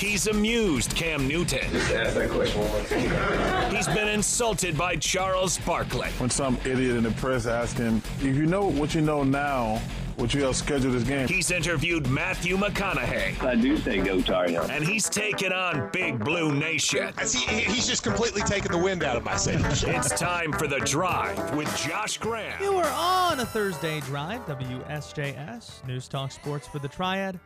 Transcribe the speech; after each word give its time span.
He's 0.00 0.28
amused 0.28 0.96
Cam 0.96 1.28
Newton. 1.28 1.70
Just 1.72 1.92
ask 1.92 2.14
that 2.14 2.30
question 2.30 2.58
one 2.62 2.70
more 2.70 2.82
time. 2.84 3.70
He's 3.70 3.86
been 3.86 4.08
insulted 4.08 4.74
by 4.74 4.96
Charles 4.96 5.58
Barkley. 5.58 6.08
When 6.12 6.30
some 6.30 6.56
idiot 6.64 6.96
in 6.96 7.02
the 7.02 7.10
press 7.10 7.46
asked 7.46 7.76
him, 7.76 7.98
if 8.20 8.34
you 8.34 8.46
know 8.46 8.66
what 8.66 8.94
you 8.94 9.02
know 9.02 9.24
now, 9.24 9.78
would 10.16 10.32
you 10.32 10.44
have 10.44 10.56
scheduled 10.56 10.94
this 10.94 11.04
game? 11.04 11.28
He's 11.28 11.50
interviewed 11.50 12.08
Matthew 12.08 12.56
McConaughey. 12.56 13.42
I 13.42 13.56
do 13.56 13.76
say 13.76 14.00
go 14.00 14.22
Tar 14.22 14.48
Heels. 14.48 14.70
And 14.70 14.82
he's 14.82 15.06
taken 15.06 15.52
on 15.52 15.90
Big 15.92 16.18
Blue 16.24 16.50
Nation. 16.50 17.12
See, 17.26 17.40
he's 17.40 17.86
just 17.86 18.02
completely 18.02 18.40
taken 18.40 18.72
the 18.72 18.78
wind 18.78 19.04
out 19.04 19.18
of 19.18 19.22
my 19.22 19.36
sails. 19.36 19.84
It's 19.84 20.18
time 20.18 20.50
for 20.52 20.66
The 20.66 20.78
Drive 20.78 21.54
with 21.54 21.68
Josh 21.76 22.16
Graham. 22.16 22.58
You 22.62 22.72
are 22.76 22.90
on 22.90 23.40
a 23.40 23.44
Thursday 23.44 24.00
drive, 24.00 24.46
WSJS, 24.46 25.86
News 25.86 26.08
Talk 26.08 26.32
Sports 26.32 26.66
for 26.66 26.78
the 26.78 26.88
Triad, 26.88 27.38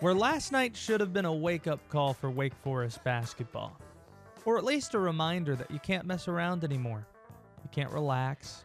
where 0.00 0.14
last 0.14 0.52
night 0.52 0.76
should 0.76 1.00
have 1.00 1.12
been 1.12 1.24
a 1.24 1.32
wake 1.32 1.66
up 1.66 1.80
call 1.88 2.12
for 2.12 2.30
Wake 2.30 2.54
Forest 2.54 3.02
basketball. 3.04 3.76
Or 4.44 4.58
at 4.58 4.64
least 4.64 4.94
a 4.94 4.98
reminder 4.98 5.56
that 5.56 5.70
you 5.70 5.78
can't 5.78 6.06
mess 6.06 6.28
around 6.28 6.64
anymore. 6.64 7.06
You 7.64 7.70
can't 7.72 7.90
relax. 7.90 8.64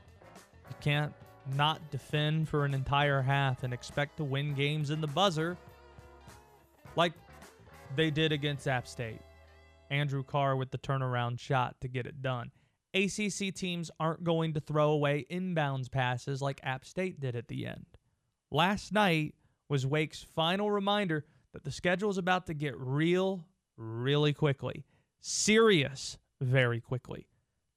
You 0.70 0.76
can't 0.82 1.14
not 1.55 1.82
defend 1.90 2.50
for 2.50 2.66
an 2.66 2.74
entire 2.74 3.22
half 3.22 3.64
and 3.64 3.74
expect 3.74 4.18
to 4.18 4.24
win 4.24 4.54
games 4.54 4.91
in 4.91 5.02
the 5.02 5.08
buzzer 5.08 5.58
like 6.96 7.14
they 7.96 8.12
did 8.12 8.32
against 8.32 8.68
App 8.68 8.88
State. 8.88 9.22
Andrew 9.90 10.24
Carr 10.24 10.55
with 10.55 10.72
the 10.72 10.77
turnaround 10.77 11.40
shot 11.40 11.76
to 11.82 11.88
get 11.88 12.05
it 12.05 12.22
done. 12.22 12.52
ACC 12.94 13.54
teams 13.54 13.90
aren't 14.00 14.24
going 14.24 14.54
to 14.54 14.60
throw 14.60 14.91
away 14.91 15.26
inbounds 15.32 15.90
passes 15.90 16.41
like 16.41 16.60
App 16.63 16.86
State 16.86 17.20
did 17.20 17.36
at 17.36 17.48
the 17.48 17.66
end. 17.66 17.86
Last 18.52 18.91
night 18.91 19.34
was 19.70 19.86
Wake's 19.86 20.22
final 20.36 20.70
reminder 20.70 21.26
that 21.54 21.64
the 21.64 21.72
schedule 21.72 22.10
is 22.10 22.18
about 22.18 22.48
to 22.48 22.54
get 22.54 22.78
real 22.78 23.46
really 23.78 24.34
quickly, 24.34 24.86
serious 25.20 26.18
very 26.40 26.80
quickly. 26.80 27.27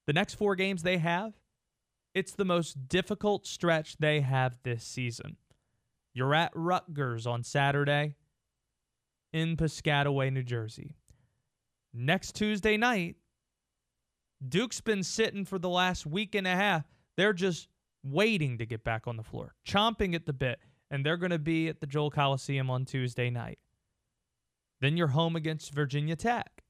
The 0.06 0.12
next 0.12 0.34
four 0.34 0.54
games 0.54 0.82
they 0.82 0.98
have 0.98 1.34
it's 2.14 2.32
the 2.32 2.44
most 2.44 2.88
difficult 2.88 3.46
stretch 3.46 3.96
they 3.96 4.20
have 4.20 4.58
this 4.62 4.84
season. 4.84 5.36
You're 6.14 6.34
at 6.34 6.52
Rutgers 6.54 7.26
on 7.26 7.42
Saturday 7.42 8.14
in 9.32 9.56
Piscataway, 9.56 10.32
New 10.32 10.44
Jersey. 10.44 10.94
Next 11.92 12.36
Tuesday 12.36 12.76
night, 12.76 13.16
Duke's 14.48 14.80
been 14.80 15.02
sitting 15.02 15.44
for 15.44 15.58
the 15.58 15.68
last 15.68 16.06
week 16.06 16.36
and 16.36 16.46
a 16.46 16.54
half. 16.54 16.84
They're 17.16 17.32
just 17.32 17.68
waiting 18.04 18.58
to 18.58 18.66
get 18.66 18.84
back 18.84 19.08
on 19.08 19.16
the 19.16 19.22
floor, 19.24 19.54
chomping 19.66 20.14
at 20.14 20.26
the 20.26 20.32
bit, 20.32 20.60
and 20.90 21.04
they're 21.04 21.16
going 21.16 21.30
to 21.30 21.38
be 21.38 21.68
at 21.68 21.80
the 21.80 21.86
Joel 21.86 22.10
Coliseum 22.10 22.70
on 22.70 22.84
Tuesday 22.84 23.30
night. 23.30 23.58
Then 24.84 24.98
you're 24.98 25.06
home 25.06 25.34
against 25.34 25.72
Virginia 25.72 26.14
Tech, 26.14 26.62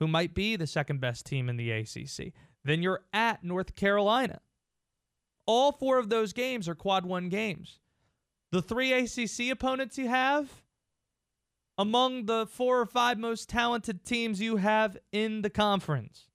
who 0.00 0.08
might 0.08 0.34
be 0.34 0.56
the 0.56 0.66
second 0.66 1.00
best 1.00 1.24
team 1.24 1.48
in 1.48 1.56
the 1.56 1.70
ACC. 1.70 2.32
Then 2.64 2.82
you're 2.82 3.04
at 3.12 3.44
North 3.44 3.76
Carolina. 3.76 4.40
All 5.46 5.70
four 5.70 6.00
of 6.00 6.08
those 6.08 6.32
games 6.32 6.68
are 6.68 6.74
quad 6.74 7.06
one 7.06 7.28
games. 7.28 7.78
The 8.50 8.60
three 8.60 8.92
ACC 8.92 9.52
opponents 9.52 9.96
you 9.96 10.08
have, 10.08 10.64
among 11.78 12.26
the 12.26 12.48
four 12.48 12.80
or 12.80 12.86
five 12.86 13.16
most 13.16 13.48
talented 13.48 14.04
teams 14.04 14.40
you 14.40 14.56
have 14.56 14.96
in 15.12 15.42
the 15.42 15.50
conference. 15.50 16.26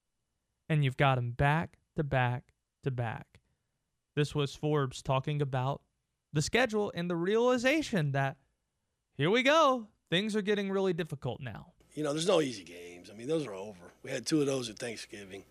And 0.70 0.86
you've 0.86 0.96
got 0.96 1.16
them 1.16 1.32
back 1.32 1.78
to 1.98 2.06
back 2.06 2.54
to 2.86 2.92
back. 2.92 3.42
This 4.16 4.34
was 4.34 4.56
Forbes 4.56 5.02
talking 5.02 5.42
about 5.42 5.82
the 6.32 6.42
schedule 6.42 6.90
and 6.96 7.10
the 7.10 7.18
realization 7.18 8.14
that 8.14 8.38
here 9.18 9.30
we 9.30 9.44
go. 9.44 9.90
Things 10.16 10.34
are 10.38 10.42
getting 10.42 10.72
really 10.72 10.94
difficult 10.94 11.42
now. 11.42 11.74
You 11.94 12.06
know, 12.06 12.14
there's 12.14 12.26
no 12.26 12.40
easy 12.40 12.64
games. 12.64 13.10
I 13.12 13.18
mean, 13.18 13.28
those 13.28 13.46
are 13.46 13.54
over. 13.54 13.92
We 14.02 14.12
had 14.12 14.26
two 14.26 14.40
of 14.40 14.48
those 14.48 14.70
at 14.70 14.80
Thanksgiving, 14.80 15.44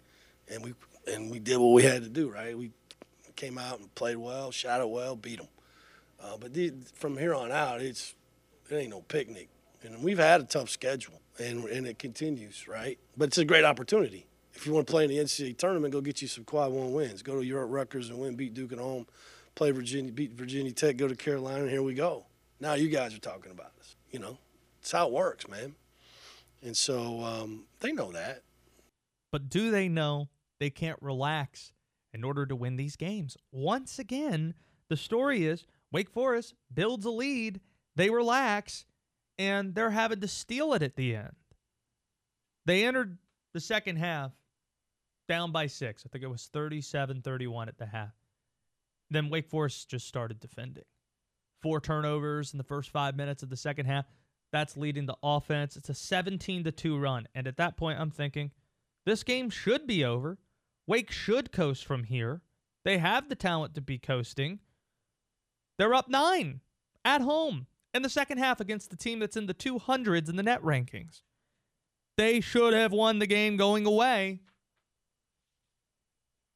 and 0.49 0.65
we 0.65 0.73
and 1.07 1.31
we 1.31 1.39
did 1.39 1.59
what 1.59 1.75
we 1.75 1.83
had 1.83 2.03
to 2.03 2.09
do. 2.09 2.31
Right? 2.31 2.57
We 2.57 2.71
came 3.37 3.59
out 3.59 3.79
and 3.79 3.95
played 3.95 4.17
well, 4.17 4.51
shot 4.53 4.81
it 4.81 4.89
well, 4.89 5.17
beat 5.17 5.37
them. 5.37 5.49
Uh, 6.19 6.39
but 6.41 6.55
the, 6.55 6.73
from 6.95 7.19
here 7.19 7.35
on 7.35 7.53
out, 7.53 7.83
it's 7.83 8.15
it 8.71 8.75
ain't 8.75 8.89
no 8.89 9.03
picnic, 9.03 9.51
and 9.83 10.03
we've 10.03 10.17
had 10.17 10.41
a 10.41 10.45
tough 10.45 10.71
schedule, 10.71 11.21
and 11.39 11.65
and 11.67 11.87
it 11.87 11.99
continues. 11.99 12.67
Right? 12.67 12.99
But 13.19 13.29
it's 13.29 13.39
a 13.39 13.45
great 13.45 13.67
opportunity. 13.67 14.27
If 14.55 14.65
you 14.65 14.73
want 14.73 14.87
to 14.87 14.91
play 14.91 15.05
in 15.05 15.11
the 15.11 15.19
NCAA 15.19 15.59
tournament, 15.59 15.93
go 15.93 16.01
get 16.01 16.23
you 16.23 16.29
some 16.29 16.45
quad 16.45 16.73
one 16.73 16.95
wins. 16.95 17.21
Go 17.21 17.35
to 17.35 17.45
Europe 17.45 17.69
Rutgers 17.71 18.09
and 18.09 18.19
win, 18.19 18.35
beat 18.35 18.55
Duke 18.55 18.73
at 18.73 18.79
home, 18.79 19.07
play 19.57 19.73
Virginia, 19.73 20.11
beat 20.11 20.33
Virginia 20.33 20.73
Tech, 20.73 20.97
go 20.97 21.07
to 21.07 21.15
Carolina, 21.15 21.65
and 21.65 21.71
here 21.71 21.83
we 21.83 21.93
go. 21.93 22.25
Now 22.61 22.73
you 22.73 22.89
guys 22.89 23.15
are 23.15 23.21
talking 23.21 23.53
about 23.53 23.73
us. 23.79 23.97
You 24.11 24.21
know, 24.21 24.39
it's 24.85 24.93
how 24.93 25.07
it 25.07 25.13
works, 25.15 25.49
man. 25.49 25.77
And 26.63 26.77
so 26.77 27.23
um, 27.23 27.65
they 27.81 27.91
know 27.91 28.13
that. 28.13 28.43
But 29.33 29.49
do 29.49 29.71
they 29.71 29.89
know 29.89 30.29
they 30.61 30.69
can't 30.69 30.99
relax 31.01 31.73
in 32.13 32.23
order 32.23 32.45
to 32.45 32.55
win 32.55 32.77
these 32.77 32.95
games? 32.95 33.39
Once 33.51 33.99
again, 33.99 34.53
the 34.91 34.97
story 34.99 35.47
is 35.47 35.67
Wake 35.91 36.11
Forest 36.11 36.53
builds 36.73 37.07
a 37.07 37.11
lead, 37.11 37.63
they 37.97 38.11
relax, 38.11 38.85
and 39.39 39.75
they're 39.75 39.89
having 39.89 40.21
to 40.21 40.29
steal 40.29 40.75
it 40.75 40.83
at 40.83 40.97
the 40.97 41.17
end. 41.17 41.33
They 42.67 42.85
entered 42.85 43.17
the 43.55 43.61
second 43.61 43.97
half 43.97 44.33
down 45.29 45.51
by 45.51 45.67
six. 45.67 46.05
I 46.05 46.11
think 46.11 46.25
it 46.25 46.31
was 46.31 46.51
37 46.53 47.23
31 47.23 47.69
at 47.69 47.79
the 47.79 47.87
half. 47.87 48.13
Then 49.11 49.31
Wake 49.31 49.49
Forest 49.49 49.89
just 49.89 50.07
started 50.07 50.41
defending. 50.41 50.85
Four 51.63 51.81
turnovers 51.81 52.53
in 52.53 52.59
the 52.59 52.65
first 52.65 52.91
five 52.91 53.17
minutes 53.17 53.43
of 53.43 53.49
the 53.49 53.57
second 53.57 53.87
half. 53.87 54.05
That's 54.55 54.77
leading 54.77 55.07
the 55.07 55.17
offense. 55.21 55.77
It's 55.77 55.89
a 55.89 55.95
17 55.95 56.63
to 56.63 56.71
2 56.71 56.97
run. 56.97 57.27
And 57.35 57.49
at 57.49 57.57
that 57.57 57.77
point, 57.77 57.99
I'm 57.99 58.13
thinking 58.13 58.53
this 59.05 59.25
game 59.25 59.51
should 59.51 59.85
be 59.85 60.05
over. 60.05 60.39
Wake 60.87 61.11
should 61.11 61.51
coast 61.51 61.85
from 61.85 62.05
here. 62.05 62.41
They 62.85 62.99
have 62.99 63.29
the 63.29 63.35
talent 63.35 63.75
to 63.75 63.81
be 63.81 63.99
coasting. 63.99 64.61
They're 65.77 65.93
up 65.93 66.09
nine 66.09 66.61
at 67.05 67.21
home 67.21 67.67
in 67.93 68.03
the 68.03 68.09
second 68.09 68.39
half 68.39 68.61
against 68.61 68.91
the 68.91 68.97
team 68.97 69.19
that's 69.19 69.37
in 69.37 69.47
the 69.47 69.55
200s 69.55 70.29
in 70.29 70.37
the 70.37 70.43
net 70.45 70.63
rankings. 70.63 71.23
They 72.17 72.41
should 72.41 72.75
have 72.75 72.93
won 72.93 73.19
the 73.19 73.27
game 73.27 73.57
going 73.57 73.87
away, 73.87 74.39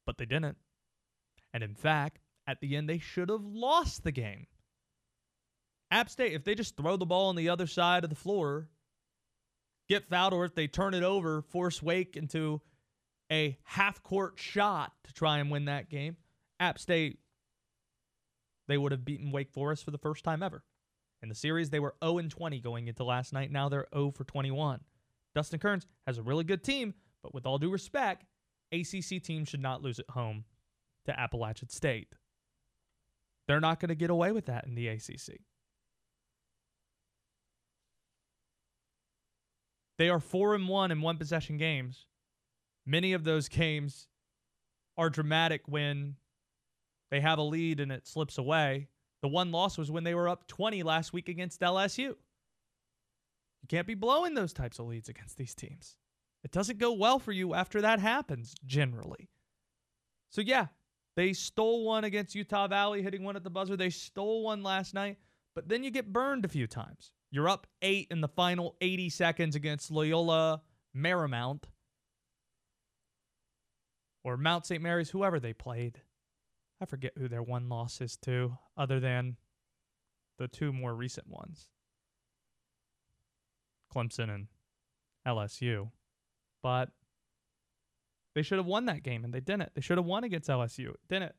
but 0.07 0.19
they 0.19 0.25
didn't. 0.25 0.57
And 1.53 1.65
in 1.65 1.75
fact, 1.75 2.21
at 2.47 2.61
the 2.61 2.77
end, 2.77 2.89
they 2.89 3.01
should 3.01 3.29
have 3.29 3.45
lost 3.45 4.05
the 4.05 4.13
game. 4.13 4.47
App 5.91 6.11
State, 6.11 6.33
if 6.33 6.45
they 6.45 6.55
just 6.55 6.77
throw 6.77 6.97
the 6.97 7.07
ball 7.07 7.29
on 7.29 7.37
the 7.37 7.49
other 7.49 7.67
side 7.67 8.05
of 8.05 8.11
the 8.11 8.17
floor, 8.17 8.69
get 9.89 10.09
fouled, 10.09 10.35
or 10.35 10.45
if 10.45 10.55
they 10.55 10.67
turn 10.67 10.95
it 10.95 11.03
over, 11.03 11.43
force 11.43 11.83
Wake 11.83 12.17
into 12.17 12.61
a 13.31 13.57
half 13.65 14.03
court 14.03 14.35
shot 14.37 14.93
to 15.05 15.13
try 15.13 15.39
and 15.39 15.51
win 15.51 15.67
that 15.67 15.89
game, 15.89 16.17
App 16.61 16.79
State, 16.79 17.19
they 18.67 18.77
would 18.77 18.93
have 18.93 19.05
beaten 19.05 19.33
Wake 19.33 19.51
Forest 19.51 19.85
for 19.85 19.91
the 19.91 19.99
first 19.99 20.25
time 20.25 20.43
ever. 20.43 20.63
In 21.23 21.29
the 21.29 21.35
series, 21.35 21.71
they 21.71 21.81
were 21.81 21.95
0 22.05 22.21
20 22.29 22.61
going 22.61 22.87
into 22.87 23.03
last 23.03 23.33
night. 23.33 23.51
Now 23.51 23.69
they're 23.69 23.89
0 23.95 24.13
for 24.13 24.25
21. 24.25 24.81
Dustin 25.35 25.59
Kerns 25.59 25.87
has 26.07 26.19
a 26.19 26.23
really 26.23 26.45
good 26.45 26.63
team, 26.63 26.95
but 27.23 27.35
with 27.35 27.47
all 27.47 27.59
due 27.59 27.71
respect, 27.71 28.25
ACC 28.73 29.23
teams 29.23 29.49
should 29.49 29.63
not 29.63 29.83
lose 29.83 29.99
at 29.99 30.11
home 30.11 30.45
to 31.07 31.19
Appalachian 31.19 31.71
State. 31.71 32.15
They're 33.47 33.61
not 33.61 33.81
going 33.81 33.89
to 33.89 33.95
get 33.95 34.11
away 34.11 34.33
with 34.33 34.47
that 34.47 34.67
in 34.67 34.75
the 34.75 34.89
ACC. 34.89 35.41
They 39.99 40.09
are 40.09 40.21
4 40.21 40.55
and 40.55 40.69
1 40.69 40.91
in 40.93 41.03
one 41.03 41.19
possession 41.19 41.59
games. 41.59 42.07
Many 42.87 43.13
of 43.13 43.25
those 43.25 43.49
games 43.49 44.07
are 44.97 45.11
dramatic 45.11 45.63
when 45.67 46.17
they 47.11 47.21
have 47.21 47.39
a 47.39 47.43
lead 47.43 47.81
and 47.81 47.93
it 47.93 48.07
slips 48.07 48.39
away. 48.39 48.89
The 49.23 49.29
one 49.29 49.51
loss 49.51 49.77
was 49.77 49.91
when 49.91 50.05
they 50.05 50.15
were 50.15 50.29
up 50.29 50.47
20 50.47 50.83
last 50.85 51.13
week 51.13 51.29
against 51.29 51.61
LSU. 51.61 52.15
You 53.61 53.67
can't 53.69 53.87
be 53.87 53.95
blowing 53.95 54.35
those 54.35 54.53
types 54.53 54.79
of 54.79 54.87
leads 54.87 55.09
against 55.09 55.37
these 55.37 55.55
teams. 55.55 55.97
It 56.45 56.53
doesn't 56.53 56.79
go 56.79 56.93
well 56.93 57.19
for 57.19 57.33
you 57.33 57.55
after 57.55 57.81
that 57.81 57.99
happens, 57.99 58.55
generally. 58.65 59.29
So, 60.31 60.41
yeah, 60.41 60.67
they 61.17 61.33
stole 61.33 61.85
one 61.85 62.05
against 62.05 62.37
Utah 62.37 62.69
Valley, 62.69 63.03
hitting 63.03 63.25
one 63.25 63.35
at 63.35 63.43
the 63.43 63.51
buzzer. 63.51 63.77
They 63.77 63.91
stole 63.91 64.45
one 64.45 64.63
last 64.63 64.95
night, 64.95 65.17
but 65.55 65.69
then 65.69 65.83
you 65.83 65.91
get 65.91 66.13
burned 66.13 66.45
a 66.45 66.49
few 66.49 66.69
times. 66.69 67.11
You're 67.31 67.49
up 67.49 67.67
eight 67.83 68.09
in 68.11 68.21
the 68.21 68.29
final 68.29 68.77
80 68.81 69.11
seconds 69.11 69.55
against 69.55 69.91
Loyola 69.91 70.63
Marymount 70.97 71.65
or 74.25 74.37
Mount 74.37 74.67
St. 74.67 74.83
Mary's, 74.83 75.11
whoever 75.11 75.39
they 75.39 75.53
played. 75.53 76.01
I 76.81 76.87
forget 76.87 77.13
who 77.19 77.29
their 77.29 77.43
one 77.43 77.69
loss 77.69 78.01
is 78.01 78.17
to, 78.19 78.57
other 78.77 79.01
than 79.01 79.37
the 80.39 80.49
two 80.49 80.73
more 80.73 80.95
recent 80.95 81.29
ones 81.29 81.69
Clemson 83.95 84.33
and 84.33 84.47
LSU. 85.27 85.91
But 86.63 86.91
they 88.35 88.43
should 88.43 88.59
have 88.59 88.67
won 88.67 88.87
that 88.87 89.03
game, 89.03 89.25
and 89.25 89.33
they 89.33 89.41
didn't. 89.41 89.75
They 89.75 89.81
should 89.81 89.99
have 89.99 90.07
won 90.07 90.25
against 90.25 90.49
LSU. 90.49 90.95
Didn't. 91.09 91.35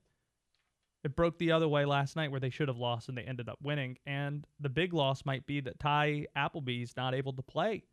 It 1.04 1.16
broke 1.16 1.38
the 1.38 1.52
other 1.52 1.68
way 1.68 1.86
last 1.86 2.16
night 2.16 2.32
where 2.32 2.42
they 2.42 2.50
should 2.50 2.68
have 2.68 2.78
lost 2.78 3.08
and 3.08 3.18
they 3.18 3.24
ended 3.24 3.48
up 3.48 3.60
winning. 3.62 3.98
And 4.06 4.46
the 4.60 4.70
big 4.70 4.94
loss 4.94 5.26
might 5.26 5.46
be 5.46 5.62
that 5.62 5.80
Ty 5.80 6.28
Appleby's 6.36 6.94
not 6.98 7.14
able 7.14 7.34
to 7.34 7.42
play 7.42 7.84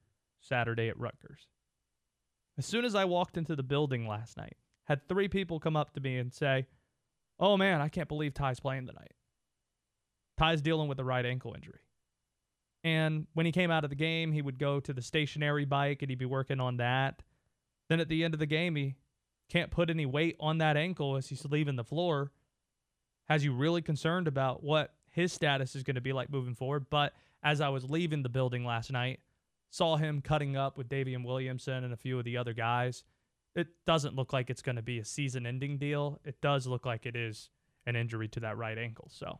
Saturday 0.41 0.89
at 0.89 0.99
Rutgers. 0.99 1.47
As 2.59 2.67
soon 2.67 2.85
as 2.85 2.95
I 2.95 3.05
walked 3.05 3.37
into 3.37 3.55
the 3.55 3.63
building 3.63 4.09
last 4.09 4.37
night, 4.37 4.57
had 4.85 5.09
three 5.09 5.29
people 5.29 5.61
come 5.61 5.77
up 5.77 5.93
to 5.93 6.01
me 6.01 6.19
and 6.19 6.33
say, 6.33 6.67
"Oh 7.39 7.57
man, 7.57 7.81
I 7.81 7.89
can't 7.89 8.09
believe 8.09 8.35
Ty's 8.35 8.61
playing 8.61 8.87
tonight." 8.87 9.15
Ty's 10.37 10.63
dealing 10.63 10.89
with 10.89 10.99
a 10.99 11.05
right 11.05 11.25
ankle 11.25 11.55
injury. 11.55 11.81
And 12.85 13.27
when 13.35 13.47
he 13.47 13.53
came 13.53 13.71
out 13.71 13.85
of 13.85 13.91
the 13.91 13.97
game, 13.97 14.33
he 14.33 14.43
would 14.43 14.59
go 14.59 14.81
to 14.81 14.93
the 14.93 15.03
stationary 15.03 15.65
bike 15.65 16.03
and 16.03 16.11
he'd 16.11 16.19
be 16.19 16.25
working 16.25 16.61
on 16.61 16.77
that. 16.77 17.23
Then 17.89 18.01
at 18.01 18.09
the 18.09 18.23
end 18.23 18.35
of 18.35 18.41
the 18.41 18.47
game, 18.47 18.77
he 18.77 18.97
can't 19.49 19.71
put 19.71 19.91
any 19.91 20.07
weight 20.07 20.37
on 20.39 20.59
that 20.59 20.77
ankle 20.77 21.17
as 21.17 21.29
he's 21.29 21.45
leaving 21.45 21.77
the 21.77 21.85
floor. 21.85 22.33
Has 23.29 23.45
you 23.45 23.53
really 23.53 23.83
concerned 23.83 24.29
about 24.29 24.63
what 24.63 24.93
his 25.11 25.33
status 25.33 25.75
is 25.75 25.83
going 25.83 25.97
to 25.97 26.01
be 26.01 26.13
like 26.13 26.31
moving 26.31 26.55
forward? 26.55 26.87
But 26.91 27.13
as 27.43 27.61
I 27.61 27.69
was 27.69 27.89
leaving 27.89 28.23
the 28.23 28.29
building 28.29 28.65
last 28.65 28.91
night, 28.91 29.21
saw 29.71 29.97
him 29.97 30.21
cutting 30.21 30.57
up 30.57 30.79
with 30.79 30.89
Daivien 30.89 31.25
Williamson 31.25 31.85
and 31.85 31.93
a 31.93 31.97
few 31.97 32.19
of 32.19 32.25
the 32.25 32.37
other 32.37 32.53
guys. 32.53 33.05
It 33.55 33.69
doesn't 33.87 34.15
look 34.15 34.33
like 34.33 34.51
it's 34.51 34.63
going 34.63 34.77
to 34.77 34.83
be 34.83 34.99
a 34.99 35.05
season 35.05 35.47
ending 35.47 35.79
deal. 35.79 36.21
It 36.25 36.41
does 36.41 36.67
look 36.67 36.87
like 36.87 37.07
it 37.07 37.17
is 37.17 37.51
an 37.87 37.97
injury 37.97 38.29
to 38.29 38.41
that 38.41 38.57
right 38.57 38.77
ankle. 38.77 39.09
So 39.11 39.39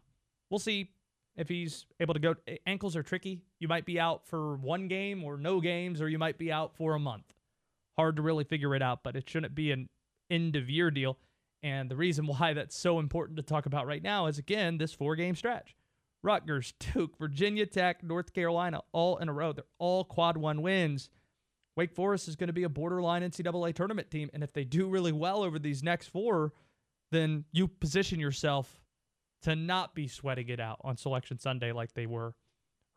we'll 0.51 0.59
see 0.59 0.91
if 1.37 1.49
he's 1.49 1.87
able 2.01 2.15
to 2.15 2.21
go. 2.21 2.35
Ankles 2.67 2.97
are 2.97 3.03
tricky. 3.03 3.43
You 3.59 3.69
might 3.69 3.85
be 3.85 4.01
out 4.01 4.27
for 4.27 4.57
one 4.57 4.89
game 4.89 5.23
or 5.23 5.37
no 5.37 5.61
games, 5.61 6.01
or 6.01 6.09
you 6.09 6.19
might 6.19 6.39
be 6.39 6.51
out 6.51 6.75
for 6.77 6.95
a 6.95 6.99
month. 6.99 7.35
Hard 7.97 8.17
to 8.17 8.23
really 8.23 8.45
figure 8.45 8.75
it 8.75 8.83
out, 8.83 9.03
but 9.03 9.17
it 9.17 9.29
shouldn't 9.29 9.55
be 9.55 9.71
an 9.71 9.89
end 10.31 10.57
of 10.57 10.69
year 10.71 10.91
deal. 10.91 11.19
And 11.63 11.91
the 11.91 11.97
reason 11.97 12.27
why 12.27 12.53
that's 12.53 12.77
so 12.77 12.99
important 12.99 13.37
to 13.39 13.43
talk 13.43 13.67
about 13.67 13.87
right 13.87 14.03
now 14.03 14.27
is 14.27 14.39
again, 14.39 14.79
this 14.79 14.93
four 14.93 15.17
game 15.17 15.35
stretch. 15.35 15.75
Rutgers, 16.23 16.75
Duke, 16.95 17.19
Virginia 17.19 17.67
Tech, 17.67 18.03
North 18.03 18.33
Carolina, 18.33 18.83
all 18.93 19.17
in 19.19 19.29
a 19.29 19.33
row. 19.33 19.53
They're 19.53 19.65
all 19.79 20.05
quad 20.05 20.37
one 20.37 20.63
wins. 20.63 21.11
Wake 21.77 21.93
Forest 21.93 22.29
is 22.29 22.37
going 22.37 22.49
to 22.49 22.55
be 22.55 22.65
a 22.65 22.69
borderline 22.69 23.23
NCAA 23.23 23.75
tournament 23.75 24.11
team. 24.11 24.31
And 24.33 24.43
if 24.43 24.53
they 24.53 24.65
do 24.65 24.89
really 24.89 25.13
well 25.13 25.43
over 25.43 25.59
these 25.59 25.83
next 25.83 26.09
four, 26.09 26.53
then 27.13 27.45
you 27.53 27.69
position 27.69 28.19
yourself 28.19 28.81
to 29.43 29.55
not 29.55 29.95
be 29.95 30.09
sweating 30.09 30.49
it 30.49 30.59
out 30.59 30.81
on 30.83 30.97
Selection 30.97 31.39
Sunday 31.39 31.73
like 31.73 31.93
they 31.93 32.07
were 32.07 32.35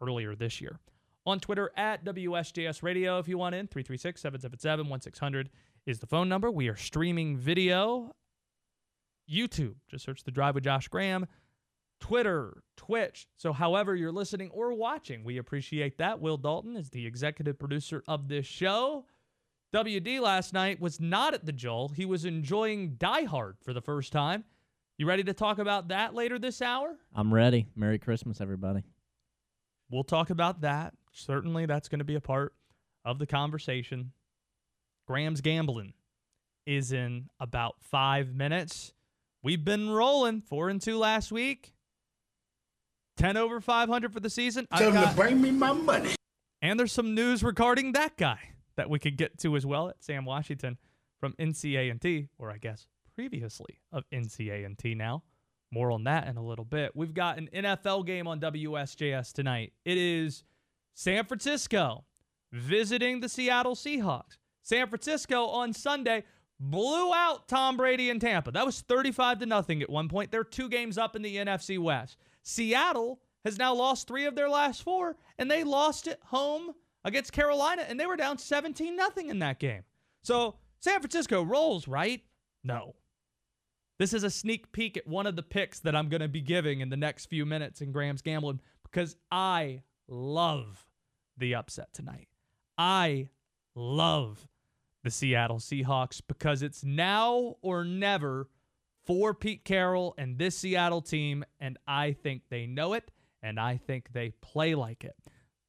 earlier 0.01 0.33
this 0.35 0.61
year. 0.61 0.79
On 1.25 1.39
Twitter 1.39 1.71
at 1.75 2.05
WSJS 2.05 2.81
Radio, 2.81 3.19
if 3.19 3.27
you 3.27 3.37
want 3.37 3.53
in, 3.53 3.67
336 3.67 4.21
777 4.21 4.87
1600 4.89 5.49
is 5.85 5.99
the 5.99 6.07
phone 6.07 6.29
number. 6.29 6.49
We 6.49 6.69
are 6.69 6.75
streaming 6.75 7.37
video. 7.37 8.15
YouTube, 9.29 9.75
just 9.89 10.05
search 10.05 10.23
The 10.23 10.31
Drive 10.31 10.55
with 10.55 10.63
Josh 10.63 10.87
Graham. 10.87 11.25
Twitter, 11.99 12.63
Twitch. 12.77 13.27
So, 13.35 13.51
however 13.51 13.95
you're 13.95 14.11
listening 14.11 14.49
or 14.51 14.73
watching, 14.73 15.23
we 15.23 15.37
appreciate 15.37 15.97
that. 15.97 16.19
Will 16.19 16.37
Dalton 16.37 16.75
is 16.77 16.89
the 16.89 17.05
executive 17.05 17.59
producer 17.59 18.03
of 18.07 18.27
this 18.27 18.45
show. 18.45 19.05
WD 19.73 20.19
last 20.19 20.53
night 20.53 20.79
was 20.79 20.99
not 20.99 21.33
at 21.33 21.45
the 21.45 21.51
Joel. 21.51 21.89
He 21.89 22.05
was 22.05 22.25
enjoying 22.25 22.95
Die 22.95 23.25
Hard 23.25 23.57
for 23.61 23.73
the 23.73 23.81
first 23.81 24.11
time. 24.11 24.45
You 24.97 25.05
ready 25.05 25.23
to 25.25 25.33
talk 25.33 25.59
about 25.59 25.89
that 25.89 26.13
later 26.13 26.39
this 26.39 26.61
hour? 26.61 26.97
I'm 27.13 27.33
ready. 27.33 27.67
Merry 27.75 27.99
Christmas, 27.99 28.41
everybody. 28.41 28.83
We'll 29.91 30.03
talk 30.03 30.29
about 30.29 30.61
that. 30.61 30.93
Certainly, 31.11 31.67
that's 31.67 31.87
going 31.87 31.99
to 31.99 32.05
be 32.05 32.15
a 32.15 32.21
part 32.21 32.53
of 33.05 33.19
the 33.19 33.27
conversation. 33.27 34.11
Graham's 35.07 35.41
Gambling 35.41 35.93
is 36.65 36.91
in 36.91 37.29
about 37.39 37.75
five 37.81 38.33
minutes. 38.33 38.93
We've 39.41 39.63
been 39.63 39.89
rolling 39.89 40.41
four 40.41 40.69
and 40.69 40.81
two 40.81 40.97
last 40.97 41.31
week. 41.31 41.73
10 43.17 43.37
over 43.37 43.59
500 43.61 44.13
for 44.13 44.19
the 44.19 44.29
season. 44.29 44.67
Tell 44.75 44.91
him 44.91 45.07
to 45.07 45.15
bring 45.15 45.41
me 45.41 45.51
my 45.51 45.73
money. 45.73 46.15
And 46.61 46.79
there's 46.79 46.91
some 46.91 47.15
news 47.15 47.43
regarding 47.43 47.93
that 47.93 48.17
guy 48.17 48.39
that 48.75 48.89
we 48.89 48.99
could 48.99 49.17
get 49.17 49.37
to 49.39 49.55
as 49.55 49.65
well 49.65 49.89
at 49.89 50.03
Sam 50.03 50.25
Washington 50.25 50.77
from 51.19 51.33
NCA&T, 51.33 52.27
or 52.37 52.51
I 52.51 52.57
guess 52.57 52.87
previously 53.15 53.79
of 53.91 54.03
NCA&T 54.13 54.95
now. 54.95 55.23
More 55.71 55.91
on 55.91 56.05
that 56.05 56.27
in 56.27 56.37
a 56.37 56.43
little 56.43 56.65
bit. 56.65 56.95
We've 56.95 57.13
got 57.13 57.37
an 57.37 57.49
NFL 57.53 58.05
game 58.05 58.27
on 58.27 58.39
WSJS 58.39 59.33
tonight. 59.33 59.73
It 59.85 59.97
is 59.97 60.43
San 60.95 61.25
Francisco 61.25 62.05
visiting 62.51 63.19
the 63.19 63.29
Seattle 63.29 63.75
Seahawks. 63.75 64.37
San 64.63 64.87
Francisco 64.87 65.45
on 65.47 65.73
Sunday 65.73 66.23
blew 66.59 67.13
out 67.13 67.47
Tom 67.47 67.77
Brady 67.77 68.09
in 68.09 68.19
Tampa. 68.19 68.51
That 68.51 68.65
was 68.65 68.81
35 68.81 69.39
to 69.39 69.45
nothing 69.45 69.81
at 69.81 69.89
one 69.89 70.09
point. 70.09 70.31
They're 70.31 70.43
two 70.43 70.69
games 70.69 70.97
up 70.97 71.15
in 71.15 71.21
the 71.21 71.37
NFC 71.37 71.79
West. 71.79 72.17
Seattle 72.43 73.21
has 73.45 73.57
now 73.57 73.73
lost 73.73 74.07
three 74.07 74.25
of 74.25 74.35
their 74.35 74.49
last 74.49 74.83
four, 74.83 75.15
and 75.37 75.49
they 75.49 75.63
lost 75.63 76.07
at 76.07 76.19
home 76.25 76.73
against 77.05 77.31
Carolina, 77.31 77.85
and 77.87 77.99
they 77.99 78.05
were 78.05 78.17
down 78.17 78.37
17 78.37 78.95
nothing 78.95 79.29
in 79.29 79.39
that 79.39 79.59
game. 79.59 79.83
So 80.23 80.55
San 80.81 80.99
Francisco 80.99 81.43
rolls, 81.43 81.87
right? 81.87 82.21
No. 82.63 82.95
This 83.97 84.13
is 84.13 84.23
a 84.23 84.29
sneak 84.29 84.71
peek 84.71 84.97
at 84.97 85.07
one 85.07 85.27
of 85.27 85.35
the 85.35 85.43
picks 85.43 85.79
that 85.81 85.95
I'm 85.95 86.09
going 86.09 86.21
to 86.21 86.27
be 86.27 86.41
giving 86.41 86.81
in 86.81 86.89
the 86.89 86.97
next 86.97 87.25
few 87.25 87.45
minutes 87.45 87.81
in 87.81 87.91
Graham's 87.91 88.21
Gambling 88.21 88.61
because 88.83 89.15
I 89.31 89.83
love 90.07 90.85
the 91.37 91.55
upset 91.55 91.93
tonight. 91.93 92.27
I 92.77 93.29
love 93.75 94.47
the 95.03 95.11
Seattle 95.11 95.59
Seahawks 95.59 96.21
because 96.27 96.61
it's 96.61 96.83
now 96.83 97.55
or 97.61 97.83
never 97.85 98.49
for 99.05 99.33
Pete 99.33 99.63
Carroll 99.63 100.13
and 100.17 100.37
this 100.37 100.57
Seattle 100.57 101.01
team, 101.01 101.43
and 101.59 101.77
I 101.87 102.13
think 102.13 102.43
they 102.49 102.67
know 102.67 102.93
it, 102.93 103.11
and 103.41 103.59
I 103.59 103.77
think 103.77 104.11
they 104.13 104.31
play 104.41 104.75
like 104.75 105.03
it. 105.03 105.15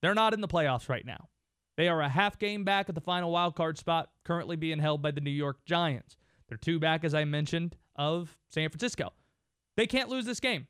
They're 0.02 0.14
not 0.14 0.34
in 0.34 0.40
the 0.40 0.48
playoffs 0.48 0.88
right 0.88 1.06
now. 1.06 1.28
They 1.76 1.88
are 1.88 2.02
a 2.02 2.08
half 2.08 2.38
game 2.38 2.64
back 2.64 2.88
at 2.88 2.94
the 2.94 3.00
final 3.00 3.30
wild 3.30 3.54
card 3.54 3.78
spot, 3.78 4.10
currently 4.24 4.56
being 4.56 4.78
held 4.78 5.00
by 5.00 5.12
the 5.12 5.20
New 5.20 5.30
York 5.30 5.64
Giants. 5.64 6.16
They're 6.48 6.58
two 6.58 6.78
back, 6.78 7.04
as 7.04 7.14
I 7.14 7.24
mentioned, 7.24 7.76
of 7.96 8.36
San 8.50 8.68
Francisco. 8.68 9.12
They 9.76 9.86
can't 9.86 10.10
lose 10.10 10.26
this 10.26 10.40
game. 10.40 10.66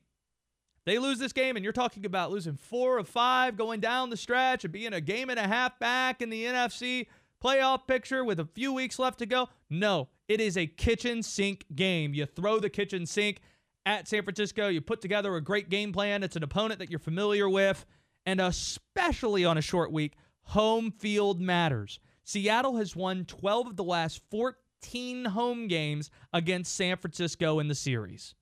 They 0.85 0.97
lose 0.97 1.19
this 1.19 1.33
game, 1.33 1.55
and 1.55 1.63
you're 1.63 1.73
talking 1.73 2.05
about 2.05 2.31
losing 2.31 2.55
four 2.55 2.97
of 2.97 3.07
five 3.07 3.55
going 3.57 3.81
down 3.81 4.09
the 4.09 4.17
stretch 4.17 4.63
and 4.63 4.71
being 4.71 4.93
a 4.93 5.01
game 5.01 5.29
and 5.29 5.39
a 5.39 5.47
half 5.47 5.77
back 5.79 6.21
in 6.21 6.29
the 6.29 6.45
NFC 6.45 7.07
playoff 7.43 7.87
picture 7.87 8.23
with 8.23 8.39
a 8.39 8.45
few 8.45 8.73
weeks 8.73 8.99
left 8.99 9.19
to 9.19 9.25
go. 9.25 9.49
No, 9.69 10.09
it 10.27 10.39
is 10.39 10.57
a 10.57 10.67
kitchen 10.67 11.23
sink 11.23 11.65
game. 11.75 12.13
You 12.13 12.25
throw 12.25 12.59
the 12.59 12.69
kitchen 12.69 13.05
sink 13.05 13.41
at 13.85 14.07
San 14.07 14.23
Francisco, 14.23 14.67
you 14.67 14.79
put 14.79 15.01
together 15.01 15.35
a 15.35 15.41
great 15.41 15.69
game 15.69 15.91
plan. 15.91 16.23
It's 16.23 16.35
an 16.35 16.43
opponent 16.43 16.79
that 16.79 16.89
you're 16.89 16.99
familiar 16.99 17.49
with, 17.49 17.85
and 18.25 18.39
especially 18.39 19.43
on 19.43 19.57
a 19.57 19.61
short 19.61 19.91
week, 19.91 20.13
home 20.43 20.91
field 20.91 21.41
matters. 21.41 21.99
Seattle 22.23 22.77
has 22.77 22.95
won 22.95 23.25
12 23.25 23.67
of 23.67 23.75
the 23.75 23.83
last 23.83 24.21
14 24.29 25.25
home 25.25 25.67
games 25.67 26.11
against 26.31 26.75
San 26.75 26.97
Francisco 26.97 27.59
in 27.59 27.67
the 27.67 27.75
series. 27.75 28.35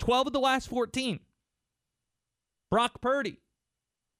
12 0.00 0.28
of 0.28 0.32
the 0.32 0.40
last 0.40 0.68
14. 0.68 1.20
Brock 2.70 3.00
Purdy. 3.00 3.40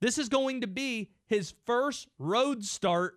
This 0.00 0.18
is 0.18 0.28
going 0.28 0.60
to 0.62 0.66
be 0.66 1.10
his 1.26 1.54
first 1.66 2.08
road 2.18 2.64
start 2.64 3.14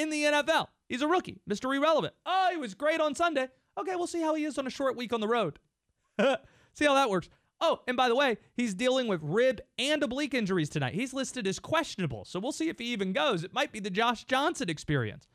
in 0.00 0.10
the 0.10 0.22
NFL. 0.24 0.66
He's 0.88 1.02
a 1.02 1.08
rookie, 1.08 1.40
Mr. 1.48 1.74
Irrelevant. 1.74 2.14
Oh, 2.26 2.48
he 2.50 2.56
was 2.56 2.74
great 2.74 3.00
on 3.00 3.14
Sunday. 3.14 3.48
Okay, 3.78 3.94
we'll 3.94 4.06
see 4.06 4.20
how 4.20 4.34
he 4.34 4.44
is 4.44 4.58
on 4.58 4.66
a 4.66 4.70
short 4.70 4.96
week 4.96 5.12
on 5.12 5.20
the 5.20 5.28
road. 5.28 5.58
see 6.18 6.84
how 6.84 6.94
that 6.94 7.10
works. 7.10 7.28
Oh, 7.60 7.80
and 7.86 7.96
by 7.96 8.08
the 8.08 8.16
way, 8.16 8.38
he's 8.56 8.74
dealing 8.74 9.06
with 9.06 9.20
rib 9.22 9.60
and 9.78 10.02
oblique 10.02 10.34
injuries 10.34 10.70
tonight. 10.70 10.94
He's 10.94 11.12
listed 11.12 11.46
as 11.46 11.58
questionable, 11.58 12.24
so 12.24 12.40
we'll 12.40 12.52
see 12.52 12.68
if 12.68 12.78
he 12.78 12.86
even 12.86 13.12
goes. 13.12 13.44
It 13.44 13.52
might 13.52 13.70
be 13.70 13.80
the 13.80 13.90
Josh 13.90 14.24
Johnson 14.24 14.70
experience. 14.70 15.28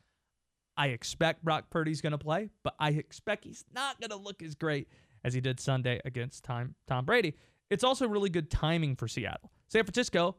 I 0.76 0.88
expect 0.88 1.46
Brock 1.46 1.66
Purdy's 1.70 2.02
going 2.02 2.12
to 2.12 2.18
play, 2.18 2.50
but 2.64 2.74
I 2.80 2.90
expect 2.90 3.46
he's 3.46 3.64
not 3.74 4.02
going 4.02 4.10
to 4.10 4.18
look 4.18 4.42
as 4.42 4.56
great 4.56 4.90
as 5.24 5.34
he 5.34 5.42
did 5.42 5.60
Sunday 5.60 6.02
against 6.04 6.44
Tom, 6.44 6.76
Tom 6.88 7.06
Brady. 7.06 7.36
It's 7.70 7.84
also 7.84 8.08
really 8.08 8.30
good 8.30 8.50
timing 8.50 8.96
for 8.96 9.08
Seattle. 9.08 9.52
San 9.68 9.84
Francisco 9.84 10.36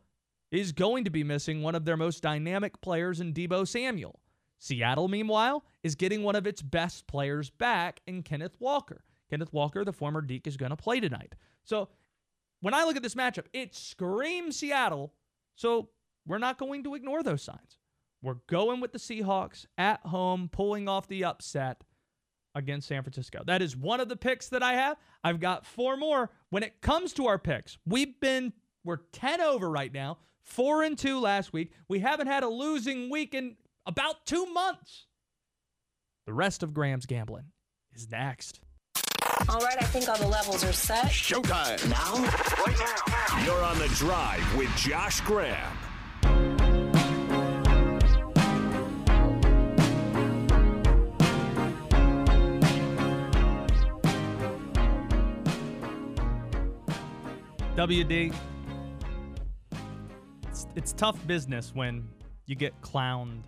is 0.50 0.73
going 0.73 1.05
to 1.05 1.11
be 1.11 1.25
missing 1.25 1.62
one 1.62 1.75
of 1.75 1.85
their 1.85 1.97
most 1.97 2.23
dynamic 2.23 2.81
players 2.81 3.21
in 3.21 3.33
Deebo 3.33 3.67
Samuel. 3.67 4.21
Seattle, 4.59 5.09
meanwhile, 5.09 5.65
is 5.83 5.95
getting 5.95 6.23
one 6.23 6.37
of 6.37 6.47
its 6.47 6.62
best 6.62 7.07
players 7.07 7.50
back 7.50 8.00
in 8.07 8.23
Kenneth 8.23 8.57
Walker. 8.59 9.05
Kenneth 9.29 9.53
Walker, 9.53 9.85
the 9.85 9.93
former 9.93 10.23
Deac, 10.23 10.47
is 10.47 10.57
going 10.57 10.71
to 10.71 10.76
play 10.76 11.00
tonight. 11.00 11.35
So 11.65 11.88
when 12.61 12.75
I 12.75 12.85
look 12.85 12.97
at 12.97 13.03
this 13.03 13.15
matchup, 13.15 13.47
it 13.53 13.75
screams 13.75 14.57
Seattle. 14.57 15.12
So 15.57 15.91
we're 16.26 16.38
not 16.38 16.59
going 16.59 16.85
to 16.85 16.95
ignore 16.95 17.23
those 17.23 17.43
signs. 17.43 17.79
We're 18.23 18.38
going 18.47 18.81
with 18.81 18.93
the 18.93 18.99
Seahawks 18.99 19.67
at 19.76 20.00
home, 20.07 20.49
pulling 20.50 20.88
off 20.88 21.07
the 21.07 21.25
upset 21.25 21.85
against 22.55 22.88
San 22.88 23.03
Francisco. 23.03 23.43
That 23.47 23.62
is 23.62 23.76
one 23.76 24.00
of 24.00 24.09
the 24.09 24.17
picks 24.17 24.49
that 24.49 24.62
I 24.62 24.73
have. 24.73 24.97
I've 25.23 25.41
got 25.41 25.67
four 25.67 25.97
more. 25.97 26.31
When 26.49 26.62
it 26.62 26.81
comes 26.81 27.12
to 27.15 27.26
our 27.26 27.38
picks, 27.38 27.76
we've 27.87 28.19
been 28.19 28.53
we're 28.85 28.99
10 29.12 29.41
over 29.41 29.69
right 29.69 29.93
now. 29.93 30.19
Four 30.47 30.85
and 30.85 30.97
two 30.97 31.19
last 31.19 31.53
week. 31.53 31.73
We 31.88 31.99
haven't 31.99 32.29
had 32.29 32.45
a 32.45 32.49
losing 32.49 33.11
week 33.11 33.35
in 33.35 33.57
about 33.85 34.25
two 34.25 34.47
months. 34.47 35.07
The 36.25 36.33
rest 36.33 36.62
of 36.62 36.73
Graham's 36.73 37.05
gambling 37.05 37.47
is 37.93 38.09
next. 38.11 38.61
All 39.49 39.61
right, 39.61 39.76
I 39.79 39.85
think 39.85 40.09
all 40.09 40.17
the 40.17 40.26
levels 40.26 40.65
are 40.65 40.73
set. 40.73 41.07
Showtime. 41.07 41.91
Now? 41.91 42.15
Right 42.65 42.79
now. 42.79 43.45
You're 43.45 43.62
on 43.62 43.79
the 43.79 43.88
drive 43.88 44.57
with 44.57 44.75
Josh 44.76 45.21
Graham. 45.23 45.76
WD, 57.76 58.35
it's, 60.76 60.92
tough 60.92 61.26
business 61.26 61.73
when 61.75 62.06
you 62.45 62.54
get 62.54 62.78
clowned 62.83 63.45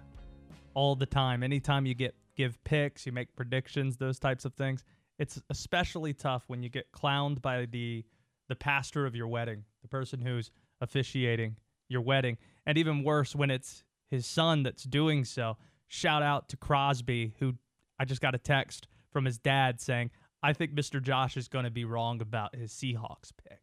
all 0.73 0.97
the 0.97 1.05
time. 1.05 1.43
Anytime 1.43 1.85
you 1.85 1.95
get 1.95 2.15
give 2.37 2.63
picks, 2.65 3.05
you 3.05 3.13
make 3.13 3.37
predictions, 3.37 3.99
those 3.99 4.19
types 4.19 4.47
of 4.47 4.55
things. 4.55 4.83
It's 5.19 5.41
especially 5.51 6.15
tough 6.15 6.45
when 6.47 6.63
you 6.63 6.71
get 6.71 6.91
clowned 6.91 7.43
by 7.43 7.67
the 7.67 8.05
the 8.49 8.57
pastor 8.57 9.05
of 9.05 9.15
your 9.15 9.29
wedding, 9.29 9.65
the 9.83 9.89
person 9.89 10.21
who's 10.23 10.51
officiating 10.81 11.57
your 11.91 12.01
wedding, 12.01 12.39
and 12.65 12.79
even 12.79 13.05
worse 13.05 13.37
when 13.37 13.51
it's 13.51 13.85
his 14.11 14.27
son 14.27 14.63
that's 14.63 14.85
doing 14.85 15.25
so. 15.25 15.59
Shout 15.87 16.23
out 16.23 16.49
to 16.49 16.57
Crosby, 16.57 17.35
who 17.41 17.55
I 18.01 18.07
just 18.07 18.23
got 18.23 18.35
a 18.35 18.39
text 18.39 18.89
from 19.13 19.27
his 19.27 19.39
dad 19.39 19.81
saying, 19.83 20.11
I 20.43 20.55
think 20.55 20.75
Mr. 20.75 21.03
Josh 21.03 21.37
is 21.37 21.49
going 21.49 21.67
to 21.67 21.71
be 21.71 21.85
wrong 21.85 22.23
about 22.23 22.57
his 22.57 22.73
Seahawks 22.73 23.33
pick. 23.47 23.61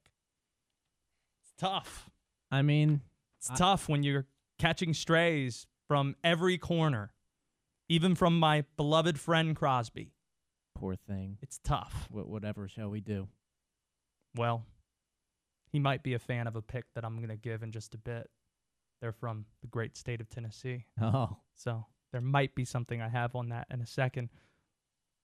It's 1.41 1.53
tough. 1.57 2.10
I 2.51 2.62
mean, 2.62 3.01
It's 3.49 3.59
tough 3.59 3.87
when 3.89 4.03
you're 4.03 4.25
catching 4.59 4.93
strays 4.93 5.67
from 5.87 6.15
every 6.23 6.57
corner, 6.57 7.13
even 7.89 8.15
from 8.15 8.39
my 8.39 8.63
beloved 8.77 9.19
friend 9.19 9.55
Crosby. 9.55 10.13
poor 10.75 10.95
thing. 10.95 11.37
It's 11.41 11.59
tough. 11.63 12.07
Wh- 12.11 12.27
whatever 12.27 12.67
shall 12.67 12.89
we 12.89 12.99
do? 13.01 13.27
Well, 14.35 14.65
he 15.71 15.79
might 15.79 16.03
be 16.03 16.13
a 16.13 16.19
fan 16.19 16.47
of 16.47 16.55
a 16.55 16.61
pick 16.61 16.85
that 16.95 17.05
I'm 17.05 17.17
going 17.17 17.29
to 17.29 17.35
give 17.37 17.63
in 17.63 17.71
just 17.71 17.93
a 17.93 17.97
bit. 17.97 18.29
They're 19.01 19.11
from 19.13 19.45
the 19.61 19.67
great 19.67 19.95
state 19.97 20.21
of 20.21 20.29
Tennessee. 20.29 20.85
Oh, 21.01 21.37
So 21.55 21.85
there 22.11 22.21
might 22.21 22.55
be 22.55 22.65
something 22.65 23.01
I 23.01 23.09
have 23.09 23.35
on 23.35 23.49
that 23.49 23.67
in 23.71 23.81
a 23.81 23.85
second. 23.85 24.29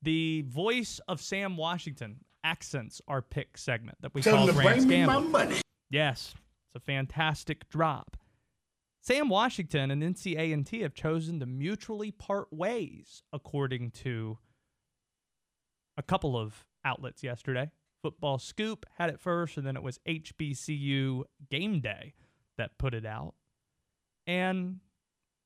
The 0.01 0.43
voice 0.47 0.99
of 1.07 1.21
Sam 1.21 1.55
Washington 1.57 2.17
accents 2.43 3.01
our 3.07 3.21
pick 3.21 3.57
segment 3.57 3.97
that 4.01 4.13
we 4.13 4.21
Tell 4.21 4.35
call 4.35 4.45
them 4.47 4.55
to 4.55 4.61
Grant's 4.61 4.85
bring 4.85 4.99
me 5.01 5.05
my 5.05 5.13
Gamble. 5.15 5.29
money. 5.29 5.61
Yes, 5.89 6.33
it's 6.73 6.81
a 6.81 6.85
fantastic 6.85 7.67
drop. 7.69 8.17
Sam 9.01 9.29
Washington 9.29 9.91
and 9.91 10.01
NCA&T 10.01 10.81
have 10.81 10.93
chosen 10.93 11.39
to 11.39 11.45
mutually 11.45 12.11
part 12.11 12.53
ways, 12.53 13.23
according 13.33 13.91
to 13.91 14.37
a 15.97 16.03
couple 16.03 16.37
of 16.37 16.65
outlets 16.85 17.23
yesterday. 17.23 17.71
Football 18.01 18.39
Scoop 18.39 18.85
had 18.97 19.09
it 19.09 19.19
first, 19.19 19.57
and 19.57 19.65
then 19.65 19.75
it 19.75 19.83
was 19.83 19.99
HBCU 20.07 21.23
Game 21.49 21.81
Day 21.81 22.13
that 22.57 22.77
put 22.77 22.93
it 22.93 23.05
out. 23.05 23.33
And 24.25 24.79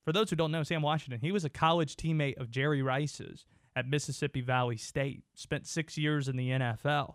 for 0.04 0.12
those 0.12 0.30
who 0.30 0.36
don't 0.36 0.52
know, 0.52 0.62
Sam 0.62 0.82
Washington, 0.82 1.20
he 1.20 1.32
was 1.32 1.44
a 1.44 1.50
college 1.50 1.96
teammate 1.96 2.38
of 2.38 2.50
Jerry 2.50 2.82
Rice's 2.82 3.46
at 3.74 3.88
Mississippi 3.88 4.42
Valley 4.42 4.76
State, 4.76 5.24
spent 5.34 5.66
six 5.66 5.98
years 5.98 6.28
in 6.28 6.36
the 6.36 6.50
NFL. 6.50 7.14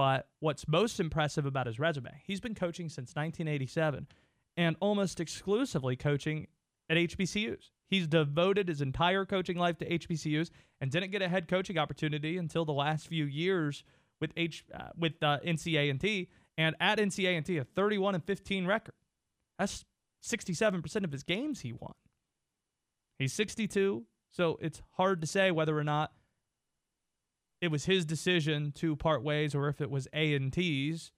But 0.00 0.28
what's 0.38 0.66
most 0.66 0.98
impressive 0.98 1.44
about 1.44 1.66
his 1.66 1.78
resume, 1.78 2.22
he's 2.24 2.40
been 2.40 2.54
coaching 2.54 2.88
since 2.88 3.10
1987 3.10 4.06
and 4.56 4.74
almost 4.80 5.20
exclusively 5.20 5.94
coaching 5.94 6.46
at 6.88 6.96
HBCUs. 6.96 7.68
He's 7.86 8.06
devoted 8.06 8.68
his 8.68 8.80
entire 8.80 9.26
coaching 9.26 9.58
life 9.58 9.76
to 9.76 9.86
HBCUs 9.86 10.48
and 10.80 10.90
didn't 10.90 11.10
get 11.10 11.20
a 11.20 11.28
head 11.28 11.48
coaching 11.48 11.76
opportunity 11.76 12.38
until 12.38 12.64
the 12.64 12.72
last 12.72 13.08
few 13.08 13.26
years 13.26 13.84
with 14.22 14.32
H 14.38 14.64
uh, 14.74 14.88
with 14.96 15.22
uh, 15.22 15.40
NCA&T 15.46 16.30
and 16.56 16.76
at 16.80 16.98
NCA&T 16.98 17.58
a 17.58 17.64
31 17.64 18.14
and 18.14 18.24
15 18.24 18.66
record. 18.66 18.94
That's 19.58 19.84
67% 20.24 21.04
of 21.04 21.12
his 21.12 21.24
games 21.24 21.60
he 21.60 21.74
won. 21.74 21.92
He's 23.18 23.34
62, 23.34 24.06
so 24.30 24.58
it's 24.62 24.80
hard 24.92 25.20
to 25.20 25.26
say 25.26 25.50
whether 25.50 25.78
or 25.78 25.84
not 25.84 26.12
it 27.60 27.70
was 27.70 27.84
his 27.84 28.04
decision 28.04 28.72
to 28.76 28.96
part 28.96 29.22
ways 29.22 29.54
or 29.54 29.68
if 29.68 29.80
it 29.80 29.90
was 29.90 30.08
A&T's. 30.12 31.12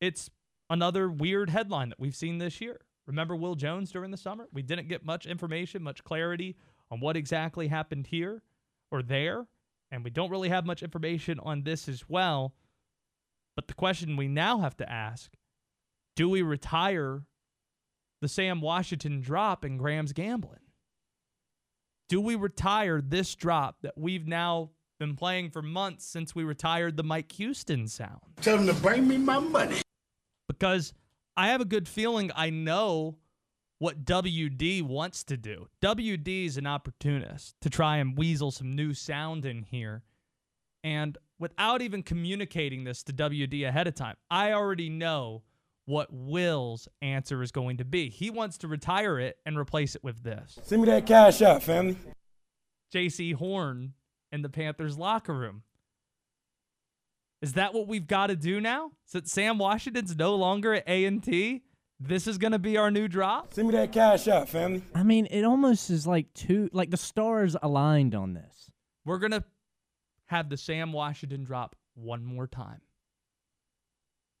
It's 0.00 0.30
another 0.68 1.10
weird 1.10 1.50
headline 1.50 1.90
that 1.90 2.00
we've 2.00 2.16
seen 2.16 2.38
this 2.38 2.60
year. 2.60 2.80
Remember 3.06 3.36
Will 3.36 3.54
Jones 3.54 3.90
during 3.90 4.10
the 4.10 4.16
summer? 4.16 4.48
We 4.52 4.62
didn't 4.62 4.88
get 4.88 5.04
much 5.04 5.26
information, 5.26 5.82
much 5.82 6.04
clarity 6.04 6.56
on 6.90 7.00
what 7.00 7.16
exactly 7.16 7.68
happened 7.68 8.06
here 8.08 8.42
or 8.90 9.02
there, 9.02 9.46
and 9.90 10.04
we 10.04 10.10
don't 10.10 10.30
really 10.30 10.48
have 10.48 10.66
much 10.66 10.82
information 10.82 11.38
on 11.40 11.62
this 11.62 11.88
as 11.88 12.08
well. 12.08 12.54
But 13.56 13.68
the 13.68 13.74
question 13.74 14.16
we 14.16 14.28
now 14.28 14.60
have 14.60 14.76
to 14.78 14.90
ask, 14.90 15.32
do 16.16 16.28
we 16.28 16.42
retire 16.42 17.24
the 18.20 18.28
Sam 18.28 18.60
Washington 18.60 19.20
drop 19.20 19.64
in 19.64 19.76
Graham's 19.76 20.12
gambling? 20.12 20.60
Do 22.08 22.20
we 22.20 22.34
retire 22.34 23.00
this 23.00 23.34
drop 23.34 23.76
that 23.82 23.96
we've 23.96 24.26
now 24.26 24.70
been 25.00 25.16
playing 25.16 25.50
for 25.50 25.62
months 25.62 26.04
since 26.06 26.34
we 26.34 26.44
retired 26.44 26.96
the 26.96 27.02
Mike 27.02 27.32
Houston 27.32 27.88
sound? 27.88 28.20
Tell 28.40 28.56
them 28.56 28.66
to 28.66 28.74
bring 28.74 29.08
me 29.08 29.18
my 29.18 29.40
money. 29.40 29.80
Because 30.46 30.92
I 31.36 31.48
have 31.48 31.60
a 31.60 31.64
good 31.64 31.88
feeling 31.88 32.30
I 32.36 32.50
know 32.50 33.16
what 33.78 34.04
WD 34.04 34.82
wants 34.82 35.24
to 35.24 35.36
do. 35.36 35.66
WD 35.82 36.46
is 36.46 36.58
an 36.58 36.66
opportunist 36.66 37.54
to 37.62 37.70
try 37.70 37.96
and 37.96 38.16
weasel 38.16 38.50
some 38.50 38.76
new 38.76 38.92
sound 38.92 39.46
in 39.46 39.62
here. 39.62 40.04
And 40.84 41.16
without 41.38 41.80
even 41.80 42.02
communicating 42.02 42.84
this 42.84 43.02
to 43.04 43.12
WD 43.12 43.66
ahead 43.66 43.86
of 43.86 43.94
time, 43.94 44.16
I 44.30 44.52
already 44.52 44.90
know 44.90 45.42
what 45.86 46.08
Will's 46.12 46.88
answer 47.00 47.42
is 47.42 47.50
going 47.52 47.78
to 47.78 47.84
be. 47.84 48.10
He 48.10 48.28
wants 48.28 48.58
to 48.58 48.68
retire 48.68 49.18
it 49.18 49.38
and 49.46 49.58
replace 49.58 49.94
it 49.96 50.04
with 50.04 50.22
this. 50.22 50.58
Send 50.62 50.82
me 50.82 50.86
that 50.88 51.06
cash 51.06 51.40
out, 51.40 51.62
family. 51.62 51.96
Jaycee 52.94 53.34
Horn 53.34 53.94
in 54.32 54.42
the 54.42 54.48
Panthers 54.48 54.96
locker 54.98 55.34
room. 55.34 55.62
Is 57.42 57.54
that 57.54 57.72
what 57.72 57.88
we've 57.88 58.06
got 58.06 58.26
to 58.26 58.36
do 58.36 58.60
now? 58.60 58.92
Since 59.06 59.32
Sam 59.32 59.58
Washington's 59.58 60.14
no 60.16 60.34
longer 60.34 60.74
at 60.74 60.84
A&T, 60.86 61.62
this 61.98 62.26
is 62.26 62.36
going 62.38 62.52
to 62.52 62.58
be 62.58 62.76
our 62.76 62.90
new 62.90 63.08
drop? 63.08 63.54
Send 63.54 63.68
me 63.68 63.72
that 63.74 63.92
cash 63.92 64.28
out, 64.28 64.48
family. 64.48 64.82
I 64.94 65.02
mean, 65.02 65.26
it 65.30 65.44
almost 65.44 65.88
is 65.90 66.06
like 66.06 66.32
two, 66.34 66.68
like 66.72 66.90
the 66.90 66.96
stars 66.98 67.56
aligned 67.62 68.14
on 68.14 68.34
this. 68.34 68.70
We're 69.06 69.18
going 69.18 69.32
to 69.32 69.44
have 70.26 70.50
the 70.50 70.56
Sam 70.58 70.92
Washington 70.92 71.44
drop 71.44 71.76
one 71.94 72.24
more 72.24 72.46
time. 72.46 72.82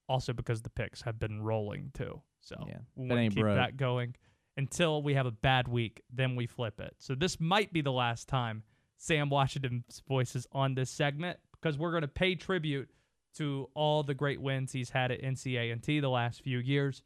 Also 0.08 0.32
because 0.32 0.60
the 0.62 0.70
picks 0.70 1.02
have 1.02 1.18
been 1.18 1.40
rolling 1.42 1.90
too. 1.94 2.20
So 2.40 2.56
Yeah, 2.68 2.78
we 2.96 3.08
that 3.08 3.14
want 3.14 3.30
to 3.30 3.34
keep 3.34 3.42
broke. 3.42 3.56
that 3.56 3.76
going 3.76 4.14
until 4.56 5.02
we 5.02 5.14
have 5.14 5.26
a 5.26 5.30
bad 5.30 5.68
week. 5.68 6.02
Then 6.12 6.36
we 6.36 6.46
flip 6.46 6.80
it. 6.80 6.94
So 6.98 7.14
this 7.14 7.38
might 7.40 7.72
be 7.72 7.80
the 7.80 7.92
last 7.92 8.28
time 8.28 8.62
Sam 9.00 9.30
Washington's 9.30 10.02
voices 10.06 10.46
on 10.52 10.74
this 10.74 10.90
segment 10.90 11.38
because 11.52 11.78
we're 11.78 11.90
going 11.90 12.02
to 12.02 12.08
pay 12.08 12.34
tribute 12.34 12.90
to 13.36 13.68
all 13.74 14.02
the 14.02 14.12
great 14.12 14.42
wins 14.42 14.72
he's 14.72 14.90
had 14.90 15.10
at 15.10 15.22
NCA&T 15.22 16.00
the 16.00 16.10
last 16.10 16.42
few 16.42 16.58
years. 16.58 17.02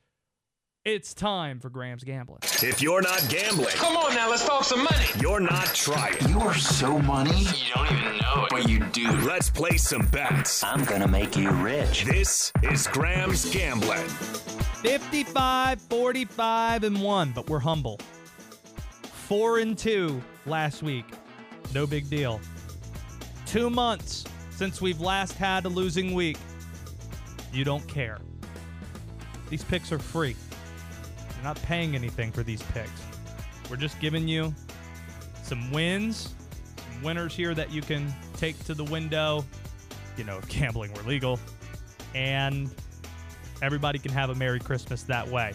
It's 0.84 1.14
time 1.14 1.60
for 1.60 1.70
Graham's 1.70 2.02
Gambling. 2.02 2.40
If 2.42 2.82
you're 2.82 3.00
not 3.00 3.24
gambling, 3.30 3.70
Come 3.76 3.96
on 3.96 4.12
now, 4.14 4.28
let's 4.28 4.44
talk 4.44 4.64
some 4.64 4.82
money. 4.82 5.06
you're 5.20 5.38
not 5.40 5.66
trying. 5.74 6.16
You 6.28 6.40
are 6.40 6.54
so 6.54 6.98
money. 6.98 7.30
You 7.38 7.74
don't 7.74 7.92
even 7.92 8.18
know 8.18 8.44
it. 8.44 8.50
But 8.50 8.68
you 8.68 8.80
do. 8.86 9.08
Let's 9.22 9.48
play 9.48 9.76
some 9.78 10.04
bets. 10.08 10.62
I'm 10.64 10.84
gonna 10.84 11.08
make 11.08 11.36
you 11.36 11.48
rich. 11.52 12.04
This 12.04 12.52
is 12.64 12.86
Graham's 12.88 13.48
Gambling. 13.50 14.06
55, 14.82 15.80
45, 15.80 16.84
and 16.84 17.00
1, 17.00 17.32
but 17.32 17.48
we're 17.48 17.60
humble. 17.60 17.98
4 19.28 19.60
and 19.60 19.78
2 19.78 20.20
last 20.44 20.82
week. 20.82 21.06
No 21.72 21.86
big 21.86 22.10
deal. 22.10 22.40
Two 23.46 23.70
months 23.70 24.24
since 24.50 24.80
we've 24.80 25.00
last 25.00 25.32
had 25.34 25.64
a 25.64 25.68
losing 25.68 26.14
week. 26.14 26.38
You 27.52 27.64
don't 27.64 27.86
care. 27.88 28.18
These 29.50 29.64
picks 29.64 29.92
are 29.92 29.98
free. 29.98 30.36
You're 31.34 31.44
not 31.44 31.60
paying 31.62 31.94
anything 31.94 32.32
for 32.32 32.42
these 32.42 32.62
picks. 32.62 32.90
We're 33.70 33.76
just 33.76 33.98
giving 34.00 34.28
you 34.28 34.54
some 35.42 35.70
wins, 35.70 36.34
some 36.76 37.02
winners 37.02 37.34
here 37.34 37.54
that 37.54 37.70
you 37.70 37.82
can 37.82 38.12
take 38.36 38.58
to 38.64 38.74
the 38.74 38.84
window. 38.84 39.44
You 40.16 40.24
know, 40.24 40.40
gambling 40.48 40.92
were 40.94 41.02
legal. 41.02 41.38
And 42.14 42.70
everybody 43.62 43.98
can 43.98 44.12
have 44.12 44.30
a 44.30 44.34
Merry 44.34 44.60
Christmas 44.60 45.02
that 45.04 45.26
way. 45.26 45.52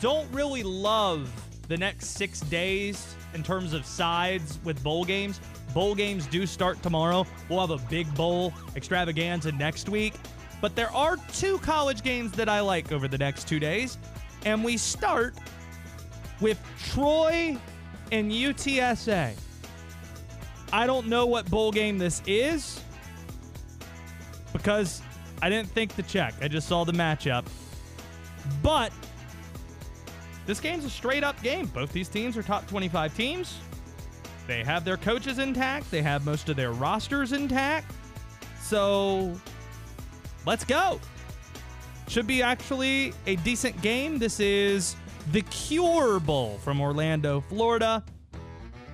Don't 0.00 0.30
really 0.32 0.62
love 0.62 1.30
the 1.68 1.76
next 1.76 2.10
six 2.10 2.40
days 2.40 3.14
in 3.34 3.42
terms 3.42 3.72
of 3.72 3.84
sides 3.84 4.58
with 4.64 4.82
bowl 4.82 5.04
games. 5.04 5.40
Bowl 5.74 5.94
games 5.94 6.26
do 6.26 6.46
start 6.46 6.82
tomorrow. 6.82 7.26
We'll 7.48 7.60
have 7.60 7.70
a 7.70 7.84
big 7.88 8.12
bowl 8.14 8.52
extravaganza 8.74 9.52
next 9.52 9.88
week. 9.88 10.14
But 10.60 10.74
there 10.74 10.90
are 10.92 11.16
two 11.32 11.58
college 11.58 12.02
games 12.02 12.32
that 12.32 12.48
I 12.48 12.60
like 12.60 12.90
over 12.90 13.06
the 13.06 13.18
next 13.18 13.46
two 13.46 13.60
days. 13.60 13.98
And 14.44 14.64
we 14.64 14.76
start 14.76 15.34
with 16.40 16.58
Troy 16.92 17.56
and 18.12 18.32
UTSA. 18.32 19.34
I 20.72 20.86
don't 20.86 21.06
know 21.06 21.26
what 21.26 21.50
bowl 21.50 21.72
game 21.72 21.98
this 21.98 22.22
is 22.26 22.80
because 24.52 25.02
I 25.40 25.48
didn't 25.48 25.70
think 25.70 25.94
to 25.96 26.02
check. 26.02 26.34
I 26.42 26.48
just 26.48 26.68
saw 26.68 26.84
the 26.84 26.92
matchup. 26.92 27.46
But 28.62 28.92
this 30.48 30.60
game's 30.60 30.86
a 30.86 30.90
straight 30.90 31.22
up 31.22 31.40
game. 31.42 31.66
Both 31.66 31.92
these 31.92 32.08
teams 32.08 32.34
are 32.38 32.42
top 32.42 32.66
25 32.68 33.14
teams. 33.14 33.58
They 34.46 34.64
have 34.64 34.82
their 34.82 34.96
coaches 34.96 35.38
intact, 35.38 35.90
they 35.90 36.00
have 36.00 36.24
most 36.24 36.48
of 36.48 36.56
their 36.56 36.72
rosters 36.72 37.32
intact. 37.32 37.92
So 38.58 39.38
let's 40.46 40.64
go. 40.64 41.00
should 42.08 42.26
be 42.26 42.42
actually 42.42 43.12
a 43.26 43.36
decent 43.36 43.80
game. 43.82 44.18
This 44.18 44.40
is 44.40 44.96
the 45.32 45.42
Cure 45.42 46.18
Bowl 46.18 46.56
from 46.64 46.80
Orlando, 46.80 47.42
Florida. 47.42 48.02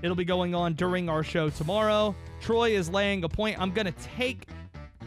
It'll 0.02 0.16
be 0.16 0.24
going 0.24 0.56
on 0.56 0.74
during 0.74 1.08
our 1.08 1.22
show 1.22 1.50
tomorrow. 1.50 2.16
Troy 2.40 2.70
is 2.70 2.90
laying 2.90 3.22
a 3.22 3.28
point. 3.28 3.60
I'm 3.60 3.70
going 3.70 3.86
to 3.86 3.94
take 4.16 4.48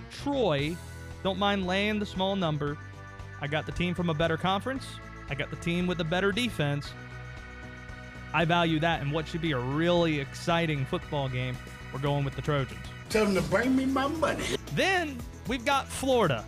Troy. 0.10 0.78
Don't 1.24 1.38
mind 1.38 1.68
laying 1.68 2.00
the 2.00 2.06
small 2.06 2.38
number. 2.38 2.78
I 3.42 3.48
got 3.48 3.66
the 3.66 3.74
team 3.74 3.94
from 3.94 4.10
a 4.10 4.14
better 4.14 4.38
conference. 4.38 4.86
I 5.30 5.36
got 5.36 5.50
the 5.50 5.56
team 5.58 5.88
with 5.88 6.00
a 6.00 6.04
better 6.04 6.32
defense. 6.32 6.92
I 8.34 8.46
value 8.46 8.80
that 8.80 9.02
in 9.02 9.12
what 9.12 9.28
should 9.28 9.42
be 9.42 9.54
a 9.54 9.60
really 9.60 10.20
exciting 10.20 10.86
football 10.86 11.30
game. 11.30 11.58
We're 11.94 12.00
going 12.00 12.26
with 12.26 12.36
the 12.36 12.42
Trojans. 12.42 12.80
Tell 13.10 13.26
them 13.26 13.36
to 13.36 13.42
bring 13.50 13.76
me 13.76 13.86
my 13.86 14.08
money. 14.08 14.44
Then 14.74 15.18
we've 15.48 15.66
got 15.66 15.88
Florida. 15.88 16.46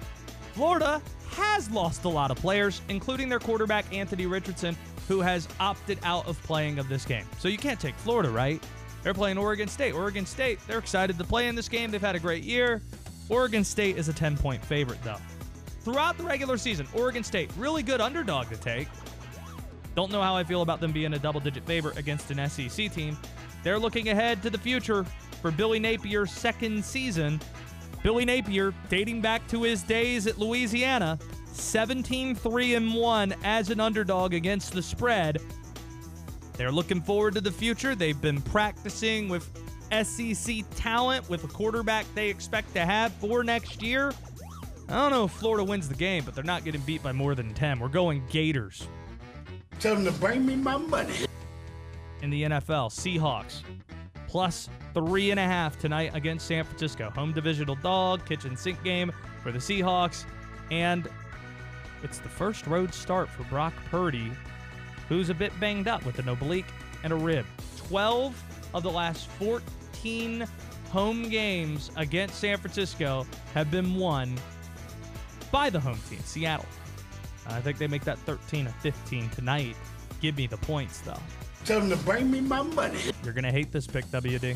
Florida 0.53 1.01
has 1.31 1.69
lost 1.71 2.03
a 2.03 2.09
lot 2.09 2.31
of 2.31 2.37
players, 2.37 2.81
including 2.89 3.29
their 3.29 3.39
quarterback, 3.39 3.91
Anthony 3.93 4.25
Richardson, 4.25 4.75
who 5.07 5.21
has 5.21 5.47
opted 5.59 5.99
out 6.03 6.27
of 6.27 6.41
playing 6.43 6.79
of 6.79 6.89
this 6.89 7.05
game. 7.05 7.25
So 7.39 7.47
you 7.47 7.57
can't 7.57 7.79
take 7.79 7.95
Florida, 7.95 8.29
right? 8.29 8.61
They're 9.03 9.13
playing 9.13 9.37
Oregon 9.37 9.67
State. 9.67 9.93
Oregon 9.93 10.25
State, 10.25 10.59
they're 10.67 10.79
excited 10.79 11.17
to 11.17 11.23
play 11.23 11.47
in 11.47 11.55
this 11.55 11.69
game. 11.69 11.91
They've 11.91 12.01
had 12.01 12.15
a 12.15 12.19
great 12.19 12.43
year. 12.43 12.81
Oregon 13.29 13.63
State 13.63 13.97
is 13.97 14.09
a 14.09 14.13
10 14.13 14.37
point 14.37 14.63
favorite, 14.63 15.01
though. 15.03 15.17
Throughout 15.81 16.17
the 16.17 16.23
regular 16.23 16.57
season, 16.57 16.87
Oregon 16.93 17.23
State, 17.23 17.51
really 17.57 17.83
good 17.83 18.01
underdog 18.01 18.49
to 18.49 18.57
take. 18.57 18.87
Don't 19.95 20.11
know 20.11 20.21
how 20.21 20.35
I 20.35 20.43
feel 20.43 20.61
about 20.61 20.79
them 20.79 20.91
being 20.91 21.13
a 21.13 21.19
double 21.19 21.39
digit 21.39 21.65
favorite 21.65 21.97
against 21.97 22.31
an 22.31 22.49
SEC 22.49 22.91
team. 22.91 23.17
They're 23.63 23.79
looking 23.79 24.09
ahead 24.09 24.41
to 24.43 24.49
the 24.49 24.57
future 24.57 25.05
for 25.41 25.51
Billy 25.51 25.79
Napier's 25.79 26.31
second 26.31 26.83
season. 26.83 27.39
Billy 28.03 28.23
Napier, 28.23 28.73
dating 28.89 29.21
back 29.21 29.45
to 29.49 29.63
his 29.63 29.83
days 29.83 30.27
at 30.27 30.37
Louisiana, 30.37 31.19
17 31.51 32.35
3 32.35 32.75
and 32.75 32.93
1 32.93 33.35
as 33.43 33.69
an 33.69 33.79
underdog 33.79 34.33
against 34.33 34.73
the 34.73 34.81
spread. 34.81 35.41
They're 36.53 36.71
looking 36.71 37.01
forward 37.01 37.35
to 37.35 37.41
the 37.41 37.51
future. 37.51 37.95
They've 37.95 38.19
been 38.19 38.41
practicing 38.41 39.29
with 39.29 39.49
SEC 40.03 40.63
talent 40.75 41.29
with 41.29 41.43
a 41.43 41.47
quarterback 41.47 42.05
they 42.15 42.29
expect 42.29 42.73
to 42.75 42.85
have 42.85 43.13
for 43.13 43.43
next 43.43 43.81
year. 43.81 44.13
I 44.89 44.93
don't 44.93 45.11
know 45.11 45.25
if 45.25 45.31
Florida 45.31 45.63
wins 45.63 45.87
the 45.87 45.93
game, 45.93 46.23
but 46.25 46.33
they're 46.33 46.43
not 46.43 46.63
getting 46.63 46.81
beat 46.81 47.03
by 47.03 47.11
more 47.11 47.35
than 47.35 47.53
10. 47.53 47.79
We're 47.79 47.89
going 47.89 48.23
Gators. 48.29 48.87
Tell 49.79 49.93
them 49.93 50.03
to 50.05 50.11
bring 50.13 50.43
me 50.45 50.55
my 50.55 50.77
money. 50.77 51.13
In 52.23 52.31
the 52.31 52.43
NFL, 52.43 52.89
Seahawks 52.89 53.61
plus 54.27 54.67
three 54.93 55.31
and 55.31 55.39
a 55.39 55.43
half 55.43 55.77
tonight 55.77 56.11
against 56.15 56.47
San 56.47 56.63
Francisco. 56.63 57.11
Home 57.11 57.33
divisional 57.33 57.75
dog, 57.75 58.25
kitchen 58.25 58.57
sink 58.57 58.81
game 58.83 59.11
for 59.43 59.51
the 59.51 59.59
Seahawks. 59.59 60.25
And 60.71 61.07
it's 62.03 62.17
the 62.17 62.29
first 62.29 62.65
road 62.65 62.91
start 62.91 63.29
for 63.29 63.43
Brock 63.43 63.73
Purdy, 63.91 64.31
who's 65.07 65.29
a 65.29 65.33
bit 65.33 65.57
banged 65.59 65.87
up 65.87 66.05
with 66.05 66.19
an 66.19 66.29
oblique 66.29 66.65
and 67.03 67.13
a 67.13 67.15
rib. 67.15 67.45
12 67.77 68.43
of 68.73 68.83
the 68.83 68.91
last 68.91 69.27
14 69.31 70.47
home 70.91 71.29
games 71.29 71.91
against 71.95 72.39
San 72.39 72.57
Francisco 72.57 73.25
have 73.53 73.69
been 73.69 73.95
won 73.95 74.35
by 75.51 75.69
the 75.69 75.79
home 75.79 75.99
team, 76.09 76.19
Seattle. 76.23 76.65
I 77.47 77.61
think 77.61 77.77
they 77.77 77.87
make 77.87 78.03
that 78.03 78.17
13 78.19 78.67
of 78.67 78.75
15 78.75 79.29
tonight. 79.29 79.75
Give 80.21 80.35
me 80.37 80.47
the 80.47 80.57
points, 80.57 81.01
though. 81.01 81.17
Tell 81.65 81.79
them 81.79 81.89
to 81.89 81.97
bring 81.97 82.29
me 82.29 82.41
my 82.41 82.61
money. 82.61 82.99
You're 83.23 83.33
going 83.33 83.43
to 83.43 83.51
hate 83.51 83.71
this 83.71 83.87
pick, 83.87 84.05
WD. 84.05 84.55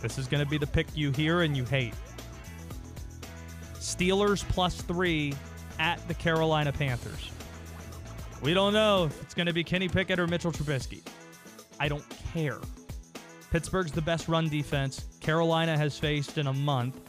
This 0.00 0.18
is 0.18 0.28
going 0.28 0.44
to 0.44 0.48
be 0.48 0.58
the 0.58 0.66
pick 0.66 0.86
you 0.94 1.10
hear 1.10 1.42
and 1.42 1.56
you 1.56 1.64
hate. 1.64 1.94
Steelers 3.74 4.46
plus 4.48 4.80
three 4.82 5.34
at 5.78 6.06
the 6.08 6.14
Carolina 6.14 6.72
Panthers. 6.72 7.30
We 8.42 8.54
don't 8.54 8.72
know 8.72 9.04
if 9.04 9.22
it's 9.22 9.34
going 9.34 9.46
to 9.46 9.52
be 9.52 9.64
Kenny 9.64 9.88
Pickett 9.88 10.18
or 10.18 10.26
Mitchell 10.26 10.52
Trubisky. 10.52 11.02
I 11.80 11.88
don't 11.88 12.04
care. 12.32 12.58
Pittsburgh's 13.50 13.92
the 13.92 14.02
best 14.02 14.28
run 14.28 14.48
defense 14.48 15.06
Carolina 15.20 15.76
has 15.78 15.98
faced 15.98 16.38
in 16.38 16.48
a 16.48 16.52
month, 16.52 17.00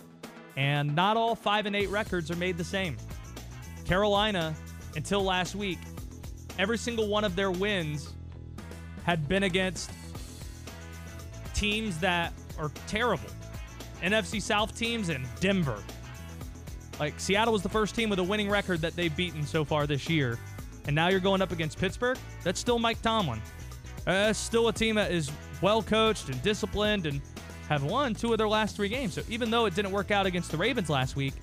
and 0.57 0.95
not 0.95 1.17
all 1.17 1.35
5 1.35 1.65
and 1.65 1.75
8 1.75 1.89
records 1.89 2.31
are 2.31 2.35
made 2.35 2.57
the 2.57 2.63
same. 2.63 2.97
Carolina, 3.85 4.55
until 4.95 5.23
last 5.23 5.55
week, 5.55 5.79
every 6.57 6.77
single 6.77 7.07
one 7.07 7.23
of 7.23 7.35
their 7.35 7.51
wins 7.51 8.13
had 9.03 9.27
been 9.27 9.43
against 9.43 9.91
teams 11.53 11.97
that 11.99 12.33
are 12.57 12.71
terrible. 12.87 13.29
NFC 14.01 14.41
South 14.41 14.75
teams 14.77 15.09
and 15.09 15.25
Denver. 15.39 15.81
Like 16.99 17.19
Seattle 17.19 17.53
was 17.53 17.61
the 17.61 17.69
first 17.69 17.95
team 17.95 18.09
with 18.09 18.19
a 18.19 18.23
winning 18.23 18.49
record 18.49 18.81
that 18.81 18.95
they've 18.95 19.15
beaten 19.15 19.45
so 19.45 19.65
far 19.65 19.85
this 19.85 20.09
year. 20.09 20.39
And 20.85 20.95
now 20.95 21.09
you're 21.09 21.19
going 21.19 21.41
up 21.41 21.51
against 21.51 21.79
Pittsburgh? 21.79 22.17
That's 22.43 22.59
still 22.59 22.79
Mike 22.79 23.01
Tomlin. 23.01 23.41
Uh, 24.07 24.27
that's 24.27 24.39
still 24.39 24.67
a 24.67 24.73
team 24.73 24.95
that 24.95 25.11
is 25.11 25.31
well 25.61 25.81
coached 25.81 26.29
and 26.29 26.41
disciplined 26.41 27.05
and 27.05 27.21
have 27.69 27.83
won 27.83 28.13
two 28.13 28.31
of 28.31 28.37
their 28.37 28.47
last 28.47 28.75
three 28.75 28.89
games. 28.89 29.13
So 29.13 29.21
even 29.29 29.49
though 29.49 29.65
it 29.65 29.75
didn't 29.75 29.91
work 29.91 30.11
out 30.11 30.25
against 30.25 30.51
the 30.51 30.57
Ravens 30.57 30.89
last 30.89 31.15
week, 31.15 31.33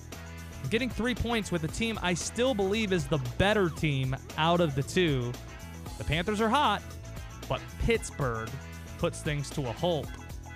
getting 0.69 0.89
three 0.89 1.15
points 1.15 1.51
with 1.51 1.63
a 1.63 1.67
team 1.67 1.99
I 2.01 2.13
still 2.13 2.53
believe 2.53 2.93
is 2.93 3.07
the 3.07 3.19
better 3.37 3.69
team 3.69 4.15
out 4.37 4.61
of 4.61 4.75
the 4.75 4.83
two. 4.83 5.31
The 5.97 6.03
Panthers 6.03 6.41
are 6.41 6.49
hot, 6.49 6.81
but 7.49 7.61
Pittsburgh 7.79 8.49
puts 8.97 9.21
things 9.21 9.49
to 9.51 9.67
a 9.67 9.71
halt 9.73 10.07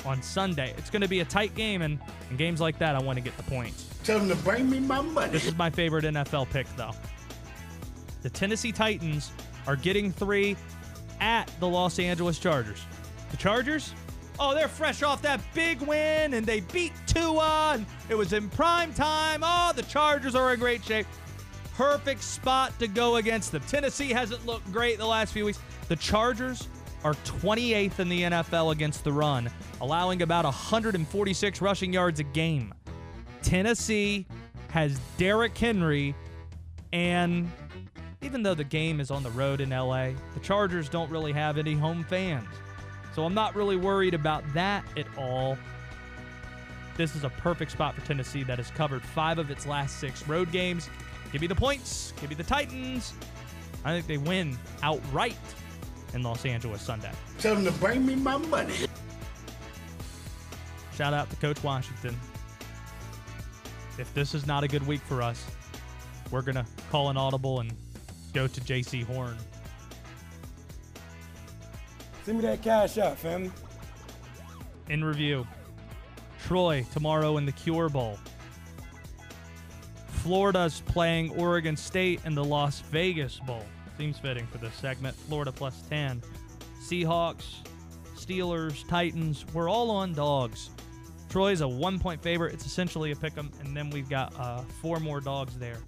on 0.05 0.21
Sunday. 0.21 0.73
It's 0.77 0.89
going 0.89 1.01
to 1.01 1.07
be 1.07 1.19
a 1.19 1.25
tight 1.25 1.53
game, 1.55 1.81
and 1.81 1.99
in 2.29 2.37
games 2.37 2.61
like 2.61 2.79
that, 2.79 2.95
I 2.95 3.01
want 3.01 3.17
to 3.17 3.23
get 3.23 3.35
the 3.35 3.43
points. 3.43 3.89
Tell 4.03 4.19
them 4.19 4.29
to 4.29 4.35
bring 4.37 4.69
me 4.69 4.79
my 4.79 5.01
money. 5.01 5.31
This 5.31 5.45
is 5.45 5.57
my 5.57 5.69
favorite 5.69 6.05
NFL 6.05 6.49
pick, 6.49 6.67
though. 6.77 6.91
The 8.21 8.29
Tennessee 8.29 8.71
Titans 8.71 9.31
are 9.67 9.75
getting 9.75 10.11
three 10.11 10.55
at 11.19 11.51
the 11.59 11.67
Los 11.67 11.99
Angeles 11.99 12.39
Chargers. 12.39 12.85
The 13.31 13.37
Chargers, 13.37 13.93
oh, 14.39 14.53
they're 14.53 14.67
fresh 14.67 15.03
off 15.03 15.21
that 15.23 15.41
big 15.53 15.81
win, 15.81 16.33
and 16.33 16.45
they 16.45 16.59
beat 16.59 16.93
Tua, 17.05 17.71
and 17.73 17.85
it 18.09 18.15
was 18.15 18.33
in 18.33 18.49
prime 18.49 18.93
time. 18.93 19.41
Oh, 19.43 19.71
the 19.75 19.83
Chargers 19.83 20.35
are 20.35 20.53
in 20.53 20.59
great 20.59 20.83
shape. 20.83 21.07
Perfect 21.75 22.23
spot 22.23 22.77
to 22.79 22.87
go 22.87 23.17
against 23.17 23.51
them. 23.51 23.61
Tennessee 23.67 24.09
hasn't 24.09 24.45
looked 24.45 24.71
great 24.71 24.97
the 24.97 25.05
last 25.05 25.33
few 25.33 25.45
weeks. 25.45 25.59
The 25.87 25.95
Chargers 25.95 26.67
are 27.03 27.13
28th 27.13 27.99
in 27.99 28.09
the 28.09 28.23
NFL 28.23 28.71
against 28.71 29.03
the 29.03 29.11
run, 29.11 29.49
allowing 29.81 30.21
about 30.23 30.45
146 30.45 31.61
rushing 31.61 31.93
yards 31.93 32.19
a 32.19 32.23
game. 32.23 32.73
Tennessee 33.41 34.25
has 34.69 34.99
Derrick 35.17 35.57
Henry, 35.57 36.15
and 36.91 37.49
even 38.21 38.43
though 38.43 38.55
the 38.55 38.63
game 38.63 38.99
is 38.99 39.11
on 39.11 39.23
the 39.23 39.29
road 39.31 39.61
in 39.61 39.69
LA, 39.69 40.09
the 40.33 40.39
Chargers 40.41 40.89
don't 40.89 41.09
really 41.11 41.31
have 41.31 41.57
any 41.57 41.73
home 41.73 42.03
fans. 42.03 42.47
So 43.17 43.25
I'm 43.25 43.33
not 43.33 43.55
really 43.55 43.77
worried 43.77 44.13
about 44.13 44.43
that 44.53 44.85
at 44.95 45.07
all. 45.17 45.57
This 46.97 47.15
is 47.15 47.23
a 47.23 47.29
perfect 47.29 47.71
spot 47.71 47.95
for 47.95 48.05
Tennessee 48.05 48.43
that 48.43 48.59
has 48.59 48.69
covered 48.69 49.01
five 49.01 49.39
of 49.39 49.49
its 49.49 49.65
last 49.65 49.99
six 49.99 50.27
road 50.27 50.51
games. 50.51 50.87
Give 51.31 51.41
me 51.41 51.47
the 51.47 51.55
points. 51.55 52.13
Give 52.21 52.29
me 52.29 52.35
the 52.35 52.43
Titans. 52.43 53.15
I 53.83 53.91
think 53.91 54.05
they 54.05 54.19
win 54.19 54.55
outright 54.83 55.35
in 56.13 56.21
Los 56.21 56.45
Angeles 56.45 56.79
Sunday. 56.79 57.09
Tell 57.39 57.55
them 57.55 57.65
to 57.65 57.71
bring 57.79 58.05
me 58.05 58.13
my 58.13 58.37
money. 58.37 58.85
Shout 60.95 61.15
out 61.15 61.27
to 61.31 61.35
Coach 61.37 61.63
Washington. 61.63 62.15
If 63.97 64.13
this 64.13 64.35
is 64.35 64.45
not 64.45 64.63
a 64.63 64.67
good 64.67 64.85
week 64.85 65.01
for 65.01 65.23
us, 65.23 65.43
we're 66.29 66.43
going 66.43 66.53
to 66.53 66.67
call 66.91 67.09
an 67.09 67.17
audible 67.17 67.61
and 67.61 67.73
go 68.35 68.45
to 68.45 68.61
Jaycee 68.61 69.05
Horn. 69.05 69.37
Send 72.27 72.39
me 72.39 72.45
that 72.45 72.61
cash 72.61 72.97
out, 72.97 73.17
family. 73.17 73.49
In 74.89 75.01
review 75.01 75.47
Troy 76.43 76.85
tomorrow 76.91 77.37
in 77.37 77.45
the 77.45 77.53
Cure 77.53 77.87
Bowl. 77.87 78.19
Florida's 80.09 80.81
playing 80.87 81.29
Oregon 81.39 81.77
State 81.77 82.19
in 82.25 82.35
the 82.35 82.43
Las 82.43 82.81
Vegas 82.81 83.39
Bowl. 83.39 83.63
Seems 83.97 84.19
fitting 84.19 84.45
for 84.47 84.57
this 84.57 84.73
segment. 84.75 85.15
Florida 85.15 85.53
plus 85.53 85.83
10. 85.83 86.21
Seahawks, 86.81 87.65
Steelers, 88.17 88.85
Titans. 88.89 89.45
We're 89.53 89.69
all 89.69 89.89
on 89.89 90.11
dogs. 90.11 90.71
Troy's 91.29 91.61
a 91.61 91.67
one 91.67 91.97
point 91.97 92.21
favorite. 92.21 92.53
It's 92.53 92.65
essentially 92.65 93.11
a 93.11 93.15
pick 93.15 93.37
'em, 93.37 93.49
and 93.61 93.73
then 93.73 93.89
we've 93.89 94.09
got 94.09 94.37
uh, 94.37 94.63
four 94.81 94.99
more 94.99 95.21
dogs 95.21 95.57
there. 95.57 95.79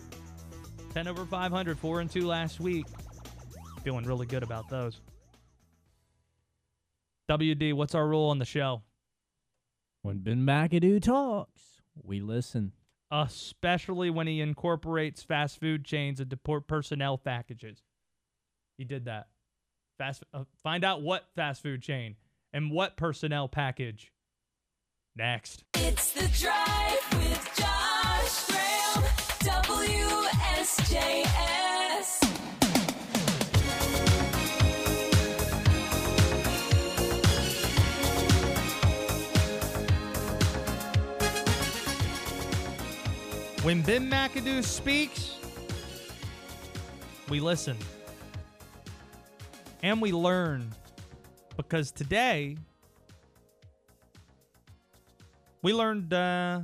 10 0.94 1.10
over 1.10 1.26
500, 1.26 1.78
4 1.78 2.00
and 2.00 2.10
2 2.10 2.26
last 2.26 2.62
week. 2.62 2.86
Feeling 3.84 4.06
really 4.06 4.26
good 4.26 4.44
about 4.44 4.70
those. 4.70 5.02
WD, 7.30 7.74
what's 7.76 7.94
our 7.94 8.08
rule 8.08 8.30
on 8.30 8.40
the 8.40 8.46
show? 8.46 8.82
When 10.02 10.20
Ben 10.20 10.40
McAdoo 10.40 11.00
talks, 11.00 11.82
we 12.02 12.22
listen. 12.22 12.74
Especially 13.12 14.10
when 14.10 14.26
he 14.26 14.42
incorporates 14.42 15.22
fast 15.22 15.60
food 15.60 15.86
chains 15.86 16.20
into 16.20 16.38
por- 16.38 16.62
personnel 16.62 17.20
packages. 17.20 17.84
He 18.78 18.84
did 18.84 19.06
that. 19.06 19.28
Fast. 20.00 20.24
Uh, 20.34 20.46
find 20.64 20.84
out 20.84 21.02
what 21.02 21.26
fast 21.36 21.62
food 21.62 21.84
chain 21.84 22.16
and 22.52 22.72
what 22.72 22.98
personnel 22.98 23.48
package. 23.48 24.12
Next. 25.16 25.64
It's 25.76 26.14
the 26.14 26.28
drive 26.40 27.19
When 43.62 43.82
Ben 43.82 44.10
McAdoo 44.10 44.64
speaks, 44.64 45.36
we 47.28 47.42
listen. 47.42 47.76
And 49.84 50.02
we 50.02 50.14
learn. 50.14 50.74
Because 51.58 51.92
today, 51.92 52.56
we 55.62 55.74
learned 55.74 56.14
uh, 56.14 56.62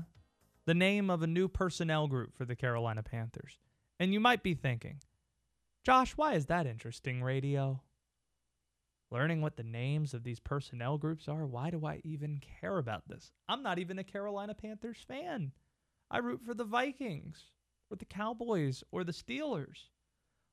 the 0.65 0.73
name 0.73 1.10
of 1.10 1.21
a 1.21 1.27
new 1.27 1.49
personnel 1.49 2.08
group 2.08 2.34
for 2.34 2.45
the 2.45 2.55
Carolina 2.55 3.03
Panthers. 3.03 3.58
And 3.99 4.13
you 4.13 4.21
might 4.21 4.41
be 4.41 4.53
thinking, 4.53 5.01
Josh, 5.84 6.13
why 6.15 6.36
is 6.36 6.45
that 6.45 6.65
interesting, 6.65 7.21
radio? 7.21 7.81
Learning 9.12 9.41
what 9.41 9.58
the 9.58 9.63
names 9.63 10.13
of 10.13 10.23
these 10.23 10.39
personnel 10.39 10.97
groups 10.97 11.27
are, 11.27 11.45
why 11.45 11.71
do 11.71 11.86
I 11.86 11.99
even 12.05 12.39
care 12.62 12.77
about 12.77 13.10
this? 13.10 13.34
I'm 13.49 13.63
not 13.63 13.79
even 13.79 13.99
a 13.99 14.03
Carolina 14.05 14.53
Panthers 14.53 15.03
fan. 15.05 15.51
I 16.09 16.19
root 16.19 16.41
for 16.45 16.53
the 16.53 16.63
Vikings 16.63 17.51
or 17.89 17.97
the 17.97 18.05
Cowboys 18.05 18.83
or 18.91 19.03
the 19.03 19.11
Steelers. 19.11 19.89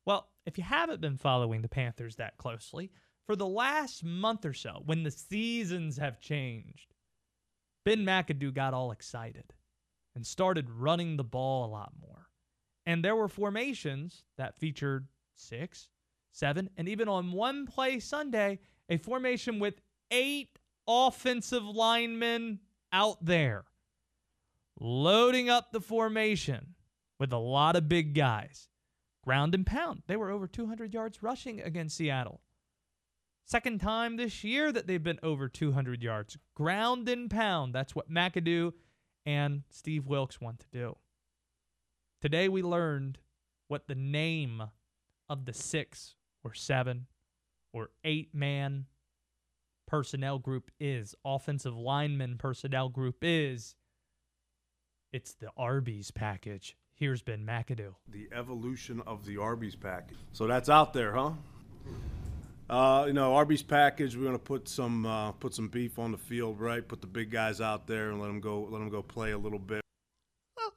Well, 0.04 0.28
if 0.46 0.58
you 0.58 0.64
haven't 0.64 1.00
been 1.00 1.16
following 1.16 1.62
the 1.62 1.68
Panthers 1.68 2.16
that 2.16 2.36
closely, 2.36 2.90
for 3.26 3.36
the 3.36 3.46
last 3.46 4.04
month 4.04 4.44
or 4.44 4.52
so, 4.52 4.82
when 4.84 5.02
the 5.02 5.10
seasons 5.10 5.96
have 5.96 6.20
changed, 6.20 6.94
Ben 7.84 8.00
McAdoo 8.00 8.52
got 8.52 8.74
all 8.74 8.90
excited 8.90 9.52
and 10.14 10.26
started 10.26 10.68
running 10.70 11.16
the 11.16 11.24
ball 11.24 11.64
a 11.64 11.70
lot 11.70 11.92
more. 12.00 12.28
And 12.84 13.04
there 13.04 13.16
were 13.16 13.28
formations 13.28 14.24
that 14.36 14.58
featured 14.58 15.06
six, 15.36 15.88
seven, 16.32 16.68
and 16.76 16.88
even 16.88 17.08
on 17.08 17.32
one 17.32 17.66
play 17.66 18.00
Sunday, 18.00 18.58
a 18.88 18.96
formation 18.96 19.58
with 19.58 19.80
eight 20.10 20.58
offensive 20.88 21.64
linemen 21.64 22.58
out 22.92 23.24
there 23.24 23.64
loading 24.78 25.48
up 25.48 25.72
the 25.72 25.80
formation 25.80 26.74
with 27.18 27.32
a 27.32 27.38
lot 27.38 27.76
of 27.76 27.88
big 27.88 28.14
guys. 28.14 28.68
Ground 29.24 29.54
and 29.54 29.64
pound. 29.64 30.02
They 30.08 30.16
were 30.16 30.30
over 30.30 30.48
200 30.48 30.92
yards 30.92 31.22
rushing 31.22 31.60
against 31.60 31.96
Seattle. 31.96 32.40
Second 33.44 33.80
time 33.80 34.16
this 34.16 34.42
year 34.42 34.72
that 34.72 34.86
they've 34.86 35.02
been 35.02 35.20
over 35.22 35.48
200 35.48 36.02
yards. 36.02 36.36
Ground 36.54 37.08
and 37.08 37.30
pound. 37.30 37.74
That's 37.74 37.94
what 37.94 38.10
McAdoo 38.10 38.72
and 39.26 39.62
Steve 39.70 40.06
Wilks 40.06 40.40
want 40.40 40.60
to 40.60 40.66
do. 40.72 40.96
Today 42.20 42.48
we 42.48 42.62
learned 42.62 43.18
what 43.68 43.88
the 43.88 43.94
name 43.94 44.62
of 45.28 45.44
the 45.44 45.52
six 45.52 46.14
or 46.44 46.54
seven 46.54 47.06
or 47.72 47.90
eight 48.04 48.34
man 48.34 48.86
personnel 49.86 50.38
group 50.38 50.70
is, 50.80 51.14
offensive 51.24 51.76
lineman 51.76 52.38
personnel 52.38 52.88
group 52.88 53.16
is. 53.22 53.74
It's 55.12 55.34
the 55.34 55.50
Arby's 55.58 56.10
package. 56.10 56.74
Here's 56.94 57.20
Ben 57.20 57.44
McAdoo. 57.44 57.94
The 58.08 58.28
evolution 58.32 59.02
of 59.06 59.26
the 59.26 59.36
Arby's 59.36 59.76
package. 59.76 60.16
So 60.32 60.46
that's 60.46 60.70
out 60.70 60.94
there, 60.94 61.12
huh? 61.12 61.32
Uh, 62.70 63.04
you 63.06 63.12
know, 63.12 63.34
Arby's 63.34 63.62
package. 63.62 64.16
We're 64.16 64.24
gonna 64.24 64.38
put 64.38 64.68
some 64.68 65.04
uh, 65.04 65.32
put 65.32 65.52
some 65.54 65.68
beef 65.68 65.98
on 65.98 66.12
the 66.12 66.18
field, 66.18 66.60
right? 66.60 66.86
Put 66.86 67.02
the 67.02 67.06
big 67.06 67.30
guys 67.30 67.60
out 67.60 67.86
there 67.86 68.10
and 68.10 68.20
let 68.20 68.28
them 68.28 68.40
go. 68.40 68.62
Let 68.70 68.78
them 68.78 68.88
go 68.88 69.02
play 69.02 69.32
a 69.32 69.38
little 69.38 69.58
bit. 69.58 69.82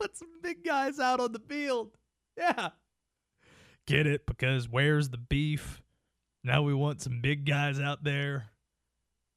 Put 0.00 0.16
some 0.16 0.40
big 0.42 0.64
guys 0.64 0.98
out 0.98 1.20
on 1.20 1.32
the 1.32 1.40
field. 1.40 1.90
Yeah. 2.38 2.70
Get 3.86 4.06
it? 4.06 4.26
Because 4.26 4.68
where's 4.68 5.10
the 5.10 5.18
beef? 5.18 5.82
Now 6.44 6.62
we 6.62 6.74
want 6.74 7.02
some 7.02 7.20
big 7.20 7.44
guys 7.44 7.80
out 7.80 8.04
there. 8.04 8.50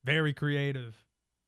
Very 0.05 0.33
creative. 0.33 0.95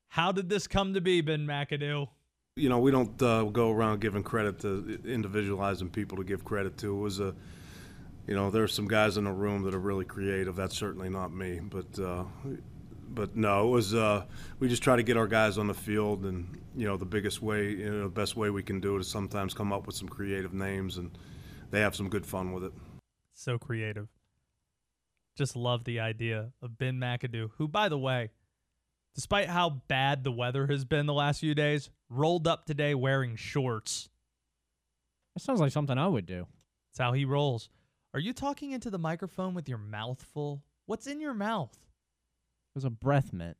How 0.08 0.32
did 0.32 0.48
this 0.48 0.66
come 0.66 0.94
to 0.94 1.00
be, 1.00 1.20
Ben 1.20 1.46
McAdoo? 1.46 2.08
You 2.56 2.68
know, 2.68 2.80
we 2.80 2.90
don't 2.90 3.20
uh, 3.22 3.44
go 3.44 3.70
around 3.70 4.02
giving 4.02 4.22
credit 4.22 4.58
to 4.60 5.00
individualizing 5.06 5.88
people 5.88 6.18
to 6.18 6.24
give 6.24 6.44
credit 6.44 6.76
to. 6.78 6.94
It 6.94 7.00
was 7.00 7.18
a, 7.18 7.34
you 8.26 8.34
know, 8.34 8.50
there 8.50 8.62
are 8.62 8.68
some 8.68 8.86
guys 8.86 9.16
in 9.16 9.24
the 9.24 9.32
room 9.32 9.62
that 9.62 9.74
are 9.74 9.78
really 9.80 10.04
creative. 10.04 10.54
That's 10.54 10.76
certainly 10.76 11.08
not 11.08 11.32
me, 11.32 11.60
but. 11.60 11.98
Uh, 11.98 12.24
but 13.14 13.36
no, 13.36 13.68
it 13.68 13.70
was. 13.70 13.94
Uh, 13.94 14.24
we 14.58 14.68
just 14.68 14.82
try 14.82 14.96
to 14.96 15.02
get 15.02 15.18
our 15.18 15.26
guys 15.26 15.58
on 15.58 15.66
the 15.66 15.74
field, 15.74 16.24
and 16.24 16.58
you 16.74 16.86
know, 16.86 16.96
the 16.96 17.04
biggest 17.04 17.42
way, 17.42 17.68
you 17.70 17.90
know, 17.90 18.02
the 18.04 18.08
best 18.08 18.36
way 18.36 18.48
we 18.48 18.62
can 18.62 18.80
do 18.80 18.96
it 18.96 19.00
is 19.00 19.08
sometimes 19.08 19.52
come 19.52 19.70
up 19.70 19.86
with 19.86 19.94
some 19.94 20.08
creative 20.08 20.54
names, 20.54 20.96
and 20.96 21.10
they 21.70 21.80
have 21.80 21.94
some 21.94 22.08
good 22.08 22.24
fun 22.24 22.52
with 22.52 22.64
it. 22.64 22.72
So 23.34 23.58
creative. 23.58 24.08
Just 25.36 25.56
love 25.56 25.84
the 25.84 26.00
idea 26.00 26.52
of 26.62 26.78
Ben 26.78 26.98
McAdoo, 26.98 27.50
who, 27.58 27.68
by 27.68 27.90
the 27.90 27.98
way, 27.98 28.30
despite 29.14 29.48
how 29.48 29.82
bad 29.88 30.24
the 30.24 30.32
weather 30.32 30.66
has 30.66 30.84
been 30.84 31.06
the 31.06 31.12
last 31.12 31.40
few 31.40 31.54
days, 31.54 31.90
rolled 32.08 32.46
up 32.46 32.64
today 32.64 32.94
wearing 32.94 33.36
shorts. 33.36 34.08
That 35.34 35.42
sounds 35.42 35.60
like 35.60 35.72
something 35.72 35.98
I 35.98 36.08
would 36.08 36.26
do. 36.26 36.46
That's 36.90 37.04
how 37.04 37.12
he 37.12 37.24
rolls. 37.24 37.68
Are 38.14 38.20
you 38.20 38.32
talking 38.32 38.72
into 38.72 38.90
the 38.90 38.98
microphone 38.98 39.54
with 39.54 39.68
your 39.68 39.78
mouth 39.78 40.22
full? 40.34 40.62
What's 40.86 41.06
in 41.06 41.20
your 41.20 41.34
mouth? 41.34 41.72
It 41.72 42.74
was 42.74 42.84
a 42.84 42.90
breath 42.90 43.32
mint. 43.32 43.56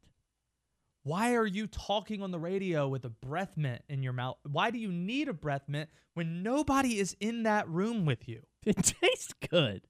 Why 1.04 1.34
are 1.34 1.46
you 1.46 1.66
talking 1.66 2.22
on 2.22 2.30
the 2.30 2.38
radio 2.38 2.86
with 2.88 3.04
a 3.04 3.10
breath 3.10 3.56
mint 3.56 3.82
in 3.88 4.02
your 4.02 4.12
mouth? 4.12 4.36
Why 4.44 4.70
do 4.70 4.78
you 4.78 4.92
need 4.92 5.28
a 5.28 5.32
breath 5.32 5.64
mint 5.68 5.90
when 6.14 6.42
nobody 6.42 6.98
is 6.98 7.16
in 7.18 7.42
that 7.44 7.68
room 7.68 8.06
with 8.06 8.28
you? 8.28 8.42
It 8.64 8.76
tastes 8.76 9.34
good. 9.50 9.88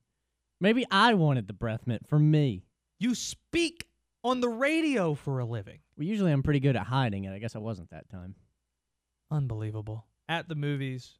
Maybe 0.59 0.87
I 0.90 1.12
wanted 1.12 1.46
the 1.46 1.53
breath 1.53 1.87
mint 1.87 2.09
for 2.09 2.18
me. 2.18 2.64
You 2.98 3.14
speak 3.14 3.87
on 4.25 4.41
the 4.41 4.49
radio 4.49 5.15
for 5.15 5.39
a 5.39 5.45
living. 5.45 5.81
Well, 5.97 6.07
usually 6.07 6.33
I'm 6.33 6.43
pretty 6.43 6.61
good 6.61 6.77
at 6.77 6.87
hiding 6.87 7.25
it. 7.25 7.33
I 7.33 7.39
guess 7.39 7.57
I 7.57 7.59
wasn't 7.59 7.91
that 7.91 8.09
time. 8.09 8.35
Unbelievable. 9.31 10.07
At 10.29 10.49
the 10.49 10.55
movies 10.55 11.19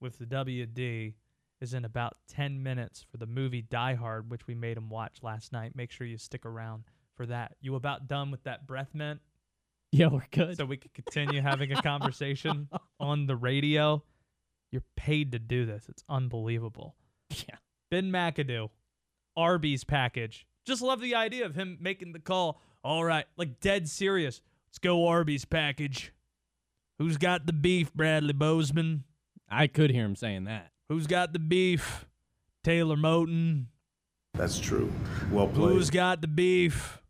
with 0.00 0.18
the 0.18 0.26
WD 0.26 1.14
is 1.60 1.74
in 1.74 1.84
about 1.84 2.14
10 2.28 2.62
minutes 2.62 3.04
for 3.10 3.16
the 3.16 3.26
movie 3.26 3.62
Die 3.62 3.94
Hard, 3.94 4.30
which 4.30 4.46
we 4.46 4.54
made 4.54 4.76
him 4.76 4.90
watch 4.90 5.18
last 5.22 5.52
night. 5.52 5.74
Make 5.74 5.90
sure 5.90 6.06
you 6.06 6.18
stick 6.18 6.44
around 6.44 6.84
for 7.16 7.26
that. 7.26 7.56
You 7.60 7.76
about 7.76 8.08
done 8.08 8.30
with 8.30 8.42
that 8.44 8.66
breath 8.66 8.90
mint? 8.94 9.20
Yeah, 9.92 10.08
we're 10.08 10.26
good. 10.30 10.56
So 10.56 10.66
we 10.66 10.76
can 10.76 10.90
continue 10.92 11.40
having 11.40 11.72
a 11.72 11.80
conversation 11.80 12.68
on 13.00 13.26
the 13.26 13.36
radio. 13.36 14.02
You're 14.72 14.82
paid 14.96 15.32
to 15.32 15.38
do 15.38 15.64
this. 15.64 15.86
It's 15.88 16.02
unbelievable. 16.08 16.96
Yeah. 17.30 17.56
Ben 17.90 18.10
McAdoo, 18.10 18.68
Arby's 19.36 19.84
package. 19.84 20.46
Just 20.66 20.82
love 20.82 21.00
the 21.00 21.14
idea 21.14 21.46
of 21.46 21.54
him 21.54 21.78
making 21.80 22.12
the 22.12 22.18
call. 22.18 22.60
All 22.82 23.04
right, 23.04 23.24
like 23.36 23.60
dead 23.60 23.88
serious. 23.88 24.40
Let's 24.68 24.78
go 24.78 25.06
Arby's 25.06 25.44
package. 25.44 26.12
Who's 26.98 27.16
got 27.16 27.46
the 27.46 27.52
beef, 27.52 27.92
Bradley 27.94 28.32
Bozeman? 28.32 29.04
I 29.48 29.68
could 29.68 29.90
hear 29.90 30.04
him 30.04 30.16
saying 30.16 30.44
that. 30.44 30.72
Who's 30.88 31.06
got 31.06 31.32
the 31.32 31.38
beef? 31.38 32.06
Taylor 32.64 32.96
Moton. 32.96 33.66
That's 34.34 34.58
true. 34.58 34.92
Well 35.30 35.48
played. 35.48 35.72
Who's 35.72 35.90
got 35.90 36.20
the 36.20 36.28
beef? 36.28 37.00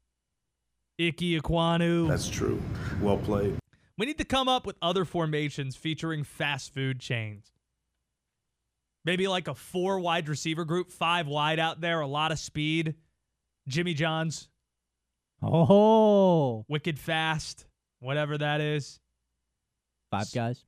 Ickey 0.98 1.40
Ekwonu. 1.40 2.08
That's 2.08 2.28
true. 2.28 2.62
Well 3.00 3.18
played. 3.18 3.56
We 3.98 4.06
need 4.06 4.18
to 4.18 4.24
come 4.24 4.48
up 4.48 4.66
with 4.66 4.76
other 4.82 5.04
formations 5.04 5.76
featuring 5.76 6.24
fast 6.24 6.74
food 6.74 7.00
chains. 7.00 7.52
Maybe 9.04 9.28
like 9.28 9.48
a 9.48 9.54
four 9.54 9.98
wide 10.00 10.28
receiver 10.28 10.64
group, 10.64 10.90
five 10.90 11.26
wide 11.26 11.58
out 11.58 11.80
there, 11.80 12.00
a 12.00 12.06
lot 12.06 12.32
of 12.32 12.38
speed. 12.38 12.94
Jimmy 13.68 13.94
John's. 13.94 14.48
Oh. 15.42 16.64
Wicked 16.68 16.98
fast, 16.98 17.66
whatever 18.00 18.38
that 18.38 18.60
is. 18.60 19.00
Five 20.10 20.26
guys. 20.34 20.64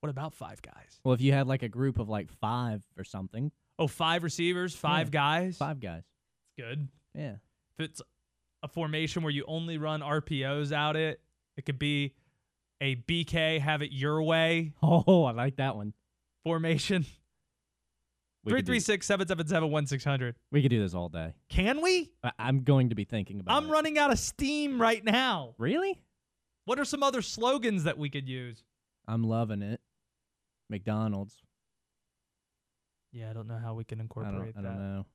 What 0.00 0.10
about 0.10 0.32
five 0.34 0.62
guys? 0.62 1.00
Well, 1.04 1.14
if 1.14 1.20
you 1.20 1.32
had 1.32 1.46
like 1.46 1.62
a 1.62 1.68
group 1.68 1.98
of 1.98 2.08
like 2.08 2.30
five 2.30 2.82
or 2.96 3.04
something. 3.04 3.50
Oh, 3.78 3.86
five 3.86 4.22
receivers, 4.22 4.74
five 4.74 5.08
Yeah. 5.08 5.12
guys. 5.20 5.56
Five 5.58 5.80
guys. 5.80 6.02
It's 6.56 6.66
good. 6.66 6.88
Yeah. 7.14 7.34
If 7.78 7.84
it's 7.90 8.02
a 8.62 8.68
formation 8.68 9.22
where 9.22 9.32
you 9.32 9.44
only 9.46 9.78
run 9.78 10.00
RPOs 10.00 10.72
out 10.72 10.96
it, 10.96 11.20
it 11.56 11.64
could 11.64 11.78
be 11.78 12.14
a 12.80 12.94
BK 12.96 13.60
have 13.60 13.82
it 13.82 13.90
your 13.92 14.22
way 14.22 14.72
Oh, 14.82 15.24
I 15.24 15.32
like 15.32 15.56
that 15.56 15.76
one. 15.76 15.92
formation. 16.44 17.04
We 18.48 18.56
could, 18.58 18.64
do, 18.66 18.72
336 18.72 19.06
777 19.06 19.70
1600. 19.70 20.34
we 20.52 20.62
could 20.62 20.70
do 20.70 20.80
this 20.80 20.94
all 20.94 21.08
day. 21.08 21.32
Can 21.48 21.80
we? 21.80 22.10
I- 22.22 22.32
I'm 22.38 22.62
going 22.64 22.88
to 22.90 22.94
be 22.94 23.04
thinking 23.04 23.40
about 23.40 23.56
I'm 23.56 23.68
it. 23.68 23.72
running 23.72 23.98
out 23.98 24.10
of 24.10 24.18
steam 24.18 24.80
right 24.80 25.04
now. 25.04 25.54
Really? 25.58 26.00
What 26.64 26.78
are 26.78 26.84
some 26.84 27.02
other 27.02 27.22
slogans 27.22 27.84
that 27.84 27.96
we 27.98 28.10
could 28.10 28.28
use? 28.28 28.62
I'm 29.06 29.24
loving 29.24 29.62
it. 29.62 29.80
McDonald's. 30.68 31.34
Yeah, 33.12 33.30
I 33.30 33.32
don't 33.32 33.48
know 33.48 33.56
how 33.56 33.74
we 33.74 33.84
can 33.84 34.00
I 34.00 34.02
incorporate 34.02 34.54
don't, 34.54 34.66
I 34.66 34.68
that. 34.68 34.74
don't 34.76 34.94
know. 34.96 35.06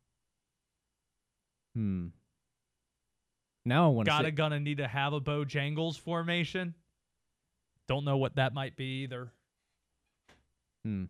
Hmm. 1.76 2.08
Now 3.66 3.86
I 3.86 3.88
want 3.90 4.06
to 4.08 4.12
Gotta 4.12 4.32
gonna 4.32 4.60
need 4.60 4.78
to 4.78 4.88
have 4.88 5.14
a 5.14 5.22
Bojangles 5.22 6.00
formation. 6.00 6.74
Don't 7.88 8.04
know 8.06 8.18
what 8.18 8.36
that 8.36 8.54
might 8.54 8.76
be 8.76 9.04
either. 9.04 9.32
hmm. 10.84 11.06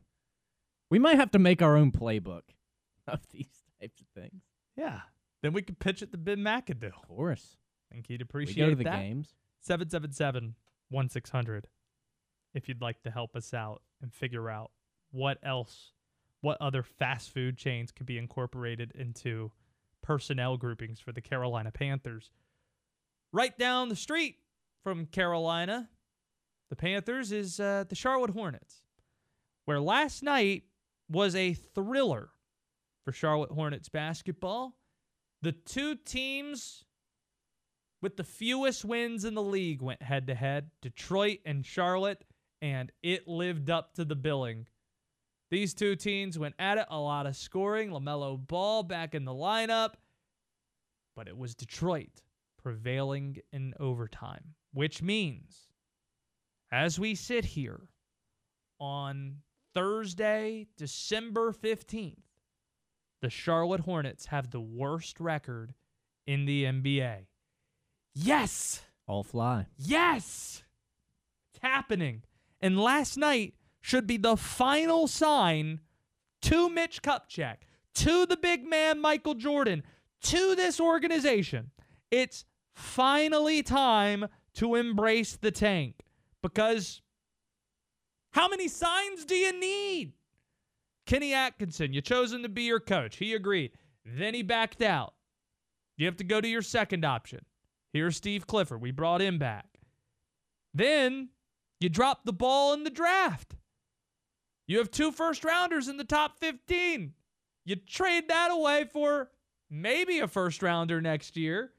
We 0.93 0.99
might 0.99 1.15
have 1.15 1.31
to 1.31 1.39
make 1.39 1.63
our 1.63 1.75
own 1.75 1.91
playbook 1.91 2.43
of 3.07 3.19
these 3.31 3.49
types 3.81 3.99
of 3.99 4.05
things. 4.13 4.43
Yeah. 4.77 4.99
Then 5.41 5.51
we 5.51 5.63
could 5.63 5.79
pitch 5.79 6.03
it 6.03 6.11
to 6.11 6.19
Ben 6.19 6.37
McAdoo. 6.37 6.89
Of 6.93 7.07
course. 7.07 7.57
I 7.91 7.95
think 7.95 8.05
he'd 8.05 8.19
We 8.21 8.25
appreciate 8.25 8.63
go 8.65 8.69
to 8.69 8.75
the 8.75 8.83
that. 8.83 8.99
games. 8.99 9.33
777 9.61 10.53
1600 10.91 11.67
if 12.53 12.69
you'd 12.69 12.79
like 12.79 13.01
to 13.01 13.09
help 13.09 13.35
us 13.35 13.55
out 13.55 13.81
and 14.03 14.13
figure 14.13 14.51
out 14.51 14.69
what 15.09 15.39
else, 15.41 15.93
what 16.41 16.61
other 16.61 16.83
fast 16.83 17.33
food 17.33 17.57
chains 17.57 17.91
could 17.91 18.05
be 18.05 18.19
incorporated 18.19 18.91
into 18.93 19.51
personnel 20.03 20.57
groupings 20.57 20.99
for 20.99 21.11
the 21.11 21.21
Carolina 21.21 21.71
Panthers. 21.71 22.29
Right 23.31 23.57
down 23.57 23.89
the 23.89 23.95
street 23.95 24.35
from 24.83 25.07
Carolina, 25.07 25.89
the 26.69 26.75
Panthers 26.75 27.31
is 27.31 27.59
uh, 27.59 27.85
the 27.89 27.95
Charlotte 27.95 28.29
Hornets, 28.29 28.83
where 29.65 29.79
last 29.79 30.21
night 30.21 30.65
was 31.13 31.35
a 31.35 31.53
thriller 31.53 32.29
for 33.05 33.11
Charlotte 33.11 33.51
Hornets 33.51 33.89
basketball. 33.89 34.75
The 35.41 35.51
two 35.51 35.95
teams 35.95 36.83
with 38.01 38.17
the 38.17 38.23
fewest 38.23 38.83
wins 38.83 39.23
in 39.23 39.33
the 39.33 39.41
league 39.41 39.81
went 39.81 40.01
head 40.01 40.27
to 40.27 40.35
head 40.35 40.71
Detroit 40.81 41.39
and 41.45 41.65
Charlotte, 41.65 42.23
and 42.61 42.91
it 43.01 43.27
lived 43.27 43.69
up 43.69 43.93
to 43.93 44.03
the 44.03 44.15
billing. 44.15 44.67
These 45.51 45.73
two 45.73 45.95
teams 45.95 46.39
went 46.39 46.55
at 46.57 46.79
it, 46.79 46.87
a 46.89 46.99
lot 46.99 47.27
of 47.27 47.35
scoring. 47.35 47.91
LaMelo 47.91 48.45
Ball 48.47 48.83
back 48.83 49.13
in 49.13 49.23
the 49.23 49.31
lineup, 49.31 49.93
but 51.15 51.27
it 51.27 51.37
was 51.37 51.53
Detroit 51.53 52.23
prevailing 52.61 53.37
in 53.51 53.73
overtime, 53.79 54.55
which 54.73 55.01
means 55.01 55.67
as 56.71 56.99
we 56.99 57.13
sit 57.13 57.45
here 57.45 57.81
on 58.79 59.35
Thursday, 59.73 60.67
December 60.77 61.51
15th, 61.51 62.17
the 63.21 63.29
Charlotte 63.29 63.81
Hornets 63.81 64.27
have 64.27 64.51
the 64.51 64.59
worst 64.59 65.19
record 65.19 65.73
in 66.27 66.45
the 66.45 66.65
NBA. 66.65 67.25
Yes! 68.13 68.81
All 69.07 69.23
fly. 69.23 69.67
Yes! 69.77 70.63
It's 71.53 71.63
happening. 71.63 72.23
And 72.61 72.79
last 72.79 73.17
night 73.17 73.55
should 73.81 74.07
be 74.07 74.17
the 74.17 74.37
final 74.37 75.07
sign 75.07 75.81
to 76.43 76.69
Mitch 76.69 77.01
Kupchak, 77.01 77.57
to 77.95 78.25
the 78.25 78.37
big 78.37 78.65
man 78.65 78.99
Michael 78.99 79.35
Jordan, 79.35 79.83
to 80.23 80.55
this 80.55 80.79
organization. 80.79 81.71
It's 82.11 82.45
finally 82.73 83.63
time 83.63 84.27
to 84.55 84.75
embrace 84.75 85.35
the 85.35 85.51
tank 85.51 86.01
because 86.41 87.01
how 88.33 88.47
many 88.47 88.67
signs 88.67 89.25
do 89.25 89.35
you 89.35 89.57
need? 89.57 90.13
Kenny 91.05 91.33
Atkinson, 91.33 91.93
you 91.93 92.01
chose 92.01 92.33
him 92.33 92.43
to 92.43 92.49
be 92.49 92.63
your 92.63 92.79
coach. 92.79 93.17
He 93.17 93.33
agreed. 93.33 93.71
Then 94.05 94.33
he 94.33 94.41
backed 94.41 94.81
out. 94.81 95.13
You 95.97 96.07
have 96.07 96.17
to 96.17 96.23
go 96.23 96.41
to 96.41 96.47
your 96.47 96.61
second 96.61 97.05
option. 97.05 97.45
Here's 97.91 98.17
Steve 98.17 98.47
Clifford. 98.47 98.81
We 98.81 98.91
brought 98.91 99.21
him 99.21 99.37
back. 99.37 99.67
Then 100.73 101.29
you 101.79 101.89
drop 101.89 102.25
the 102.25 102.33
ball 102.33 102.73
in 102.73 102.83
the 102.83 102.89
draft. 102.89 103.55
You 104.65 104.79
have 104.79 104.89
two 104.89 105.11
first 105.11 105.43
rounders 105.43 105.87
in 105.87 105.97
the 105.97 106.03
top 106.03 106.39
15. 106.39 107.13
You 107.65 107.75
trade 107.75 108.29
that 108.29 108.49
away 108.49 108.85
for 108.91 109.29
maybe 109.69 110.19
a 110.19 110.27
first 110.27 110.63
rounder 110.63 111.01
next 111.01 111.37
year. 111.37 111.71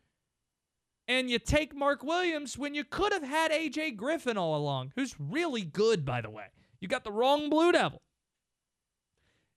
And 1.07 1.31
you 1.31 1.39
take 1.39 1.75
Mark 1.75 2.03
Williams 2.03 2.57
when 2.57 2.75
you 2.75 2.83
could 2.85 3.13
have 3.13 3.23
had 3.23 3.51
AJ 3.51 3.97
Griffin 3.97 4.39
all 4.39 4.57
along, 4.57 4.93
who's 4.97 5.15
really 5.19 5.63
good, 5.63 6.05
by 6.05 6.21
the 6.21 6.31
way. 6.31 6.47
You 6.81 6.89
got 6.89 7.05
the 7.05 7.13
wrong 7.13 7.51
Blue 7.51 7.73
Devil. 7.73 8.01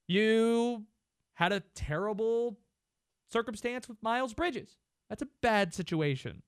You 0.06 0.84
had 1.34 1.52
a 1.52 1.62
terrible 1.74 2.58
circumstance 3.30 3.88
with 3.88 4.02
Miles 4.02 4.34
Bridges. 4.34 4.76
That's 5.08 5.22
a 5.22 5.28
bad 5.40 5.72
situation. 5.72 6.42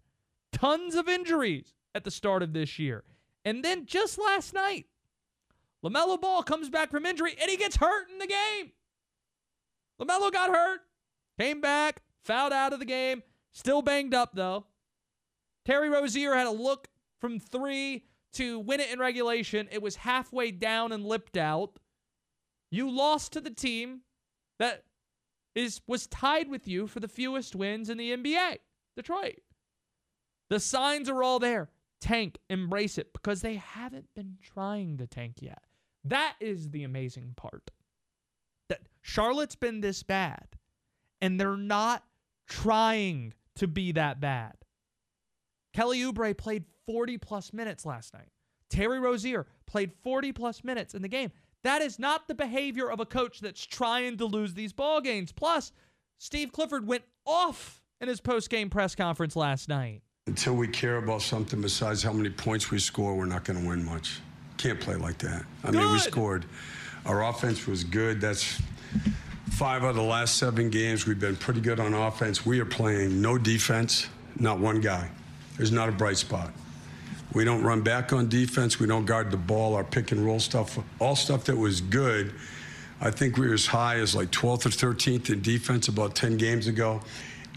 Tons 0.52 0.94
of 0.94 1.08
injuries 1.08 1.74
at 1.94 2.04
the 2.04 2.10
start 2.10 2.42
of 2.42 2.52
this 2.52 2.78
year. 2.78 3.04
And 3.44 3.64
then 3.64 3.86
just 3.86 4.18
last 4.18 4.52
night, 4.52 4.86
LaMelo 5.84 6.20
Ball 6.20 6.42
comes 6.42 6.68
back 6.68 6.90
from 6.90 7.06
injury 7.06 7.34
and 7.40 7.50
he 7.50 7.56
gets 7.56 7.76
hurt 7.76 8.10
in 8.10 8.18
the 8.18 8.26
game. 8.26 8.72
LaMelo 10.00 10.32
got 10.32 10.50
hurt, 10.50 10.80
came 11.38 11.60
back, 11.60 12.02
fouled 12.22 12.52
out 12.52 12.72
of 12.72 12.78
the 12.78 12.84
game, 12.84 13.22
still 13.52 13.82
banged 13.82 14.14
up 14.14 14.30
though. 14.34 14.66
Terry 15.64 15.88
Rozier 15.88 16.34
had 16.34 16.46
a 16.46 16.52
look 16.52 16.88
from 17.20 17.38
three 17.38 18.04
to 18.34 18.58
win 18.58 18.80
it 18.80 18.90
in 18.90 18.98
regulation. 18.98 19.68
It 19.70 19.82
was 19.82 19.96
halfway 19.96 20.50
down 20.50 20.92
and 20.92 21.04
lipped 21.04 21.36
out. 21.36 21.78
You 22.70 22.90
lost 22.90 23.32
to 23.32 23.40
the 23.40 23.50
team 23.50 24.02
that 24.58 24.84
is 25.54 25.80
was 25.86 26.06
tied 26.06 26.48
with 26.48 26.68
you 26.68 26.86
for 26.86 27.00
the 27.00 27.08
fewest 27.08 27.56
wins 27.56 27.90
in 27.90 27.98
the 27.98 28.12
NBA, 28.16 28.58
Detroit. 28.96 29.40
The 30.48 30.60
signs 30.60 31.08
are 31.08 31.22
all 31.22 31.38
there. 31.38 31.70
Tank, 32.00 32.38
embrace 32.48 32.96
it 32.96 33.12
because 33.12 33.42
they 33.42 33.56
haven't 33.56 34.08
been 34.14 34.38
trying 34.42 34.96
to 34.98 35.06
tank 35.06 35.36
yet. 35.40 35.62
That 36.04 36.34
is 36.40 36.70
the 36.70 36.84
amazing 36.84 37.34
part. 37.36 37.70
That 38.68 38.80
Charlotte's 39.02 39.56
been 39.56 39.80
this 39.80 40.02
bad 40.02 40.46
and 41.20 41.38
they're 41.38 41.56
not 41.56 42.04
trying 42.48 43.34
to 43.56 43.66
be 43.66 43.92
that 43.92 44.20
bad. 44.20 44.54
Kelly 45.72 46.00
Oubre 46.00 46.36
played 46.36 46.64
40 46.86 47.18
plus 47.18 47.52
minutes 47.52 47.86
last 47.86 48.14
night. 48.14 48.28
Terry 48.68 49.00
Rozier 49.00 49.46
played 49.66 49.92
40 50.02 50.32
plus 50.32 50.64
minutes 50.64 50.94
in 50.94 51.02
the 51.02 51.08
game. 51.08 51.30
That 51.62 51.82
is 51.82 51.98
not 51.98 52.26
the 52.26 52.34
behavior 52.34 52.90
of 52.90 53.00
a 53.00 53.06
coach 53.06 53.40
that's 53.40 53.64
trying 53.64 54.16
to 54.18 54.24
lose 54.24 54.54
these 54.54 54.72
ball 54.72 55.00
games. 55.00 55.32
Plus, 55.32 55.72
Steve 56.18 56.52
Clifford 56.52 56.86
went 56.86 57.04
off 57.26 57.82
in 58.00 58.08
his 58.08 58.20
post-game 58.20 58.70
press 58.70 58.94
conference 58.94 59.36
last 59.36 59.68
night. 59.68 60.02
Until 60.26 60.54
we 60.54 60.68
care 60.68 60.96
about 60.96 61.22
something 61.22 61.60
besides 61.60 62.02
how 62.02 62.12
many 62.12 62.30
points 62.30 62.70
we 62.70 62.78
score, 62.78 63.14
we're 63.14 63.26
not 63.26 63.44
going 63.44 63.60
to 63.60 63.68
win 63.68 63.84
much. 63.84 64.20
Can't 64.56 64.80
play 64.80 64.94
like 64.96 65.18
that. 65.18 65.44
I 65.64 65.70
mean, 65.70 65.90
we 65.90 65.98
scored. 65.98 66.44
Our 67.06 67.24
offense 67.24 67.66
was 67.66 67.82
good. 67.84 68.20
That's 68.20 68.60
five 69.50 69.82
out 69.82 69.90
of 69.90 69.96
the 69.96 70.02
last 70.02 70.36
seven 70.36 70.70
games. 70.70 71.06
We've 71.06 71.18
been 71.18 71.36
pretty 71.36 71.60
good 71.60 71.80
on 71.80 71.94
offense. 71.94 72.44
We 72.44 72.60
are 72.60 72.66
playing 72.66 73.20
no 73.20 73.38
defense, 73.38 74.08
not 74.38 74.60
one 74.60 74.80
guy. 74.80 75.10
There's 75.60 75.72
not 75.72 75.90
a 75.90 75.92
bright 75.92 76.16
spot. 76.16 76.52
We 77.34 77.44
don't 77.44 77.62
run 77.62 77.82
back 77.82 78.14
on 78.14 78.30
defense. 78.30 78.80
We 78.80 78.86
don't 78.86 79.04
guard 79.04 79.30
the 79.30 79.36
ball. 79.36 79.74
Our 79.74 79.84
pick 79.84 80.10
and 80.10 80.24
roll 80.24 80.40
stuff, 80.40 80.78
all 80.98 81.14
stuff 81.14 81.44
that 81.44 81.56
was 81.58 81.82
good. 81.82 82.32
I 82.98 83.10
think 83.10 83.36
we 83.36 83.46
were 83.46 83.52
as 83.52 83.66
high 83.66 83.96
as 83.96 84.14
like 84.14 84.30
12th 84.30 84.64
or 84.64 84.94
13th 84.94 85.28
in 85.28 85.42
defense 85.42 85.88
about 85.88 86.14
10 86.14 86.38
games 86.38 86.66
ago. 86.66 87.02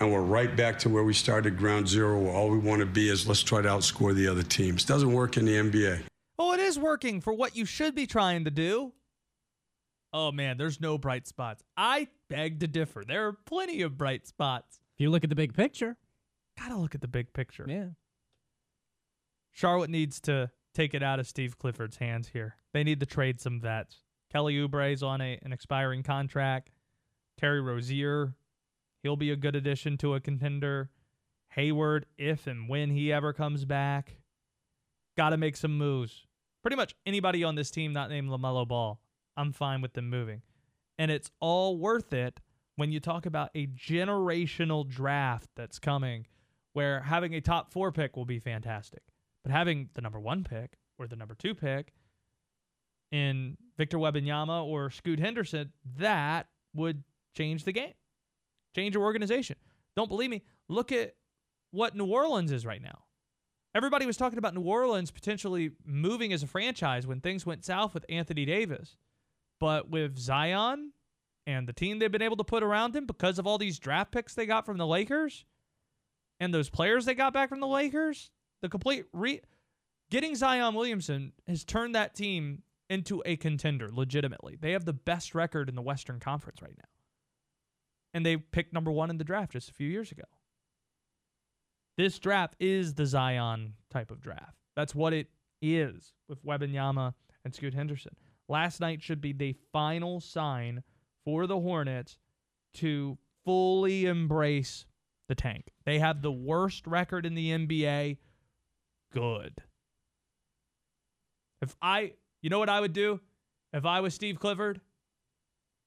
And 0.01 0.11
we're 0.11 0.19
right 0.19 0.53
back 0.53 0.79
to 0.79 0.89
where 0.89 1.05
we 1.05 1.13
started 1.13 1.57
ground 1.57 1.87
zero. 1.87 2.19
Where 2.19 2.33
all 2.33 2.49
we 2.49 2.57
want 2.57 2.81
to 2.81 2.85
be 2.85 3.07
is 3.07 3.25
let's 3.25 3.41
try 3.41 3.61
to 3.61 3.69
outscore 3.69 4.13
the 4.13 4.27
other 4.27 4.43
teams. 4.43 4.83
Doesn't 4.83 5.13
work 5.13 5.37
in 5.37 5.45
the 5.45 5.55
NBA. 5.55 6.01
Oh, 6.37 6.51
it 6.51 6.59
is 6.59 6.77
working 6.77 7.21
for 7.21 7.31
what 7.31 7.55
you 7.55 7.63
should 7.63 7.95
be 7.95 8.05
trying 8.05 8.43
to 8.43 8.51
do. 8.51 8.91
Oh 10.11 10.33
man, 10.33 10.57
there's 10.57 10.81
no 10.81 10.97
bright 10.97 11.25
spots. 11.25 11.63
I 11.77 12.09
beg 12.27 12.59
to 12.59 12.67
differ. 12.67 13.05
There 13.07 13.27
are 13.27 13.31
plenty 13.31 13.81
of 13.81 13.97
bright 13.97 14.27
spots. 14.27 14.81
If 14.93 14.99
you 14.99 15.09
look 15.09 15.23
at 15.23 15.29
the 15.29 15.37
big 15.37 15.53
picture, 15.53 15.95
Gotta 16.59 16.77
look 16.77 16.95
at 16.95 17.01
the 17.01 17.07
big 17.07 17.33
picture. 17.33 17.65
yeah. 17.67 17.89
Charlotte 19.51 19.89
needs 19.89 20.19
to 20.21 20.49
take 20.73 20.93
it 20.93 21.03
out 21.03 21.19
of 21.19 21.27
Steve 21.27 21.59
Clifford's 21.59 21.97
hands 21.97 22.29
here. 22.29 22.55
They 22.73 22.83
need 22.83 22.99
to 23.01 23.05
trade 23.05 23.39
some 23.39 23.59
vets. 23.61 23.97
Kelly 24.31 24.57
Oubre's 24.57 25.03
on 25.03 25.21
a, 25.21 25.37
an 25.43 25.53
expiring 25.53 26.01
contract. 26.01 26.71
Terry 27.37 27.61
Rozier, 27.61 28.33
he'll 29.03 29.15
be 29.15 29.29
a 29.31 29.35
good 29.35 29.55
addition 29.55 29.97
to 29.97 30.15
a 30.15 30.19
contender. 30.19 30.89
Hayward, 31.49 32.07
if 32.17 32.47
and 32.47 32.67
when 32.67 32.89
he 32.89 33.13
ever 33.13 33.31
comes 33.31 33.63
back, 33.63 34.17
got 35.15 35.29
to 35.29 35.37
make 35.37 35.55
some 35.55 35.77
moves. 35.77 36.25
Pretty 36.63 36.77
much 36.77 36.95
anybody 37.05 37.43
on 37.43 37.53
this 37.53 37.69
team 37.69 37.93
not 37.93 38.09
named 38.09 38.29
LaMelo 38.29 38.67
Ball, 38.67 38.99
I'm 39.37 39.51
fine 39.51 39.81
with 39.81 39.93
them 39.93 40.09
moving. 40.09 40.41
And 40.97 41.11
it's 41.11 41.29
all 41.39 41.77
worth 41.77 42.11
it 42.11 42.39
when 42.75 42.91
you 42.91 42.99
talk 42.99 43.27
about 43.27 43.51
a 43.53 43.67
generational 43.67 44.87
draft 44.87 45.49
that's 45.55 45.77
coming 45.77 46.25
where 46.73 47.01
having 47.01 47.33
a 47.33 47.41
top 47.41 47.71
four 47.71 47.91
pick 47.91 48.17
will 48.17 48.25
be 48.25 48.39
fantastic. 48.39 49.03
But 49.43 49.51
having 49.51 49.89
the 49.93 50.01
number 50.01 50.19
one 50.19 50.43
pick 50.43 50.77
or 50.97 51.07
the 51.07 51.15
number 51.15 51.35
two 51.35 51.55
pick 51.55 51.93
in 53.11 53.57
Victor 53.77 53.97
Wembanyama 53.97 54.65
or 54.65 54.89
Scoot 54.89 55.19
Henderson, 55.19 55.71
that 55.97 56.47
would 56.73 57.03
change 57.35 57.63
the 57.63 57.71
game, 57.71 57.93
change 58.75 58.95
your 58.95 59.03
organization. 59.03 59.55
Don't 59.95 60.09
believe 60.09 60.29
me? 60.29 60.41
Look 60.67 60.91
at 60.91 61.15
what 61.71 61.95
New 61.95 62.05
Orleans 62.05 62.51
is 62.51 62.65
right 62.65 62.81
now. 62.81 63.03
Everybody 63.75 64.05
was 64.05 64.17
talking 64.17 64.37
about 64.37 64.53
New 64.53 64.61
Orleans 64.61 65.09
potentially 65.09 65.71
moving 65.83 66.31
as 66.31 66.43
a 66.43 66.47
franchise 66.47 67.07
when 67.07 67.21
things 67.21 67.45
went 67.45 67.65
south 67.65 67.93
with 67.93 68.05
Anthony 68.07 68.45
Davis. 68.45 68.97
But 69.59 69.89
with 69.89 70.17
Zion 70.17 70.93
and 71.47 71.67
the 71.67 71.73
team 71.73 71.99
they've 71.99 72.11
been 72.11 72.21
able 72.21 72.37
to 72.37 72.43
put 72.43 72.63
around 72.63 72.95
him 72.95 73.05
because 73.05 73.39
of 73.39 73.47
all 73.47 73.57
these 73.57 73.79
draft 73.79 74.11
picks 74.11 74.33
they 74.33 74.45
got 74.45 74.65
from 74.65 74.77
the 74.77 74.87
Lakers 74.87 75.45
and 76.43 76.53
those 76.53 76.69
players 76.69 77.05
they 77.05 77.15
got 77.15 77.33
back 77.33 77.49
from 77.49 77.61
the 77.61 77.67
Lakers, 77.67 78.29
the 78.61 78.69
complete 78.69 79.05
re 79.13 79.41
getting 80.11 80.35
Zion 80.35 80.75
Williamson 80.75 81.31
has 81.47 81.63
turned 81.63 81.95
that 81.95 82.13
team 82.13 82.63
into 82.89 83.23
a 83.25 83.37
contender 83.37 83.89
legitimately. 83.91 84.57
They 84.59 84.73
have 84.73 84.85
the 84.85 84.93
best 84.93 85.33
record 85.33 85.69
in 85.69 85.75
the 85.75 85.81
Western 85.81 86.19
Conference 86.19 86.61
right 86.61 86.75
now. 86.77 86.89
And 88.13 88.25
they 88.25 88.37
picked 88.37 88.73
number 88.73 88.91
one 88.91 89.09
in 89.09 89.17
the 89.17 89.23
draft 89.23 89.53
just 89.53 89.69
a 89.69 89.73
few 89.73 89.89
years 89.89 90.11
ago. 90.11 90.23
This 91.97 92.19
draft 92.19 92.55
is 92.59 92.93
the 92.93 93.05
Zion 93.05 93.73
type 93.89 94.11
of 94.11 94.21
draft. 94.21 94.57
That's 94.75 94.93
what 94.93 95.13
it 95.13 95.29
is 95.61 96.13
with 96.27 96.45
Wembanyama 96.45 97.13
and 97.45 97.55
Scoot 97.55 97.73
Henderson. 97.73 98.15
Last 98.49 98.81
night 98.81 99.01
should 99.01 99.21
be 99.21 99.31
the 99.31 99.55
final 99.71 100.19
sign 100.19 100.83
for 101.23 101.47
the 101.47 101.59
Hornets 101.59 102.17
to 102.75 103.17
fully 103.45 104.05
embrace 104.05 104.85
the 105.27 105.35
tank. 105.35 105.71
They 105.85 105.99
have 105.99 106.21
the 106.21 106.31
worst 106.31 106.87
record 106.87 107.25
in 107.25 107.35
the 107.35 107.51
NBA. 107.51 108.17
Good. 109.11 109.61
If 111.61 111.75
I, 111.81 112.13
you 112.41 112.49
know 112.49 112.59
what 112.59 112.69
I 112.69 112.79
would 112.79 112.93
do? 112.93 113.19
If 113.71 113.85
I 113.85 114.01
was 114.01 114.13
Steve 114.13 114.39
Clifford? 114.39 114.81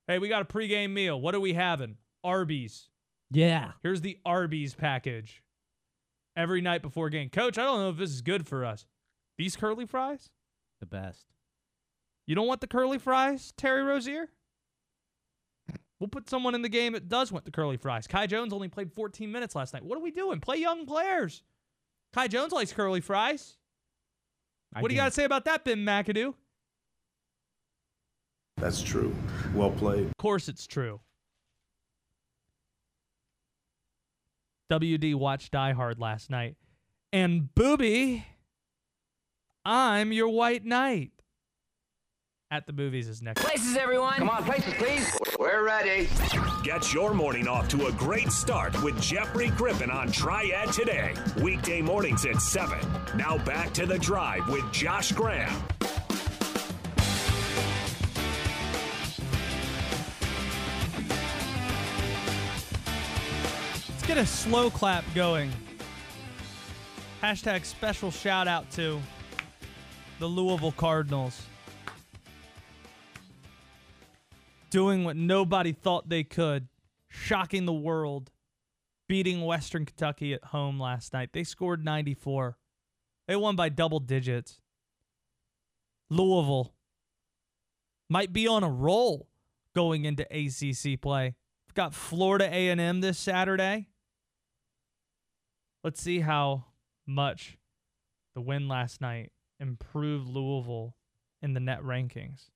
Hey, 0.06 0.18
we 0.18 0.28
got 0.28 0.42
a 0.42 0.44
pregame 0.44 0.92
meal. 0.92 1.20
What 1.20 1.34
are 1.34 1.40
we 1.40 1.52
having? 1.52 1.96
Arby's. 2.24 2.88
Yeah. 3.30 3.72
Here's 3.82 4.00
the 4.00 4.18
Arby's 4.24 4.74
package. 4.74 5.42
Every 6.36 6.60
night 6.60 6.82
before 6.82 7.08
game. 7.08 7.30
Coach, 7.30 7.58
I 7.58 7.64
don't 7.64 7.80
know 7.80 7.90
if 7.90 7.96
this 7.96 8.10
is 8.10 8.20
good 8.20 8.46
for 8.46 8.64
us. 8.64 8.86
These 9.38 9.56
curly 9.56 9.86
fries? 9.86 10.30
The 10.80 10.86
best. 10.86 11.26
You 12.26 12.34
don't 12.34 12.46
want 12.46 12.60
the 12.60 12.66
curly 12.66 12.98
fries, 12.98 13.52
Terry 13.56 13.82
Rozier? 13.82 14.28
We'll 15.98 16.08
put 16.08 16.28
someone 16.28 16.54
in 16.54 16.62
the 16.62 16.68
game 16.68 16.92
that 16.92 17.08
does 17.08 17.32
want 17.32 17.44
the 17.46 17.50
curly 17.50 17.78
fries. 17.78 18.06
Kai 18.06 18.26
Jones 18.26 18.52
only 18.52 18.68
played 18.68 18.92
14 18.92 19.32
minutes 19.32 19.54
last 19.54 19.72
night. 19.72 19.84
What 19.84 19.96
are 19.96 20.02
we 20.02 20.10
doing? 20.10 20.40
Play 20.40 20.58
young 20.58 20.84
players. 20.84 21.42
Kai 22.12 22.28
Jones 22.28 22.52
likes 22.52 22.72
curly 22.72 23.00
fries. 23.00 23.56
I 24.74 24.82
what 24.82 24.88
do 24.88 24.94
you 24.94 25.00
got 25.00 25.06
to 25.06 25.10
say 25.10 25.24
about 25.24 25.46
that, 25.46 25.64
Ben 25.64 25.78
McAdoo? 25.78 26.34
That's 28.58 28.82
true. 28.82 29.14
Well 29.54 29.70
played. 29.70 30.06
Of 30.06 30.16
course 30.18 30.48
it's 30.48 30.66
true. 30.66 31.00
WD 34.70 35.14
watched 35.14 35.52
Die 35.52 35.72
Hard 35.72 35.98
last 35.98 36.28
night. 36.30 36.56
And 37.12 37.54
Booby, 37.54 38.26
I'm 39.64 40.12
your 40.12 40.28
white 40.28 40.64
knight. 40.64 41.12
At 42.52 42.64
the 42.64 42.72
movies 42.72 43.08
is 43.08 43.22
next. 43.22 43.42
Places, 43.42 43.76
everyone. 43.76 44.14
Come 44.14 44.30
on, 44.30 44.44
places, 44.44 44.72
please. 44.74 45.18
We're 45.36 45.64
ready. 45.64 46.08
Get 46.62 46.92
your 46.94 47.12
morning 47.12 47.48
off 47.48 47.66
to 47.70 47.86
a 47.86 47.92
great 47.92 48.30
start 48.30 48.80
with 48.84 49.00
Jeffrey 49.02 49.50
Griffin 49.50 49.90
on 49.90 50.12
Triad 50.12 50.72
today. 50.72 51.12
Weekday 51.42 51.82
mornings 51.82 52.24
at 52.24 52.40
7. 52.40 52.78
Now 53.16 53.36
back 53.38 53.72
to 53.72 53.84
the 53.84 53.98
drive 53.98 54.48
with 54.48 54.62
Josh 54.72 55.10
Graham. 55.10 55.60
Let's 63.88 64.06
get 64.06 64.18
a 64.18 64.26
slow 64.26 64.70
clap 64.70 65.02
going. 65.16 65.50
Hashtag 67.20 67.64
special 67.64 68.12
shout 68.12 68.46
out 68.46 68.70
to 68.70 69.02
the 70.20 70.28
Louisville 70.28 70.70
Cardinals. 70.70 71.42
Doing 74.70 75.04
what 75.04 75.16
nobody 75.16 75.72
thought 75.72 76.08
they 76.08 76.24
could, 76.24 76.68
shocking 77.08 77.66
the 77.66 77.72
world, 77.72 78.30
beating 79.08 79.44
Western 79.44 79.84
Kentucky 79.84 80.34
at 80.34 80.44
home 80.44 80.80
last 80.80 81.12
night. 81.12 81.30
They 81.32 81.44
scored 81.44 81.84
94. 81.84 82.56
They 83.28 83.36
won 83.36 83.56
by 83.56 83.68
double 83.68 84.00
digits. 84.00 84.60
Louisville 86.10 86.72
might 88.08 88.32
be 88.32 88.46
on 88.46 88.62
a 88.62 88.70
roll 88.70 89.28
going 89.74 90.04
into 90.04 90.24
ACC 90.30 91.00
play. 91.00 91.34
We've 91.66 91.74
got 91.74 91.94
Florida 91.94 92.48
A&M 92.50 93.00
this 93.00 93.18
Saturday. 93.18 93.88
Let's 95.82 96.00
see 96.00 96.20
how 96.20 96.66
much 97.06 97.58
the 98.34 98.40
win 98.40 98.68
last 98.68 99.00
night 99.00 99.32
improved 99.60 100.28
Louisville 100.28 100.96
in 101.42 101.54
the 101.54 101.60
net 101.60 101.82
rankings. 101.82 102.50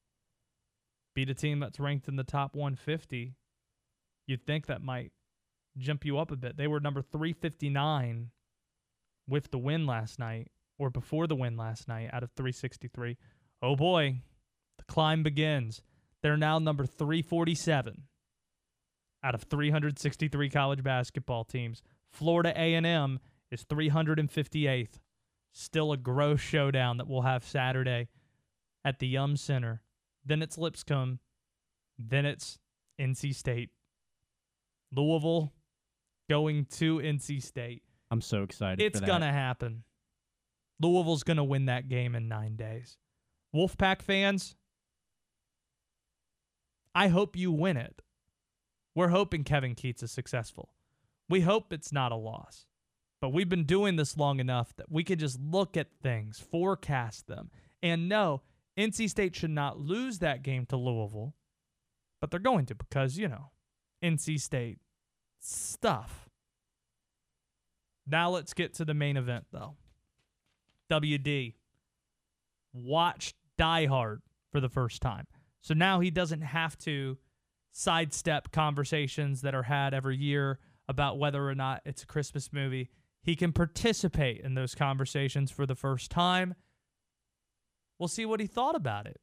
Beat 1.14 1.30
a 1.30 1.34
team 1.34 1.60
that's 1.60 1.80
ranked 1.80 2.08
in 2.08 2.16
the 2.16 2.24
top 2.24 2.54
150. 2.54 3.34
You'd 4.26 4.46
think 4.46 4.66
that 4.66 4.82
might 4.82 5.12
jump 5.76 6.04
you 6.04 6.18
up 6.18 6.30
a 6.30 6.36
bit. 6.36 6.56
They 6.56 6.66
were 6.66 6.80
number 6.80 7.02
359 7.02 8.30
with 9.28 9.50
the 9.50 9.58
win 9.58 9.86
last 9.86 10.18
night, 10.18 10.48
or 10.78 10.90
before 10.90 11.26
the 11.26 11.36
win 11.36 11.56
last 11.56 11.88
night, 11.88 12.10
out 12.12 12.22
of 12.22 12.30
363. 12.36 13.16
Oh 13.62 13.76
boy, 13.76 14.22
the 14.78 14.84
climb 14.84 15.22
begins. 15.22 15.82
They're 16.22 16.36
now 16.36 16.58
number 16.58 16.86
347 16.86 18.04
out 19.22 19.34
of 19.34 19.42
363 19.44 20.50
college 20.50 20.82
basketball 20.82 21.44
teams. 21.44 21.82
Florida 22.08 22.52
A&M 22.56 23.20
is 23.50 23.64
358th. 23.64 24.98
Still 25.52 25.92
a 25.92 25.96
gross 25.96 26.40
showdown 26.40 26.96
that 26.98 27.08
we'll 27.08 27.22
have 27.22 27.44
Saturday 27.44 28.08
at 28.84 28.98
the 28.98 29.08
Yum 29.08 29.36
Center. 29.36 29.82
Then 30.30 30.42
it's 30.42 30.56
Lipscomb. 30.56 31.18
Then 31.98 32.24
it's 32.24 32.60
NC 33.00 33.34
State. 33.34 33.70
Louisville 34.94 35.52
going 36.28 36.66
to 36.76 36.98
NC 36.98 37.42
State. 37.42 37.82
I'm 38.12 38.20
so 38.20 38.44
excited. 38.44 38.80
It's 38.80 39.00
for 39.00 39.06
that. 39.06 39.10
gonna 39.10 39.32
happen. 39.32 39.82
Louisville's 40.80 41.24
gonna 41.24 41.42
win 41.42 41.64
that 41.64 41.88
game 41.88 42.14
in 42.14 42.28
nine 42.28 42.54
days. 42.54 42.96
Wolfpack 43.52 44.02
fans, 44.02 44.54
I 46.94 47.08
hope 47.08 47.34
you 47.34 47.50
win 47.50 47.76
it. 47.76 48.00
We're 48.94 49.08
hoping 49.08 49.42
Kevin 49.42 49.74
Keatts 49.74 50.04
is 50.04 50.12
successful. 50.12 50.72
We 51.28 51.40
hope 51.40 51.72
it's 51.72 51.90
not 51.90 52.12
a 52.12 52.16
loss. 52.16 52.66
But 53.20 53.32
we've 53.32 53.48
been 53.48 53.64
doing 53.64 53.96
this 53.96 54.16
long 54.16 54.38
enough 54.38 54.76
that 54.76 54.92
we 54.92 55.02
can 55.02 55.18
just 55.18 55.40
look 55.40 55.76
at 55.76 55.88
things, 56.04 56.38
forecast 56.38 57.26
them, 57.26 57.50
and 57.82 58.08
know 58.08 58.42
NC 58.80 59.10
State 59.10 59.36
should 59.36 59.50
not 59.50 59.78
lose 59.78 60.18
that 60.18 60.42
game 60.42 60.66
to 60.66 60.76
Louisville. 60.76 61.34
But 62.20 62.30
they're 62.30 62.40
going 62.40 62.66
to 62.66 62.74
because, 62.74 63.18
you 63.18 63.28
know, 63.28 63.50
NC 64.02 64.40
State 64.40 64.78
stuff. 65.40 66.28
Now 68.06 68.30
let's 68.30 68.54
get 68.54 68.74
to 68.74 68.84
the 68.84 68.94
main 68.94 69.16
event, 69.16 69.46
though. 69.52 69.76
WD 70.90 71.54
watched 72.72 73.36
Die 73.56 73.86
Hard 73.86 74.22
for 74.50 74.60
the 74.60 74.68
first 74.68 75.00
time. 75.00 75.26
So 75.60 75.74
now 75.74 76.00
he 76.00 76.10
doesn't 76.10 76.42
have 76.42 76.76
to 76.78 77.18
sidestep 77.72 78.50
conversations 78.50 79.42
that 79.42 79.54
are 79.54 79.62
had 79.62 79.94
every 79.94 80.16
year 80.16 80.58
about 80.88 81.18
whether 81.18 81.48
or 81.48 81.54
not 81.54 81.82
it's 81.84 82.02
a 82.02 82.06
Christmas 82.06 82.52
movie. 82.52 82.90
He 83.22 83.36
can 83.36 83.52
participate 83.52 84.40
in 84.40 84.54
those 84.54 84.74
conversations 84.74 85.50
for 85.50 85.66
the 85.66 85.74
first 85.74 86.10
time. 86.10 86.54
We'll 88.00 88.08
see 88.08 88.24
what 88.24 88.40
he 88.40 88.46
thought 88.46 88.74
about 88.74 89.06
it 89.06 89.20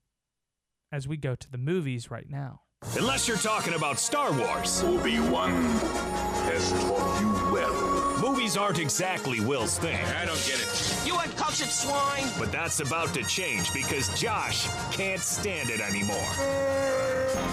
as 0.91 1.07
we 1.07 1.17
go 1.17 1.33
to 1.33 1.51
the 1.51 1.57
movies 1.57 2.11
right 2.11 2.29
now. 2.29 2.61
Unless 2.95 3.27
you're 3.27 3.35
talking 3.35 3.73
about 3.73 3.97
Star 3.97 4.31
Wars. 4.31 4.83
Obi-Wan 4.83 5.51
has 5.51 6.71
taught 6.73 7.19
you 7.19 7.53
well. 7.53 8.21
Movies 8.21 8.55
aren't 8.55 8.77
exactly 8.77 9.39
Will's 9.39 9.79
thing. 9.79 9.97
I 10.21 10.25
don't 10.25 10.45
get 10.45 10.61
it. 10.61 11.01
You 11.07 11.17
uncultured 11.17 11.69
swine. 11.69 12.29
But 12.37 12.51
that's 12.51 12.79
about 12.79 13.15
to 13.15 13.23
change 13.23 13.73
because 13.73 14.09
Josh 14.19 14.67
can't 14.91 15.21
stand 15.21 15.71
it 15.71 15.81
anymore. 15.81 16.31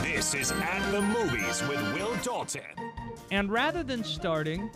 This 0.02 0.34
is 0.34 0.52
At 0.52 0.92
the 0.92 1.00
Movies 1.00 1.62
with 1.66 1.80
Will 1.94 2.14
Dalton. 2.16 2.60
And 3.30 3.50
rather 3.50 3.82
than 3.82 4.04
starting 4.04 4.70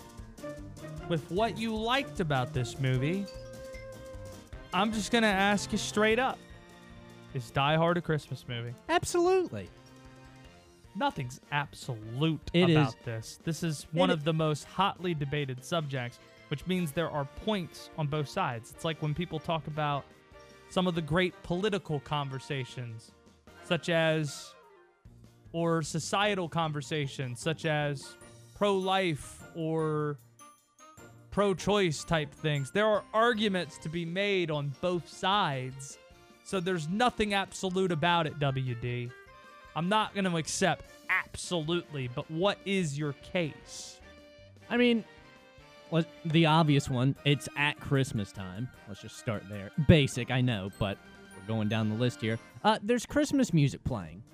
with 1.11 1.31
what 1.31 1.59
you 1.59 1.77
liked 1.77 2.21
about 2.21 2.55
this 2.55 2.81
movie, 2.81 3.27
I'm 4.73 4.93
just 4.93 5.11
going 5.11 5.23
to 5.23 5.29
ask 5.29 5.73
you 5.73 5.79
straight 5.79 6.19
up 6.19 6.39
Is 7.35 7.51
Die 7.51 7.77
Hard 7.77 7.97
a 7.97 8.01
Christmas 8.03 8.45
movie? 8.49 8.75
Absolutely. 8.89 9.69
Nothing's 10.95 11.41
absolute 11.53 12.41
It 12.53 12.71
about 12.71 12.89
is- 12.89 12.95
this. 13.05 13.39
This 13.45 13.63
is 13.63 13.87
one 13.93 14.11
It- 14.11 14.15
of 14.15 14.25
the 14.25 14.33
most 14.33 14.65
hotly 14.65 15.15
debated 15.15 15.65
subjects, 15.65 16.19
which 16.49 16.67
means 16.67 16.93
there 16.93 17.11
are 17.11 17.25
points 17.45 17.91
on 17.99 18.07
both 18.09 18.29
sides. 18.29 18.71
It's 18.73 18.85
like 18.85 19.01
when 19.03 19.15
people 19.15 19.39
talk 19.39 19.67
about 19.67 20.05
some 20.71 20.87
of 20.87 20.95
the 20.95 21.03
great 21.03 21.41
political 21.43 22.01
conversations, 22.01 23.13
such 23.65 23.89
as, 23.89 24.55
or 25.53 25.83
societal 25.83 26.49
conversations, 26.49 27.41
such 27.41 27.65
as 27.65 28.17
pro 28.57 28.77
life 28.77 29.43
or 29.55 30.19
pro 31.39 31.55
choice 31.55 32.03
type 32.03 32.35
things. 32.35 32.73
There 32.73 32.85
are 32.85 33.05
arguments 33.15 33.79
to 33.79 33.89
be 33.89 34.05
made 34.05 34.51
on 34.51 34.75
both 34.81 35.09
sides. 35.09 35.97
So 36.43 36.59
there's 36.59 36.89
nothing 36.89 37.33
absolute 37.33 37.93
about 37.93 38.27
it, 38.27 38.41
WD. 38.41 39.09
I'm 39.77 39.89
not 39.89 40.15
going 40.15 40.25
to 40.25 40.37
accept 40.37 40.87
absolutely, 41.09 42.09
but 42.13 42.29
what 42.29 42.59
is 42.67 42.99
your 42.99 43.13
case? 43.13 44.01
I 44.69 44.77
mean, 44.77 45.05
the 46.25 46.47
obvious 46.47 46.91
one, 46.91 47.15
it's 47.25 47.49
at 47.57 47.79
Christmas 47.79 48.33
time. 48.33 48.69
Let's 48.89 49.03
just 49.03 49.17
start 49.17 49.45
there. 49.49 49.71
Basic, 49.87 50.33
I 50.33 50.41
know, 50.41 50.73
but 50.81 50.99
we're 51.37 51.47
going 51.47 51.69
down 51.69 51.89
the 51.89 51.95
list 51.95 52.21
here. 52.21 52.41
Uh, 52.65 52.81
there's 52.83 53.07
Christmas 53.07 53.55
music 53.55 53.85
playing 53.85 54.25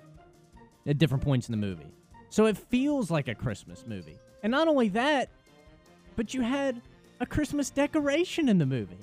at 0.87 0.97
different 0.97 1.23
points 1.23 1.49
in 1.49 1.51
the 1.51 1.67
movie. 1.67 1.93
So 2.31 2.47
it 2.47 2.57
feels 2.57 3.11
like 3.11 3.27
a 3.27 3.35
Christmas 3.35 3.85
movie. 3.85 4.17
And 4.41 4.49
not 4.49 4.67
only 4.67 4.89
that, 4.89 5.29
but 6.15 6.33
you 6.33 6.41
had 6.41 6.81
a 7.19 7.25
Christmas 7.25 7.69
decoration 7.69 8.49
in 8.49 8.57
the 8.57 8.65
movie. 8.65 8.97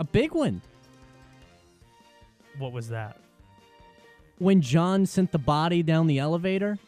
A 0.00 0.04
big 0.04 0.32
one. 0.32 0.60
What 2.58 2.72
was 2.72 2.88
that? 2.88 3.16
When 4.38 4.60
John 4.60 5.06
sent 5.06 5.32
the 5.32 5.38
body 5.38 5.82
down 5.82 6.06
the 6.06 6.18
elevator 6.18 6.78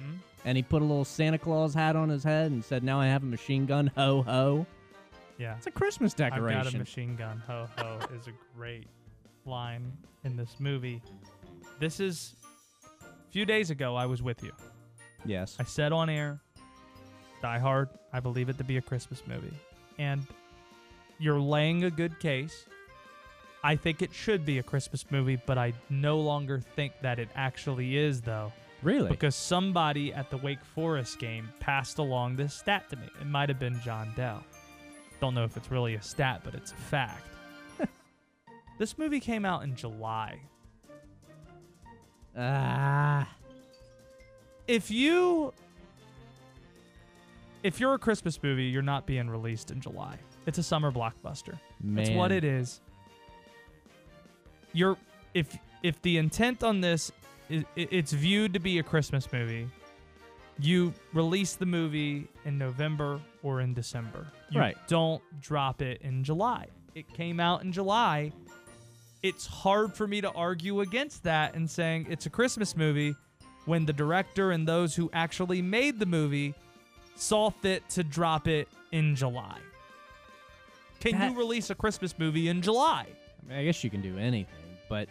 Mhm. 0.00 0.18
and 0.44 0.56
he 0.56 0.62
put 0.62 0.82
a 0.82 0.84
little 0.84 1.04
Santa 1.04 1.38
Claus 1.38 1.74
hat 1.74 1.96
on 1.96 2.08
his 2.08 2.22
head 2.24 2.50
and 2.52 2.64
said, 2.64 2.82
Now 2.84 3.00
I 3.00 3.06
have 3.06 3.22
a 3.22 3.26
machine 3.26 3.66
gun, 3.66 3.88
ho 3.96 4.22
ho. 4.22 4.66
Yeah. 5.38 5.56
It's 5.56 5.66
a 5.66 5.70
Christmas 5.72 6.14
decoration. 6.14 6.58
I've 6.58 6.64
got 6.66 6.74
a 6.74 6.78
machine 6.78 7.16
gun. 7.16 7.42
Ho 7.46 7.68
ho 7.76 7.98
is 8.14 8.26
a 8.28 8.32
great 8.56 8.86
line 9.44 9.92
in 10.24 10.36
this 10.36 10.56
movie. 10.60 11.02
This 11.80 11.98
is 11.98 12.36
a 13.00 13.30
few 13.32 13.44
days 13.44 13.70
ago. 13.70 13.96
I 13.96 14.06
was 14.06 14.22
with 14.22 14.42
you. 14.42 14.52
Yes. 15.24 15.56
I 15.58 15.64
said 15.64 15.92
on 15.92 16.08
air, 16.08 16.40
Die 17.40 17.58
Hard. 17.58 17.88
I 18.12 18.20
believe 18.20 18.48
it 18.48 18.58
to 18.58 18.64
be 18.64 18.76
a 18.76 18.80
Christmas 18.82 19.22
movie, 19.26 19.52
and 20.02 20.26
you're 21.18 21.40
laying 21.40 21.84
a 21.84 21.90
good 21.90 22.18
case. 22.18 22.66
I 23.62 23.76
think 23.76 24.02
it 24.02 24.12
should 24.12 24.44
be 24.44 24.58
a 24.58 24.62
Christmas 24.62 25.06
movie, 25.10 25.40
but 25.46 25.56
I 25.56 25.72
no 25.88 26.18
longer 26.18 26.58
think 26.58 26.92
that 27.02 27.20
it 27.20 27.28
actually 27.36 27.96
is, 27.96 28.20
though. 28.20 28.52
Really? 28.82 29.08
Because 29.08 29.36
somebody 29.36 30.12
at 30.12 30.28
the 30.30 30.38
Wake 30.38 30.64
Forest 30.64 31.20
game 31.20 31.48
passed 31.60 31.98
along 31.98 32.34
this 32.34 32.52
stat 32.52 32.90
to 32.90 32.96
me. 32.96 33.08
It 33.20 33.26
might 33.28 33.48
have 33.48 33.60
been 33.60 33.80
John 33.82 34.12
Dell. 34.16 34.42
Don't 35.20 35.34
know 35.34 35.44
if 35.44 35.56
it's 35.56 35.70
really 35.70 35.94
a 35.94 36.02
stat, 36.02 36.40
but 36.42 36.54
it's 36.54 36.72
a 36.72 36.76
fact. 36.76 37.24
this 38.80 38.98
movie 38.98 39.20
came 39.20 39.44
out 39.44 39.62
in 39.62 39.76
July. 39.76 40.40
Ah. 42.36 43.28
If 44.66 44.90
you 44.90 45.54
if 47.62 47.78
you're 47.80 47.94
a 47.94 47.98
Christmas 47.98 48.42
movie, 48.42 48.64
you're 48.64 48.82
not 48.82 49.06
being 49.06 49.28
released 49.28 49.70
in 49.70 49.80
July. 49.80 50.16
It's 50.46 50.58
a 50.58 50.62
summer 50.62 50.90
blockbuster. 50.90 51.58
That's 51.82 52.10
what 52.10 52.32
it 52.32 52.44
is. 52.44 52.80
You're 54.72 54.96
if 55.34 55.56
if 55.82 56.00
the 56.02 56.18
intent 56.18 56.62
on 56.62 56.80
this 56.80 57.12
is 57.48 57.64
it's 57.76 58.12
viewed 58.12 58.52
to 58.54 58.58
be 58.60 58.78
a 58.78 58.82
Christmas 58.82 59.30
movie, 59.32 59.68
you 60.58 60.92
release 61.12 61.54
the 61.54 61.66
movie 61.66 62.28
in 62.44 62.56
November 62.58 63.20
or 63.42 63.60
in 63.60 63.74
December. 63.74 64.26
You 64.50 64.60
Right. 64.60 64.76
don't 64.88 65.22
drop 65.40 65.82
it 65.82 66.00
in 66.02 66.24
July. 66.24 66.66
It 66.94 67.12
came 67.12 67.40
out 67.40 67.62
in 67.64 67.72
July. 67.72 68.32
It's 69.22 69.46
hard 69.46 69.94
for 69.94 70.06
me 70.06 70.20
to 70.20 70.30
argue 70.32 70.80
against 70.80 71.22
that 71.24 71.54
and 71.54 71.70
saying 71.70 72.06
it's 72.10 72.26
a 72.26 72.30
Christmas 72.30 72.76
movie 72.76 73.14
when 73.66 73.86
the 73.86 73.92
director 73.92 74.50
and 74.50 74.66
those 74.66 74.96
who 74.96 75.08
actually 75.12 75.62
made 75.62 75.98
the 76.00 76.06
movie 76.06 76.54
saw 77.16 77.50
fit 77.50 77.88
to 77.90 78.02
drop 78.04 78.48
it 78.48 78.68
in 78.90 79.14
July. 79.16 79.58
Can 81.00 81.18
That- 81.18 81.32
you 81.32 81.38
release 81.38 81.70
a 81.70 81.74
Christmas 81.74 82.18
movie 82.18 82.48
in 82.48 82.62
July? 82.62 83.06
I, 83.44 83.48
mean, 83.48 83.58
I 83.58 83.64
guess 83.64 83.82
you 83.82 83.90
can 83.90 84.00
do 84.02 84.16
anything, 84.18 84.76
but 84.88 85.08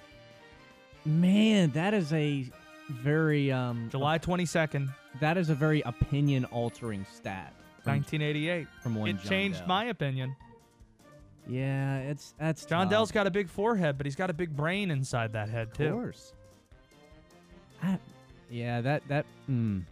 man, 1.06 1.72
that 1.72 1.94
is 1.94 2.12
a 2.14 2.46
very 2.90 3.52
um 3.52 3.90
July 3.92 4.18
22nd, 4.20 4.90
that 5.20 5.38
is 5.38 5.50
a 5.50 5.56
very 5.56 5.82
opinion 5.82 6.46
altering 6.46 7.06
stat. 7.14 7.54
from- 7.84 7.94
1988. 7.94 8.68
from 8.84 8.94
one 8.96 9.10
it 9.10 9.14
John 9.18 9.26
changed 9.28 9.60
Dell. 9.60 9.68
my 9.68 9.86
opinion. 9.86 10.36
Yeah, 11.48 11.98
it's 12.02 12.34
that's 12.38 12.64
John 12.66 12.86
tough. 12.86 12.92
Dell's 12.92 13.12
got 13.12 13.26
a 13.28 13.32
big 13.32 13.50
forehead, 13.50 13.98
but 13.98 14.06
he's 14.06 14.16
got 14.16 14.30
a 14.30 14.34
big 14.34 14.56
brain 14.56 14.92
inside 14.92 15.34
that 15.34 15.50
head 15.50 15.74
too. 15.74 15.86
Of 15.88 15.92
course. 15.94 16.34
I, 17.82 17.98
yeah, 18.52 18.82
that 18.82 19.08
that. 19.08 19.26
Mm, 19.50 19.84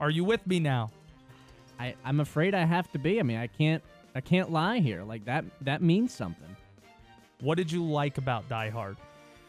Are 0.00 0.08
you 0.10 0.24
with 0.24 0.46
me 0.46 0.58
now? 0.58 0.90
I 1.78 1.94
I'm 2.04 2.20
afraid 2.20 2.54
I 2.54 2.64
have 2.64 2.90
to 2.92 2.98
be. 2.98 3.20
I 3.20 3.22
mean, 3.22 3.38
I 3.38 3.46
can't 3.46 3.82
I 4.14 4.20
can't 4.20 4.50
lie 4.50 4.78
here. 4.78 5.02
Like 5.02 5.24
that 5.26 5.44
that 5.62 5.82
means 5.82 6.12
something. 6.12 6.56
What 7.40 7.56
did 7.56 7.70
you 7.70 7.84
like 7.84 8.18
about 8.18 8.48
Die 8.48 8.70
Hard? 8.70 8.96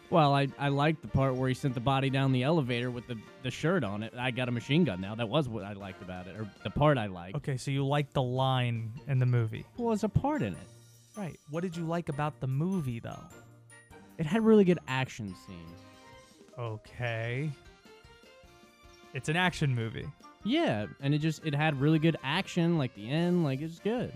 Well, 0.09 0.33
I 0.33 0.47
I 0.59 0.69
liked 0.69 1.01
the 1.01 1.07
part 1.07 1.35
where 1.35 1.49
he 1.49 1.55
sent 1.55 1.73
the 1.73 1.79
body 1.79 2.09
down 2.09 2.31
the 2.31 2.43
elevator 2.43 2.91
with 2.91 3.07
the 3.07 3.17
the 3.43 3.51
shirt 3.51 3.83
on 3.83 4.03
it. 4.03 4.13
I 4.17 4.31
got 4.31 4.47
a 4.49 4.51
machine 4.51 4.83
gun 4.83 5.01
now. 5.01 5.15
That 5.15 5.29
was 5.29 5.47
what 5.49 5.63
I 5.63 5.73
liked 5.73 6.01
about 6.01 6.27
it, 6.27 6.35
or 6.35 6.49
the 6.63 6.69
part 6.69 6.97
I 6.97 7.07
liked. 7.07 7.37
Okay, 7.37 7.57
so 7.57 7.71
you 7.71 7.85
liked 7.85 8.13
the 8.13 8.21
line 8.23 8.91
in 9.07 9.19
the 9.19 9.25
movie. 9.25 9.65
was 9.77 10.03
a 10.03 10.09
part 10.09 10.41
in 10.41 10.53
it. 10.53 10.67
Right. 11.17 11.39
What 11.49 11.61
did 11.61 11.75
you 11.77 11.85
like 11.85 12.09
about 12.09 12.39
the 12.39 12.47
movie 12.47 12.99
though? 12.99 13.23
It 14.17 14.25
had 14.25 14.43
really 14.43 14.63
good 14.63 14.79
action 14.87 15.33
scenes. 15.45 15.79
Okay. 16.57 17.49
It's 19.13 19.29
an 19.29 19.35
action 19.35 19.73
movie. 19.73 20.07
Yeah, 20.45 20.85
and 21.01 21.13
it 21.13 21.17
just 21.17 21.43
it 21.43 21.55
had 21.55 21.81
really 21.81 21.99
good 21.99 22.17
action. 22.23 22.77
Like 22.77 22.93
the 22.95 23.09
end, 23.09 23.43
like 23.43 23.61
it's 23.61 23.79
good. 23.79 24.13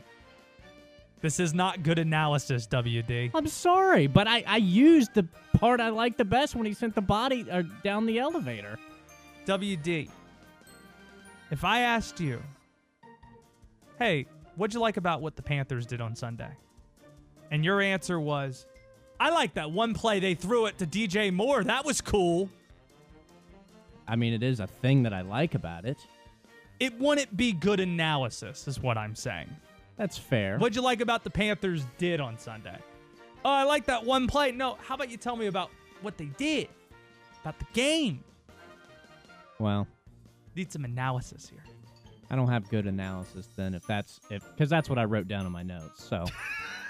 This 1.21 1.39
is 1.39 1.53
not 1.53 1.83
good 1.83 1.99
analysis, 1.99 2.65
WD. 2.67 3.31
I'm 3.33 3.47
sorry, 3.47 4.07
but 4.07 4.27
I 4.27 4.43
I 4.47 4.57
used 4.57 5.15
the 5.15 5.27
part 5.57 5.81
I 5.81 5.89
liked 5.89 6.19
the 6.19 6.25
best 6.25 6.55
when 6.55 6.67
he 6.67 6.73
sent 6.73 6.93
the 6.93 7.01
body 7.01 7.49
uh, 7.49 7.63
down 7.83 8.05
the 8.05 8.19
elevator. 8.19 8.77
WD. 9.47 10.09
If 11.49 11.63
I 11.63 11.79
asked 11.79 12.19
you, 12.19 12.41
hey, 13.97 14.27
what'd 14.55 14.75
you 14.75 14.79
like 14.79 14.97
about 14.97 15.21
what 15.21 15.35
the 15.35 15.41
Panthers 15.41 15.87
did 15.87 15.99
on 15.99 16.15
Sunday? 16.15 16.51
And 17.49 17.65
your 17.65 17.81
answer 17.81 18.19
was, 18.19 18.67
I 19.19 19.31
like 19.31 19.55
that 19.55 19.71
one 19.71 19.95
play 19.95 20.19
they 20.19 20.35
threw 20.35 20.67
it 20.67 20.77
to 20.77 20.85
DJ 20.85 21.33
Moore. 21.33 21.63
That 21.63 21.85
was 21.85 22.01
cool. 22.01 22.51
I 24.07 24.15
mean, 24.15 24.33
it 24.33 24.43
is 24.43 24.59
a 24.59 24.67
thing 24.67 25.03
that 25.03 25.13
I 25.13 25.21
like 25.21 25.55
about 25.55 25.85
it. 25.85 25.97
It 26.79 26.97
wouldn't 26.99 27.35
be 27.35 27.51
good 27.51 27.79
analysis, 27.79 28.67
is 28.67 28.79
what 28.79 28.97
I'm 28.97 29.15
saying. 29.15 29.49
That's 29.97 30.17
fair. 30.17 30.57
What'd 30.57 30.75
you 30.75 30.81
like 30.81 31.01
about 31.01 31.23
the 31.23 31.29
Panthers 31.29 31.85
did 31.97 32.21
on 32.21 32.37
Sunday? 32.37 32.77
Oh, 33.43 33.51
I 33.51 33.63
like 33.63 33.85
that 33.85 34.05
one 34.05 34.27
play. 34.27 34.51
No, 34.51 34.77
how 34.81 34.95
about 34.95 35.09
you 35.09 35.17
tell 35.17 35.35
me 35.35 35.47
about 35.47 35.69
what 36.01 36.17
they 36.17 36.29
did? 36.37 36.69
About 37.41 37.59
the 37.59 37.65
game. 37.73 38.23
Well, 39.59 39.87
Need 40.59 40.73
some 40.73 40.83
analysis 40.83 41.47
here. 41.47 41.63
I 42.29 42.35
don't 42.35 42.49
have 42.49 42.69
good 42.69 42.85
analysis 42.85 43.47
then. 43.55 43.73
If 43.73 43.87
that's 43.87 44.19
if 44.29 44.43
because 44.49 44.69
that's 44.69 44.89
what 44.89 44.99
I 44.99 45.05
wrote 45.05 45.29
down 45.29 45.45
in 45.45 45.53
my 45.53 45.63
notes. 45.63 46.03
So 46.03 46.25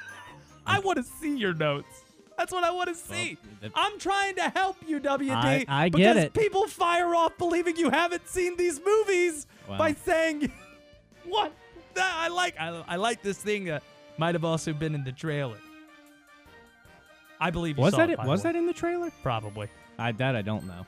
I 0.66 0.80
want 0.80 0.98
to 0.98 1.04
see 1.04 1.38
your 1.38 1.54
notes. 1.54 2.04
That's 2.40 2.54
what 2.54 2.64
I 2.64 2.72
want 2.72 2.88
to 2.88 2.96
see. 2.96 3.38
the- 3.60 3.70
I'm 3.76 4.00
trying 4.00 4.36
to 4.36 4.44
help 4.50 4.78
you, 4.88 5.02
WD. 5.02 5.30
I- 5.30 5.66
I 5.68 5.90
because 5.90 6.00
get 6.16 6.16
it. 6.18 6.34
people 6.34 6.68
fire 6.68 7.14
off 7.14 7.38
believing 7.38 7.76
you 7.76 7.90
haven't 7.90 8.30
seen 8.30 8.56
these 8.56 8.80
movies 8.84 9.46
Well. 9.68 9.78
by 9.78 9.92
saying, 9.94 10.50
"What? 11.26 11.52
That- 11.96 12.14
I 12.16 12.30
like. 12.30 12.56
I, 12.58 12.82
I 12.88 12.96
like 12.96 13.22
this 13.22 13.38
thing 13.38 13.66
that 13.66 13.84
might 14.18 14.36
have 14.36 14.46
also 14.46 14.72
been 14.72 14.96
in 14.96 15.04
the 15.04 15.12
trailer." 15.12 15.58
I 17.42 17.50
believe 17.52 17.78
you 17.78 17.84
was 17.84 17.92
saw 17.92 17.98
that 18.00 18.10
it. 18.10 18.20
it? 18.20 18.26
Was 18.26 18.44
that 18.44 18.56
in 18.56 18.66
the 18.68 18.74
trailer? 18.74 19.12
probably? 19.22 19.68
I 19.98 20.14
that 20.14 20.38
I 20.38 20.42
don't 20.42 20.66
know. 20.66 20.86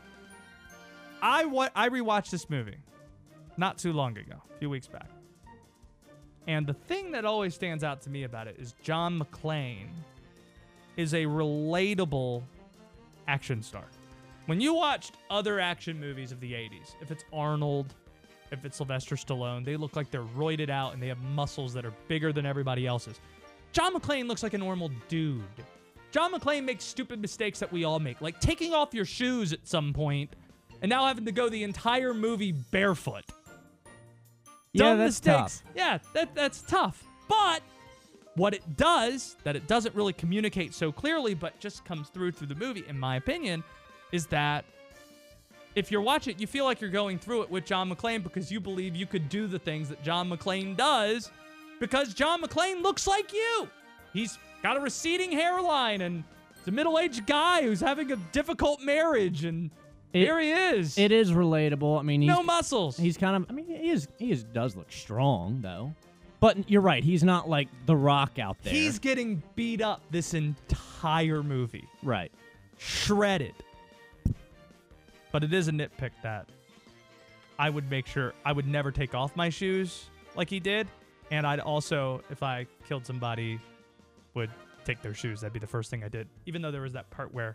I 1.21 1.43
wa- 1.45 1.69
I 1.75 1.89
rewatched 1.89 2.29
this 2.31 2.49
movie 2.49 2.77
not 3.57 3.77
too 3.77 3.91
long 3.91 4.17
ago, 4.17 4.35
a 4.55 4.57
few 4.59 4.69
weeks 4.69 4.87
back. 4.87 5.09
And 6.47 6.65
the 6.65 6.73
thing 6.73 7.11
that 7.11 7.25
always 7.25 7.53
stands 7.55 7.83
out 7.83 8.01
to 8.03 8.09
me 8.09 8.23
about 8.23 8.47
it 8.47 8.55
is 8.57 8.73
John 8.81 9.19
McClane 9.19 9.89
is 10.97 11.13
a 11.13 11.23
relatable 11.25 12.43
action 13.27 13.61
star. 13.61 13.85
When 14.47 14.59
you 14.59 14.73
watched 14.73 15.13
other 15.29 15.59
action 15.59 15.99
movies 15.99 16.31
of 16.31 16.39
the 16.39 16.53
80s, 16.53 16.95
if 17.01 17.11
it's 17.11 17.23
Arnold, 17.31 17.93
if 18.51 18.65
it's 18.65 18.77
Sylvester 18.77 19.15
Stallone, 19.15 19.63
they 19.63 19.77
look 19.77 19.95
like 19.95 20.11
they're 20.11 20.23
roided 20.23 20.69
out 20.69 20.93
and 20.93 21.01
they 21.01 21.07
have 21.07 21.19
muscles 21.19 21.73
that 21.73 21.85
are 21.85 21.93
bigger 22.07 22.33
than 22.33 22.45
everybody 22.45 22.85
else's. 22.87 23.19
John 23.71 23.93
McClane 23.93 24.27
looks 24.27 24.43
like 24.43 24.53
a 24.53 24.57
normal 24.57 24.91
dude. 25.07 25.43
John 26.11 26.33
McClane 26.33 26.65
makes 26.65 26.83
stupid 26.83 27.21
mistakes 27.21 27.59
that 27.59 27.71
we 27.71 27.85
all 27.85 27.99
make, 27.99 28.19
like 28.19 28.39
taking 28.41 28.73
off 28.73 28.93
your 28.93 29.05
shoes 29.05 29.53
at 29.53 29.65
some 29.65 29.93
point 29.93 30.35
and 30.81 30.89
now 30.89 31.05
having 31.05 31.23
to 31.25 31.31
go 31.31 31.47
the 31.47 31.63
entire 31.63 32.13
movie 32.13 32.51
barefoot. 32.51 33.23
Yeah, 34.73 34.89
Dumb 34.89 34.97
that's 34.99 35.25
mistakes. 35.25 35.59
tough. 35.59 35.73
Yeah, 35.75 35.97
that 36.13 36.35
that's 36.35 36.61
tough. 36.61 37.03
But 37.29 37.61
what 38.35 38.53
it 38.53 38.77
does 38.77 39.35
that 39.43 39.55
it 39.55 39.67
doesn't 39.67 39.93
really 39.95 40.13
communicate 40.13 40.73
so 40.73 40.91
clearly, 40.91 41.33
but 41.33 41.59
just 41.59 41.83
comes 41.85 42.09
through 42.09 42.31
through 42.31 42.47
the 42.47 42.55
movie, 42.55 42.83
in 42.87 42.97
my 42.97 43.17
opinion, 43.17 43.63
is 44.11 44.25
that 44.27 44.63
if 45.75 45.89
you're 45.91 46.01
watching 46.01 46.35
it, 46.35 46.41
you 46.41 46.47
feel 46.47 46.65
like 46.65 46.81
you're 46.81 46.89
going 46.89 47.17
through 47.17 47.43
it 47.43 47.49
with 47.49 47.65
John 47.65 47.89
McClane 47.89 48.23
because 48.23 48.51
you 48.51 48.59
believe 48.59 48.95
you 48.95 49.05
could 49.05 49.29
do 49.29 49.47
the 49.47 49.59
things 49.59 49.87
that 49.89 50.03
John 50.03 50.29
McClane 50.29 50.75
does 50.75 51.31
because 51.79 52.13
John 52.13 52.41
McClane 52.41 52.81
looks 52.81 53.07
like 53.07 53.33
you. 53.33 53.67
He's 54.13 54.37
got 54.63 54.75
a 54.77 54.79
receding 54.81 55.31
hairline 55.31 56.01
and 56.01 56.23
he's 56.57 56.67
a 56.67 56.71
middle-aged 56.71 57.25
guy 57.25 57.63
who's 57.63 57.79
having 57.79 58.11
a 58.11 58.17
difficult 58.33 58.81
marriage 58.81 59.45
and 59.45 59.71
It- 60.13 60.19
here 60.25 60.39
he 60.41 60.51
is. 60.51 60.97
It 60.97 61.13
is 61.13 61.31
relatable. 61.31 61.97
I 61.99 62.03
mean, 62.03 62.21
he's, 62.21 62.27
no 62.29 62.43
muscles. 62.43 62.97
He's 62.97 63.17
kind 63.17 63.37
of. 63.37 63.45
I 63.49 63.53
mean, 63.53 63.67
he 63.67 63.89
is. 63.91 64.09
He 64.19 64.31
is 64.31 64.43
does 64.43 64.75
look 64.75 64.91
strong 64.91 65.61
though. 65.61 65.93
But 66.41 66.69
you're 66.69 66.81
right. 66.81 67.03
He's 67.03 67.23
not 67.23 67.47
like 67.47 67.69
the 67.85 67.95
Rock 67.95 68.39
out 68.39 68.57
there. 68.63 68.73
He's 68.73 68.99
getting 68.99 69.41
beat 69.55 69.79
up 69.79 70.01
this 70.09 70.33
entire 70.33 71.43
movie. 71.43 71.87
right. 72.03 72.31
shredded. 72.77 73.53
But 75.31 75.43
it 75.45 75.53
is 75.53 75.69
a 75.69 75.71
nitpick 75.71 76.11
that 76.23 76.49
I 77.57 77.69
would 77.69 77.89
make 77.89 78.07
sure 78.07 78.33
I 78.43 78.51
would 78.51 78.67
never 78.67 78.91
take 78.91 79.13
off 79.13 79.35
my 79.35 79.49
shoes 79.49 80.09
like 80.35 80.49
he 80.49 80.59
did, 80.59 80.87
and 81.29 81.45
I'd 81.45 81.59
also, 81.59 82.23
if 82.29 82.41
I 82.41 82.65
killed 82.87 83.05
somebody, 83.05 83.59
would 84.33 84.49
take 84.83 85.01
their 85.01 85.13
shoes. 85.13 85.41
That'd 85.41 85.53
be 85.53 85.59
the 85.59 85.67
first 85.67 85.89
thing 85.91 86.03
I 86.03 86.09
did. 86.09 86.27
Even 86.47 86.61
though 86.61 86.71
there 86.71 86.81
was 86.81 86.93
that 86.93 87.09
part 87.11 87.33
where 87.33 87.53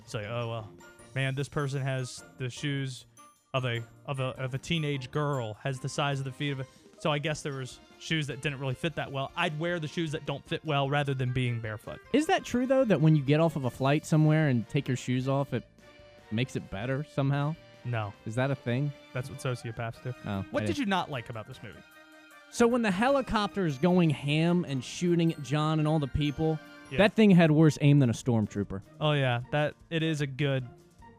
it's 0.00 0.12
like, 0.14 0.26
oh 0.26 0.48
well, 0.48 0.70
man, 1.14 1.34
this 1.34 1.48
person 1.48 1.80
has 1.80 2.22
the 2.38 2.50
shoes 2.50 3.06
of 3.54 3.64
a 3.64 3.82
of 4.06 4.20
a 4.20 4.34
of 4.36 4.52
a 4.52 4.58
teenage 4.58 5.10
girl, 5.10 5.56
has 5.64 5.80
the 5.80 5.88
size 5.88 6.18
of 6.18 6.24
the 6.26 6.32
feet 6.32 6.50
of 6.50 6.60
a. 6.60 6.66
So 6.98 7.10
I 7.10 7.18
guess 7.18 7.42
there 7.42 7.54
was 7.54 7.80
shoes 7.98 8.26
that 8.28 8.40
didn't 8.42 8.60
really 8.60 8.74
fit 8.74 8.94
that 8.96 9.10
well. 9.10 9.32
I'd 9.36 9.58
wear 9.58 9.78
the 9.80 9.88
shoes 9.88 10.12
that 10.12 10.24
don't 10.26 10.46
fit 10.48 10.64
well 10.64 10.88
rather 10.88 11.14
than 11.14 11.32
being 11.32 11.60
barefoot. 11.60 11.98
Is 12.12 12.26
that 12.26 12.44
true 12.44 12.66
though? 12.66 12.84
That 12.84 13.00
when 13.00 13.16
you 13.16 13.22
get 13.22 13.40
off 13.40 13.56
of 13.56 13.64
a 13.64 13.70
flight 13.70 14.06
somewhere 14.06 14.48
and 14.48 14.68
take 14.68 14.86
your 14.88 14.96
shoes 14.96 15.28
off, 15.28 15.52
it 15.52 15.64
makes 16.30 16.56
it 16.56 16.70
better 16.70 17.04
somehow? 17.14 17.54
No, 17.84 18.12
Is 18.26 18.34
that 18.34 18.50
a 18.50 18.54
thing? 18.54 18.92
that's 19.14 19.30
what 19.30 19.38
sociopaths 19.40 20.02
do. 20.02 20.12
Oh, 20.26 20.44
What 20.50 20.66
did 20.66 20.76
you 20.76 20.84
not 20.86 21.10
like 21.10 21.30
about 21.30 21.46
this 21.48 21.58
movie? 21.62 21.78
So 22.50 22.66
when 22.66 22.82
the 22.82 22.90
helicopter 22.90 23.66
is 23.66 23.78
going 23.78 24.10
ham 24.10 24.64
and 24.68 24.82
shooting 24.82 25.32
at 25.32 25.42
John 25.42 25.78
and 25.78 25.88
all 25.88 25.98
the 25.98 26.06
people, 26.08 26.58
Yeah. 26.90 26.98
that 26.98 27.14
thing 27.14 27.30
had 27.30 27.50
worse 27.50 27.78
aim 27.80 27.98
than 27.98 28.10
a 28.10 28.14
stormtrooper. 28.14 28.80
Oh 29.00 29.12
yeah, 29.12 29.40
that 29.52 29.74
it 29.90 30.02
is 30.02 30.20
a 30.20 30.26
good. 30.26 30.66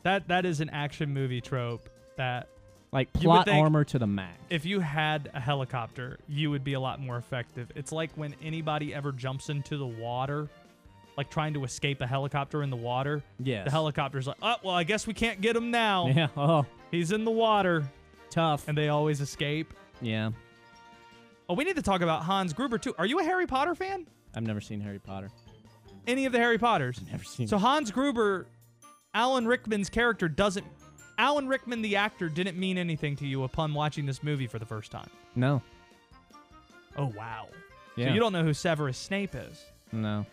That 0.03 0.27
that 0.29 0.45
is 0.45 0.59
an 0.61 0.69
action 0.69 1.13
movie 1.13 1.41
trope 1.41 1.89
that 2.17 2.47
Like 2.91 3.09
You 3.19 3.29
would 3.29 3.35
plot 3.35 3.45
think- 3.45 3.63
armor 3.63 3.83
to 3.83 3.99
the 3.99 4.07
max. 4.07 4.37
if 4.49 4.65
you 4.65 4.79
had 4.79 5.29
a 5.33 5.39
helicopter, 5.39 6.17
you 6.27 6.49
would 6.49 6.63
be 6.63 6.73
a 6.73 6.79
lot 6.79 6.99
more 6.99 7.17
effective. 7.17 7.71
It's 7.75 7.91
like 7.91 8.09
when 8.15 8.33
anybody 8.43 8.93
ever 8.95 9.11
jumps 9.11 9.49
into 9.49 9.77
the 9.77 9.85
water, 9.85 10.49
like 11.15 11.29
trying 11.29 11.53
to 11.53 11.63
escape 11.65 12.01
a 12.01 12.07
helicopter 12.07 12.63
in 12.63 12.69
the 12.71 12.75
water. 12.77 13.21
Yes. 13.39 13.65
The 13.65 13.71
helicopter's 13.71 14.25
like, 14.25 14.37
oh, 14.41 14.55
well, 14.63 14.73
I 14.73 14.83
guess 14.83 15.05
we 15.05 15.13
can't 15.13 15.39
get 15.41 15.55
him 15.55 15.69
now. 15.69 16.07
Yeah. 16.15 16.27
Oh, 16.35 16.65
He's 16.91 17.11
in 17.11 17.25
the 17.25 17.31
water. 17.31 17.83
tough. 18.31 18.67
And 18.67 18.75
they 18.77 18.89
always 18.89 19.21
escape. 19.21 19.73
yeah. 20.01 20.31
Oh, 21.47 21.55
we 21.55 21.63
need 21.63 21.75
to 21.77 21.81
talk 21.81 22.01
about 22.01 22.23
Hans 22.23 22.53
Gruber, 22.53 22.77
too. 22.77 22.93
Are 22.99 23.07
you 23.07 23.19
a 23.19 23.23
Harry 23.23 23.47
Potter 23.47 23.73
fan? 23.73 24.05
I've 24.35 24.43
never 24.43 24.61
seen 24.61 24.81
Harry 24.81 24.99
Potter. 24.99 25.31
Any 26.05 26.25
of 26.25 26.31
the 26.31 26.37
Harry 26.37 26.59
Potters? 26.59 27.01
Never 27.11 27.23
seen. 27.23 27.47
So 27.47 27.57
Hans 27.57 27.89
Gruber, 27.89 28.45
Alan 29.15 29.47
Rickman's 29.47 29.89
character 29.89 30.27
doesn't. 30.29 30.65
Alan 31.19 31.47
Rickman, 31.49 31.81
the 31.81 31.97
actor, 31.97 32.29
didn't 32.29 32.57
mean 32.57 32.77
anything 32.77 33.15
to 33.17 33.27
you 33.27 33.43
upon 33.43 33.73
watching 33.73 34.05
this 34.05 34.23
movie 34.23 34.47
for 34.47 34.57
the 34.57 34.65
first 34.65 34.89
time. 34.91 35.09
no. 35.35 35.61
Oh 36.97 37.13
wow! 37.15 37.47
Yeah. 37.95 38.07
So 38.07 38.13
you 38.13 38.19
don't 38.19 38.33
know 38.33 38.43
who 38.43 38.53
Severus 38.53 38.97
Snape 38.97 39.35
is? 39.35 39.63
No. 39.91 40.25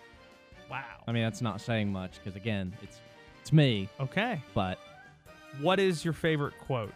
Wow. 0.70 0.82
I 1.06 1.12
mean, 1.12 1.22
that's 1.22 1.42
not 1.42 1.60
saying 1.60 1.92
much 1.92 2.14
because 2.14 2.34
again, 2.34 2.72
it's 2.82 2.98
it's 3.40 3.52
me. 3.52 3.88
Okay. 4.00 4.40
But 4.54 4.78
What 5.60 5.78
is 5.78 6.04
your 6.04 6.14
favorite 6.14 6.54
quote? 6.58 6.94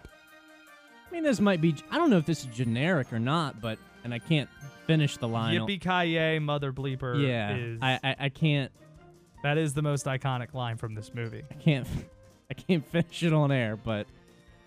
I 1.08 1.12
mean, 1.12 1.22
this 1.22 1.40
might 1.40 1.60
be. 1.60 1.76
I 1.90 1.98
don't 1.98 2.10
know 2.10 2.16
if 2.16 2.26
this 2.26 2.40
is 2.40 2.46
generic 2.46 3.12
or 3.12 3.18
not, 3.18 3.60
but 3.60 3.78
and 4.02 4.14
I 4.14 4.18
can't 4.18 4.48
finish 4.86 5.18
the 5.18 5.28
line. 5.28 5.60
Yippee 5.60 5.80
ki 5.80 6.14
yay, 6.14 6.38
mother 6.38 6.72
bleeper. 6.72 7.20
Yeah. 7.20 7.54
is, 7.54 7.78
I, 7.82 8.00
I 8.02 8.16
I 8.18 8.28
can't 8.30 8.72
that 9.42 9.58
is 9.58 9.74
the 9.74 9.82
most 9.82 10.06
iconic 10.06 10.54
line 10.54 10.76
from 10.76 10.94
this 10.94 11.14
movie. 11.14 11.42
I 11.50 11.54
can't 11.54 11.86
I 12.50 12.54
can't 12.54 12.84
finish 12.92 13.22
it 13.22 13.32
on 13.32 13.52
air, 13.52 13.76
but 13.76 14.06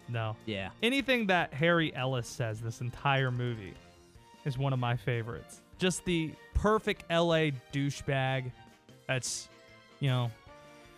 No. 0.10 0.36
yeah. 0.46 0.70
Anything 0.82 1.28
that 1.28 1.54
Harry 1.54 1.94
Ellis 1.96 2.28
says 2.28 2.62
this 2.62 2.82
entire 2.82 3.32
movie 3.32 3.74
is 4.46 4.58
one 4.58 4.74
of 4.74 4.80
my 4.80 4.96
favorites. 4.96 5.62
Just 5.80 6.06
the 6.06 6.32
perfect 6.54 7.04
LA 7.10 7.52
douchebag 7.74 8.52
that's, 9.08 9.50
you 10.00 10.10
know, 10.10 10.32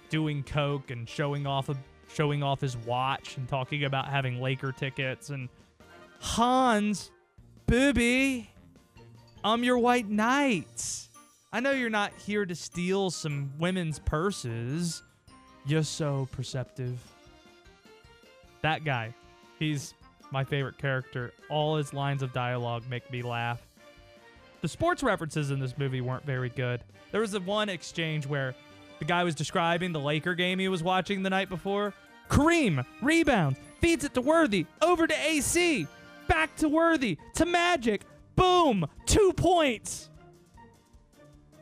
doing 0.09 0.43
coke 0.43 0.91
and 0.91 1.07
showing 1.09 1.47
off 1.47 1.69
a 1.69 1.75
showing 2.13 2.43
off 2.43 2.61
his 2.61 2.77
watch 2.77 3.36
and 3.38 3.47
talking 3.49 3.83
about 3.86 4.07
having 4.07 4.39
Laker 4.39 4.71
tickets 4.71 5.31
and 5.31 5.49
Hans, 6.19 7.11
booby, 7.67 8.49
I'm 9.43 9.63
your 9.63 9.77
white 9.77 10.07
knight. 10.09 11.07
I 11.51 11.59
know 11.59 11.71
you're 11.71 11.89
not 11.89 12.11
here 12.25 12.45
to 12.45 12.55
steal 12.55 13.09
some 13.11 13.51
women's 13.59 13.99
purses. 13.99 15.01
You're 15.66 15.84
so 15.84 16.28
perceptive. 16.32 16.99
That 18.61 18.84
guy, 18.84 19.13
he's 19.59 19.93
my 20.32 20.43
favorite 20.43 20.78
character. 20.78 21.34
All 21.49 21.78
his 21.78 21.93
lines 21.93 22.22
of 22.22 22.34
dialogue 22.34 22.84
make 22.89 23.09
me 23.11 23.22
laugh. 23.22 23.61
The 24.61 24.68
sports 24.68 25.03
references 25.03 25.51
in 25.51 25.59
this 25.59 25.78
movie 25.78 26.01
weren't 26.01 26.26
very 26.26 26.49
good. 26.49 26.82
There 27.11 27.22
was 27.22 27.34
a 27.34 27.39
one 27.39 27.70
exchange 27.70 28.26
where 28.26 28.55
the 28.99 29.05
guy 29.05 29.24
was 29.24 29.36
describing 29.36 29.91
the 29.91 29.99
Laker 29.99 30.36
game 30.36 30.59
he 30.59 30.68
was 30.68 30.84
watching 30.84 31.24
the 31.24 31.30
night 31.30 31.49
before. 31.49 31.93
Kareem 32.30 32.86
rebounds, 33.01 33.59
feeds 33.80 34.03
it 34.03 34.13
to 34.16 34.22
Worthy, 34.22 34.66
over 34.82 35.05
to 35.07 35.13
AC, 35.28 35.88
back 36.28 36.55
to 36.57 36.70
Worthy, 36.70 37.18
to 37.36 37.45
Magic, 37.45 38.01
boom, 38.36 38.88
two 39.05 39.34
points. 39.34 40.09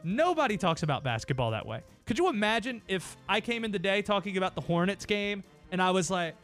Nobody 0.03 0.57
talks 0.57 0.83
about 0.83 1.03
basketball 1.03 1.51
that 1.51 1.65
way. 1.65 1.81
Could 2.05 2.17
you 2.17 2.27
imagine 2.27 2.81
if 2.87 3.15
I 3.29 3.39
came 3.39 3.63
in 3.63 3.71
today 3.71 4.01
talking 4.01 4.35
about 4.37 4.55
the 4.55 4.61
Hornets 4.61 5.05
game 5.05 5.43
and 5.71 5.81
I 5.81 5.91
was 5.91 6.09
like, 6.11 6.35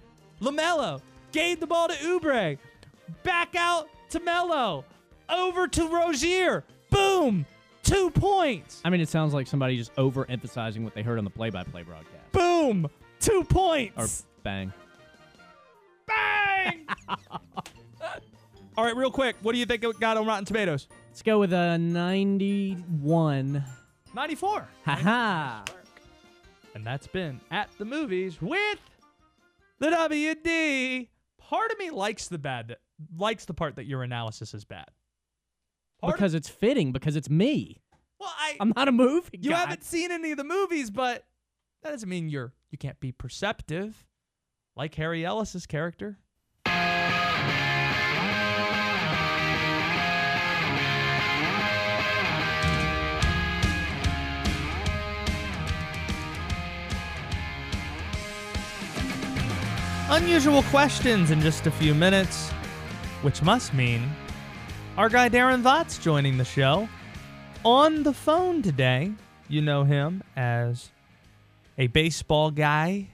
LaMelo 0.42 1.02
gave 1.32 1.60
the 1.60 1.68
ball 1.68 1.90
to 1.90 1.94
Oubre, 1.96 2.58
back 3.24 3.56
out 3.56 3.90
to 4.12 4.20
Melo, 4.22 4.86
over 5.28 5.68
to 5.68 5.88
Rozier, 5.88 6.64
boom, 6.90 7.46
two 7.84 8.10
points, 8.12 8.82
I 8.86 8.90
mean, 8.90 9.02
it 9.02 9.10
sounds 9.10 9.34
like 9.34 9.48
somebody 9.48 9.76
just 9.76 9.94
overemphasizing 9.96 10.84
what 10.84 10.96
they 10.96 11.02
heard 11.04 11.18
on 11.18 11.26
the 11.26 11.30
play-by-play 11.30 11.84
broadcast. 11.84 12.32
boom, 12.32 12.88
two 13.20 13.44
points. 13.44 13.98
Or 13.98 14.08
bang. 14.44 14.72
bang. 16.08 16.88
All 18.78 18.86
right, 18.86 18.96
real 18.96 19.12
quick, 19.12 19.36
what 19.42 19.52
do 19.52 19.60
you 19.60 19.66
think 19.66 19.84
it 19.84 20.00
got 20.00 20.16
on 20.16 20.26
Rotten 20.26 20.46
Tomatoes? 20.46 20.88
Let's 21.10 21.22
go 21.22 21.38
with 21.38 21.52
a 21.52 21.78
91. 21.78 23.66
94. 24.14 24.68
Haha. 24.86 25.64
And 26.76 26.86
that's 26.86 27.08
been 27.08 27.40
at 27.52 27.70
the 27.78 27.86
movies 27.86 28.42
with 28.42 28.80
the 29.80 29.88
WD. 29.88 31.08
Part 31.38 31.72
of 31.72 31.80
me 31.80 31.90
likes 31.90 32.28
the 32.28 32.38
bad, 32.38 32.78
likes 33.18 33.46
the 33.46 33.54
part 33.54 33.76
that 33.76 33.86
your 33.86 34.04
analysis 34.04 34.54
is 34.54 34.66
bad. 34.66 34.86
Part 36.02 36.16
Because 36.16 36.34
it's 36.34 36.50
fitting. 36.50 36.92
Because 36.92 37.16
it's 37.16 37.30
me. 37.30 37.82
well, 38.20 38.32
I, 38.38 38.56
I'm 38.60 38.74
not 38.76 38.88
a 38.88 38.92
movie 38.92 39.38
you 39.42 39.50
guy. 39.52 39.58
haven't 39.58 39.84
seen 39.84 40.12
any 40.12 40.32
of 40.32 40.38
the 40.38 40.44
movies, 40.44 40.90
but 40.92 41.26
that 41.84 41.92
doesn't 41.92 42.10
mean 42.10 42.30
you're 42.30 42.54
you 42.72 42.78
can't 42.78 43.00
be 43.00 43.12
perceptive, 43.12 44.06
like 44.76 44.94
Harry 44.96 45.26
Ellis's 45.26 45.66
character. 45.66 46.20
Unusual 60.12 60.64
questions 60.64 61.30
in 61.30 61.40
just 61.40 61.68
a 61.68 61.72
few 61.72 61.94
minutes, 61.94 62.50
which 63.22 63.44
must 63.44 63.76
mean 63.76 64.10
our 64.98 65.08
guy 65.08 65.30
Daron 65.30 65.62
Vaught's 65.62 66.00
joining 66.00 66.36
the 66.36 66.44
show 66.44 66.90
on 67.64 68.02
the 68.02 68.12
phone 68.12 68.64
today. 68.64 69.12
You 69.48 69.62
know 69.62 69.84
him 69.84 70.24
as 70.36 70.90
a 71.78 71.86
baseball 71.88 72.50
guy, 72.50 73.10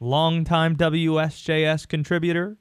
longtime 0.00 0.76
WSJS 0.76 1.86
contributor, 1.86 2.56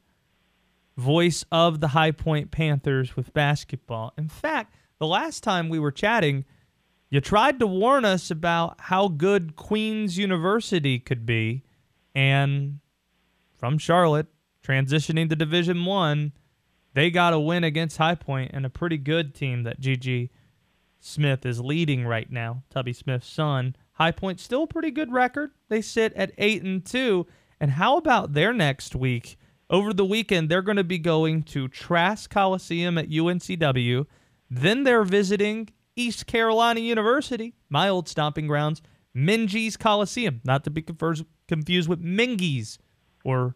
voice 0.97 1.45
of 1.49 1.80
the 1.80 1.88
High 1.88 2.11
Point 2.11 2.51
Panthers 2.51 3.15
with 3.15 3.34
basketball. 3.34 4.11
In 4.17 4.28
fact, 4.28 4.76
the 4.99 5.07
last 5.07 5.43
time 5.43 5.69
we 5.69 5.80
were 5.80 5.93
chatting, 5.93 6.43
you 7.09 7.22
tried 7.22 7.57
to 7.59 7.67
warn 7.67 8.03
us 8.03 8.30
about 8.30 8.82
how 8.82 9.07
good 9.07 9.55
Queens 9.55 10.17
University 10.17 10.99
could 10.99 11.26
be, 11.26 11.63
and 12.13 12.80
from 13.62 13.78
Charlotte, 13.78 14.26
transitioning 14.66 15.30
to 15.30 15.36
Division 15.36 15.86
One, 15.86 16.32
they 16.95 17.12
got 17.12 17.32
a 17.32 17.39
win 17.39 17.64
against 17.64 17.97
High 17.97 18.16
Point 18.16 18.49
and 18.55 18.66
a 18.66 18.72
pretty 18.72 18.97
good 18.97 19.36
team 19.36 19.62
that 19.64 19.80
GG 19.80 20.32
Smith 20.99 21.45
is 21.45 21.62
leading 21.62 22.03
right 22.03 22.30
now. 22.32 22.64
Tubby 22.72 22.91
Smith's 22.91 23.28
son. 23.28 23.76
High 23.93 24.14
Point 24.14 24.39
still 24.39 24.64
a 24.64 24.68
pretty 24.68 24.89
good 24.89 25.14
record. 25.14 25.51
They 25.70 25.84
sit 25.84 26.12
at 26.14 26.32
eight 26.39 26.64
and 26.64 26.84
two. 26.84 27.28
And 27.59 27.70
how 27.70 27.97
about 27.97 28.34
their 28.34 28.51
next 28.51 28.95
week? 28.95 29.38
Over 29.70 29.93
the 29.93 30.05
weekend, 30.05 30.49
they're 30.49 30.64
going 30.64 30.78
to 30.78 30.84
be 30.84 30.97
going 30.97 31.43
to 31.43 31.68
Trask 31.68 32.32
Coliseum 32.32 32.97
at 32.97 33.12
UNCW. 33.12 34.07
Then 34.49 34.84
they're 34.84 35.03
visiting 35.03 35.70
East 35.95 36.26
Carolina 36.26 36.80
University, 36.80 37.53
my 37.70 37.88
old 37.88 38.09
stomping 38.09 38.47
grounds, 38.47 38.82
Minges 39.16 39.78
Coliseum, 39.78 40.41
not 40.43 40.64
to 40.64 40.72
be 40.72 40.82
confused 40.82 41.88
with 41.88 42.03
Minges 42.03 42.80
or 43.24 43.55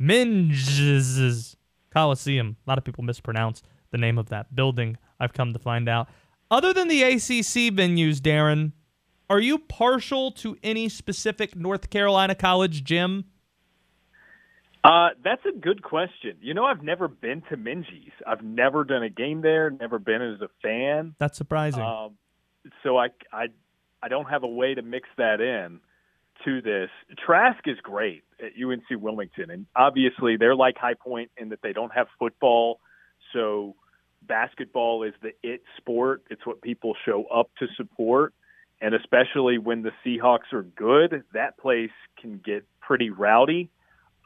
Minges 0.00 1.56
Coliseum. 1.90 2.56
A 2.66 2.70
lot 2.70 2.78
of 2.78 2.84
people 2.84 3.04
mispronounce 3.04 3.62
the 3.90 3.98
name 3.98 4.18
of 4.18 4.28
that 4.28 4.54
building, 4.54 4.98
I've 5.20 5.32
come 5.32 5.52
to 5.52 5.58
find 5.58 5.88
out. 5.88 6.08
Other 6.50 6.72
than 6.72 6.88
the 6.88 7.02
ACC 7.02 7.72
venues, 7.72 8.16
Daron, 8.16 8.72
are 9.30 9.40
you 9.40 9.58
partial 9.58 10.32
to 10.32 10.56
any 10.62 10.88
specific 10.88 11.56
North 11.56 11.90
Carolina 11.90 12.34
college 12.34 12.84
gym? 12.84 13.24
Uh, 14.82 15.10
that's 15.22 15.42
a 15.46 15.58
good 15.58 15.82
question. 15.82 16.36
You 16.42 16.52
know, 16.52 16.64
I've 16.64 16.82
never 16.82 17.08
been 17.08 17.42
to 17.48 17.56
Minges. 17.56 18.12
I've 18.26 18.42
never 18.42 18.84
done 18.84 19.02
a 19.02 19.08
game 19.08 19.40
there. 19.40 19.70
Never 19.70 19.98
been 19.98 20.20
as 20.20 20.40
a 20.42 20.48
fan. 20.60 21.14
That's 21.18 21.38
surprising. 21.38 21.82
Um, 21.82 22.18
so 22.82 22.98
I, 22.98 23.08
I, 23.32 23.46
I 24.02 24.08
don't 24.08 24.26
have 24.26 24.42
a 24.42 24.48
way 24.48 24.74
to 24.74 24.82
mix 24.82 25.08
that 25.16 25.40
in 25.40 25.80
to 26.44 26.60
this. 26.60 26.90
Trask 27.24 27.66
is 27.66 27.78
great 27.82 28.24
at 28.44 28.52
UNC 28.62 28.84
Wilmington, 29.02 29.50
and 29.50 29.66
obviously 29.74 30.36
they're 30.36 30.54
like 30.56 30.76
High 30.76 30.94
Point 30.94 31.30
in 31.36 31.48
that 31.50 31.60
they 31.62 31.72
don't 31.72 31.92
have 31.92 32.06
football, 32.18 32.80
so 33.32 33.74
basketball 34.22 35.02
is 35.02 35.14
the 35.22 35.32
it 35.42 35.62
sport. 35.76 36.22
It's 36.30 36.44
what 36.46 36.62
people 36.62 36.94
show 37.04 37.24
up 37.24 37.50
to 37.58 37.66
support, 37.76 38.32
and 38.80 38.94
especially 38.94 39.58
when 39.58 39.82
the 39.82 39.92
Seahawks 40.04 40.52
are 40.52 40.62
good, 40.62 41.24
that 41.32 41.58
place 41.58 41.90
can 42.20 42.40
get 42.44 42.64
pretty 42.80 43.10
rowdy. 43.10 43.70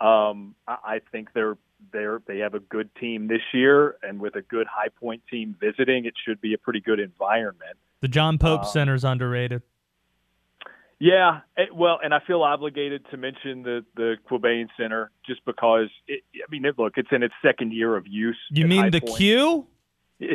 Um, 0.01 0.55
I, 0.67 0.77
I 0.85 1.01
think 1.13 1.33
they're 1.33 1.57
they're 1.93 2.21
they 2.27 2.39
have 2.39 2.55
a 2.55 2.61
good 2.61 2.95
team 2.97 3.29
this 3.29 3.43
year, 3.53 3.97
and 4.03 4.21
with 4.21 4.35
a 4.37 4.43
good 4.43 4.67
High 4.67 4.89
Point 5.01 5.23
team 5.31 5.57
visiting, 5.61 6.05
it 6.05 6.15
should 6.25 6.41
be 6.41 6.55
a 6.55 6.59
pretty 6.59 6.81
good 6.81 7.01
environment. 7.01 7.77
The 8.01 8.09
John 8.09 8.39
Pope 8.39 8.77
Um, 8.77 8.89
is 8.89 9.05
underrated. 9.05 9.63
Yeah, 11.01 11.41
it, 11.57 11.75
well, 11.75 12.01
and 12.03 12.13
I 12.13 12.19
feel 12.27 12.43
obligated 12.43 13.07
to 13.11 13.17
mention 13.17 13.63
the 13.63 13.85
the 13.95 14.17
Qubein 14.29 14.67
Center 14.77 15.13
just 15.25 15.45
because 15.45 15.89
it, 16.09 16.23
I 16.37 16.51
mean, 16.51 16.65
it, 16.65 16.77
look, 16.79 16.95
it's 16.97 17.11
in 17.13 17.23
its 17.23 17.35
second 17.41 17.73
year 17.73 17.97
of 17.97 18.07
use. 18.09 18.39
You 18.51 18.67
mean 18.67 18.91
the 18.91 19.01
Point. 19.01 19.17
Q? 19.17 19.67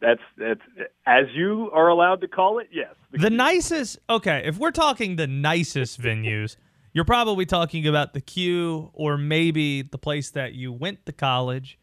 That's 0.00 0.20
that's 0.38 0.60
as 1.04 1.24
you 1.34 1.68
are 1.72 1.88
allowed 1.88 2.20
to 2.20 2.28
call 2.28 2.60
it. 2.60 2.68
Yes, 2.70 2.94
The 3.10 3.30
nicest. 3.30 3.98
Okay, 4.08 4.42
if 4.44 4.56
we're 4.58 4.70
talking 4.70 5.16
the 5.16 5.26
nicest 5.26 6.00
venues, 6.00 6.56
you're 6.92 7.04
probably 7.04 7.44
talking 7.44 7.88
about 7.88 8.14
the 8.14 8.20
Q 8.20 8.90
or 8.92 9.18
maybe 9.18 9.82
the 9.82 9.98
place 9.98 10.30
that 10.30 10.54
you 10.54 10.72
went 10.72 11.04
to 11.06 11.12
college. 11.12 11.78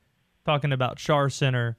Talking 0.45 0.71
about 0.71 0.97
Schar 0.97 1.29
Center 1.31 1.77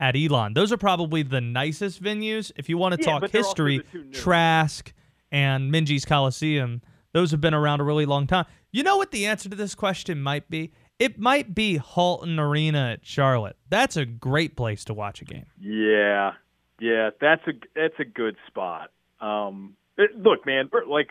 at 0.00 0.16
Elon. 0.16 0.54
Those 0.54 0.72
are 0.72 0.76
probably 0.76 1.22
the 1.22 1.40
nicest 1.40 2.02
venues. 2.02 2.50
If 2.56 2.68
you 2.68 2.76
want 2.76 2.94
to 2.96 3.00
Yeah, 3.00 3.12
talk 3.12 3.20
but 3.20 3.32
they're 3.32 3.44
also 3.44 3.50
history, 3.50 3.84
the 3.92 4.10
Trask 4.10 4.92
and 5.32 5.72
Minji's 5.72 6.04
Coliseum, 6.04 6.82
those 7.12 7.30
have 7.30 7.40
been 7.40 7.54
around 7.54 7.80
a 7.80 7.84
really 7.84 8.06
long 8.06 8.26
time. 8.26 8.46
You 8.72 8.82
know 8.82 8.96
what 8.96 9.10
the 9.10 9.26
answer 9.26 9.48
to 9.48 9.56
this 9.56 9.74
question 9.74 10.22
might 10.22 10.48
be? 10.50 10.72
It 10.98 11.18
might 11.18 11.54
be 11.54 11.78
Halton 11.78 12.38
Arena 12.38 12.90
at 12.92 13.06
Charlotte. 13.06 13.56
That's 13.68 13.96
a 13.96 14.04
great 14.04 14.56
place 14.56 14.84
to 14.84 14.94
watch 14.94 15.22
a 15.22 15.24
game. 15.24 15.46
Yeah, 15.58 16.32
yeah, 16.78 17.10
that's 17.20 17.42
a 17.48 17.52
that's 17.74 17.98
a 17.98 18.04
good 18.04 18.36
spot. 18.46 18.90
Um, 19.20 19.76
it- 19.96 20.16
look, 20.16 20.44
man, 20.46 20.68
we're, 20.72 20.84
like 20.86 21.08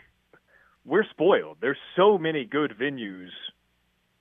we're 0.84 1.04
spoiled. 1.10 1.58
There's 1.60 1.76
so 1.96 2.18
many 2.18 2.44
good 2.44 2.74
venues 2.80 3.30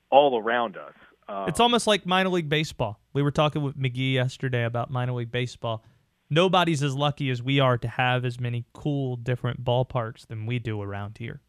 all 0.10 0.40
around 0.40 0.76
us. 0.76 0.94
Um, 1.28 1.48
It's 1.48 1.60
almost 1.60 1.86
like 1.88 2.06
minor 2.06 2.30
league 2.30 2.50
baseball. 2.50 3.00
We 3.14 3.22
were 3.22 3.32
talking 3.32 3.62
with 3.62 3.78
McGee 3.78 4.14
yesterday 4.14 4.66
about 4.66 4.90
minor 4.90 5.14
league 5.14 5.32
baseball. 5.32 5.84
Nobody's 6.30 6.84
as 6.84 6.96
lucky 6.96 7.30
as 7.30 7.42
we 7.42 7.60
are 7.60 7.78
to 7.78 7.88
have 7.88 8.24
as 8.24 8.40
many 8.40 8.66
cool, 8.74 9.16
different 9.16 9.64
ballparks 9.64 10.28
than 10.28 10.46
we 10.46 10.60
do 10.60 10.82
around 10.82 11.18
here. 11.18 11.42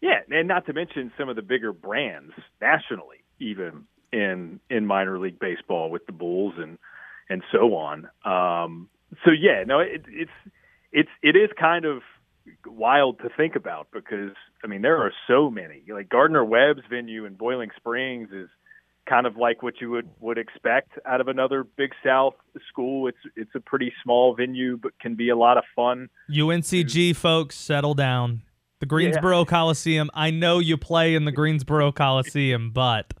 Yeah, 0.00 0.20
and 0.30 0.48
not 0.48 0.66
to 0.66 0.72
mention 0.72 1.12
some 1.18 1.28
of 1.28 1.36
the 1.36 1.42
bigger 1.42 1.72
brands 1.72 2.32
nationally, 2.60 3.18
even 3.38 3.84
in 4.12 4.60
in 4.70 4.86
minor 4.86 5.18
league 5.18 5.38
baseball 5.38 5.90
with 5.90 6.06
the 6.06 6.12
Bulls 6.12 6.54
and 6.58 6.78
and 7.28 7.42
so 7.52 7.74
on. 7.76 8.08
Um, 8.24 8.88
so 9.24 9.30
yeah, 9.30 9.64
no, 9.66 9.80
it, 9.80 10.04
it's 10.08 10.30
it's 10.92 11.10
it 11.22 11.36
is 11.36 11.50
kind 11.58 11.84
of 11.84 12.02
wild 12.66 13.18
to 13.20 13.28
think 13.36 13.56
about 13.56 13.88
because 13.92 14.32
I 14.64 14.66
mean 14.66 14.82
there 14.82 14.98
are 14.98 15.12
so 15.26 15.50
many. 15.50 15.82
Like 15.88 16.08
Gardner 16.08 16.44
Webb's 16.44 16.82
venue 16.88 17.24
in 17.24 17.34
Boiling 17.34 17.70
Springs 17.76 18.30
is 18.32 18.48
kind 19.10 19.26
of 19.26 19.36
like 19.36 19.62
what 19.62 19.80
you 19.80 19.90
would 19.90 20.08
would 20.20 20.38
expect 20.38 20.92
out 21.04 21.20
of 21.20 21.26
another 21.26 21.64
Big 21.64 21.90
South 22.04 22.34
school. 22.68 23.08
It's 23.08 23.18
it's 23.36 23.50
a 23.56 23.60
pretty 23.60 23.92
small 24.02 24.34
venue, 24.34 24.76
but 24.76 24.98
can 25.00 25.16
be 25.16 25.28
a 25.28 25.36
lot 25.36 25.58
of 25.58 25.64
fun. 25.74 26.08
UNCG 26.30 27.16
folks, 27.16 27.56
settle 27.56 27.94
down. 27.94 28.42
The 28.78 28.86
Greensboro 28.86 29.44
Coliseum. 29.44 30.10
I 30.14 30.30
know 30.30 30.58
you 30.58 30.78
play 30.78 31.14
in 31.14 31.26
the 31.26 31.32
Greensboro 31.32 31.92
Coliseum, 31.92 32.70
but 32.70 33.12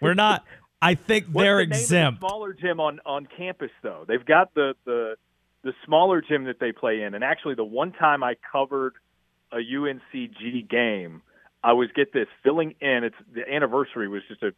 we're 0.00 0.14
not. 0.14 0.44
I 0.80 0.96
think 0.96 1.32
they're 1.32 1.58
the 1.58 1.62
of 1.62 1.68
the 1.68 1.76
exempt. 1.76 2.20
smaller 2.20 2.52
gym 2.52 2.80
on 2.80 2.98
on 3.06 3.28
campus 3.36 3.70
though. 3.82 4.04
They've 4.08 4.24
got 4.24 4.52
the 4.54 4.74
the 4.84 5.14
the 5.62 5.74
smaller 5.84 6.22
gym 6.22 6.44
that 6.44 6.58
they 6.58 6.72
play 6.72 7.02
in, 7.02 7.14
and 7.14 7.22
actually 7.22 7.54
the 7.54 7.64
one 7.64 7.92
time 7.92 8.24
I 8.24 8.34
covered 8.50 8.94
a 9.52 9.58
UNCG 9.58 10.68
game, 10.68 11.22
I 11.64 11.72
was 11.72 11.88
get 11.94 12.12
this 12.12 12.28
filling 12.42 12.74
in. 12.80 13.04
It's 13.04 13.16
the 13.34 13.48
anniversary 13.52 14.08
was 14.08 14.22
just 14.28 14.42
a, 14.42 14.52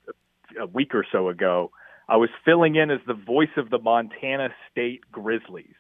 a 0.61 0.67
week 0.67 0.95
or 0.95 1.05
so 1.11 1.29
ago. 1.29 1.71
I 2.09 2.17
was 2.17 2.31
filling 2.45 2.77
in 2.77 2.91
as 2.91 3.01
the 3.07 3.15
voice 3.15 3.57
of 3.57 3.71
the 3.71 3.79
Montana 3.79 4.49
State 4.71 5.01
Grizzlies 5.11 5.75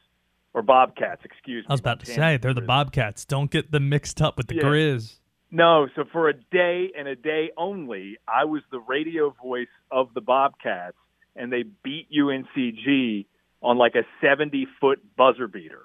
or 0.54 0.62
Bobcats, 0.62 1.22
excuse 1.24 1.64
me. 1.64 1.66
I 1.68 1.72
was 1.72 1.80
about 1.80 2.00
to 2.00 2.10
Montana 2.10 2.34
say 2.34 2.36
they're 2.38 2.54
the 2.54 2.60
Bobcats. 2.62 3.24
Don't 3.24 3.50
get 3.50 3.70
them 3.70 3.88
mixed 3.88 4.22
up 4.22 4.36
with 4.36 4.46
the 4.46 4.56
Yeah. 4.56 4.62
Grizz. 4.62 5.18
No, 5.50 5.88
so 5.94 6.04
for 6.10 6.28
a 6.28 6.32
day 6.32 6.90
and 6.98 7.06
a 7.06 7.14
day 7.14 7.50
only, 7.56 8.16
I 8.26 8.44
was 8.44 8.62
the 8.70 8.80
radio 8.80 9.30
voice 9.30 9.68
of 9.90 10.12
the 10.14 10.20
Bobcats, 10.20 10.96
and 11.36 11.52
they 11.52 11.62
beat 11.62 12.08
UNCG 12.10 13.26
on 13.62 13.78
like 13.78 13.94
a 13.94 14.04
70 14.20 14.66
foot 14.80 15.00
buzzer 15.16 15.46
beater. 15.46 15.82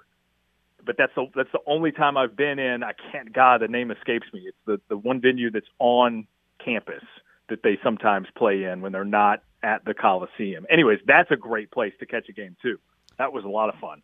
But 0.85 0.95
that's 0.97 1.11
the 1.15 1.27
that's 1.35 1.51
the 1.51 1.59
only 1.67 1.91
time 1.91 2.17
I've 2.17 2.35
been 2.35 2.59
in. 2.59 2.83
I 2.83 2.91
can't. 3.11 3.31
God, 3.33 3.61
the 3.61 3.67
name 3.67 3.91
escapes 3.91 4.27
me. 4.33 4.43
It's 4.47 4.57
the 4.65 4.79
the 4.89 4.97
one 4.97 5.21
venue 5.21 5.51
that's 5.51 5.67
on 5.79 6.27
campus 6.63 7.03
that 7.49 7.63
they 7.63 7.77
sometimes 7.83 8.27
play 8.37 8.63
in 8.63 8.81
when 8.81 8.91
they're 8.91 9.03
not 9.03 9.43
at 9.63 9.83
the 9.85 9.93
Coliseum. 9.93 10.65
Anyways, 10.69 10.99
that's 11.05 11.31
a 11.31 11.35
great 11.35 11.71
place 11.71 11.93
to 11.99 12.05
catch 12.05 12.29
a 12.29 12.33
game 12.33 12.55
too. 12.61 12.77
That 13.17 13.33
was 13.33 13.43
a 13.43 13.49
lot 13.49 13.69
of 13.69 13.75
fun. 13.81 14.01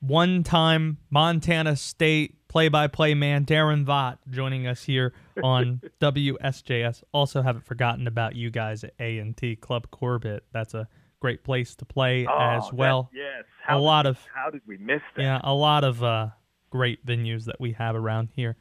one 0.00 0.42
time 0.42 0.98
Montana 1.10 1.76
State 1.76 2.36
play 2.48 2.68
by 2.68 2.86
play 2.86 3.14
man 3.14 3.44
Daron 3.46 3.84
Vaught 3.84 4.18
joining 4.30 4.66
us 4.66 4.82
here 4.84 5.12
on 5.42 5.80
WSJS. 6.00 7.02
Also 7.12 7.42
haven't 7.42 7.64
forgotten 7.64 8.06
about 8.06 8.36
you 8.36 8.50
guys 8.50 8.84
at 8.84 8.92
A&T 9.00 9.56
Club 9.56 9.90
Corbett. 9.90 10.44
That's 10.52 10.74
a 10.74 10.88
great 11.22 11.44
place 11.44 11.74
to 11.76 11.84
play 11.84 12.26
Oh, 12.26 12.38
as 12.56 12.66
that- 12.66 12.74
well. 12.74 13.08
yes. 13.14 13.44
a 13.64 13.70
How 13.70 13.78
did 13.78 13.82
lot 13.84 14.04
we- 14.04 14.08
of 14.10 14.26
how 14.34 14.50
did 14.50 14.62
we 14.66 14.76
miss 14.76 15.00
that? 15.16 15.22
Yeah, 15.22 15.40
a 15.44 15.54
lot 15.54 15.84
of 15.84 16.02
uh, 16.02 16.30
great 16.68 17.06
venues 17.06 17.44
that 17.44 17.60
we 17.60 17.72
have 17.72 17.94
around 17.94 18.30
here. 18.34 18.56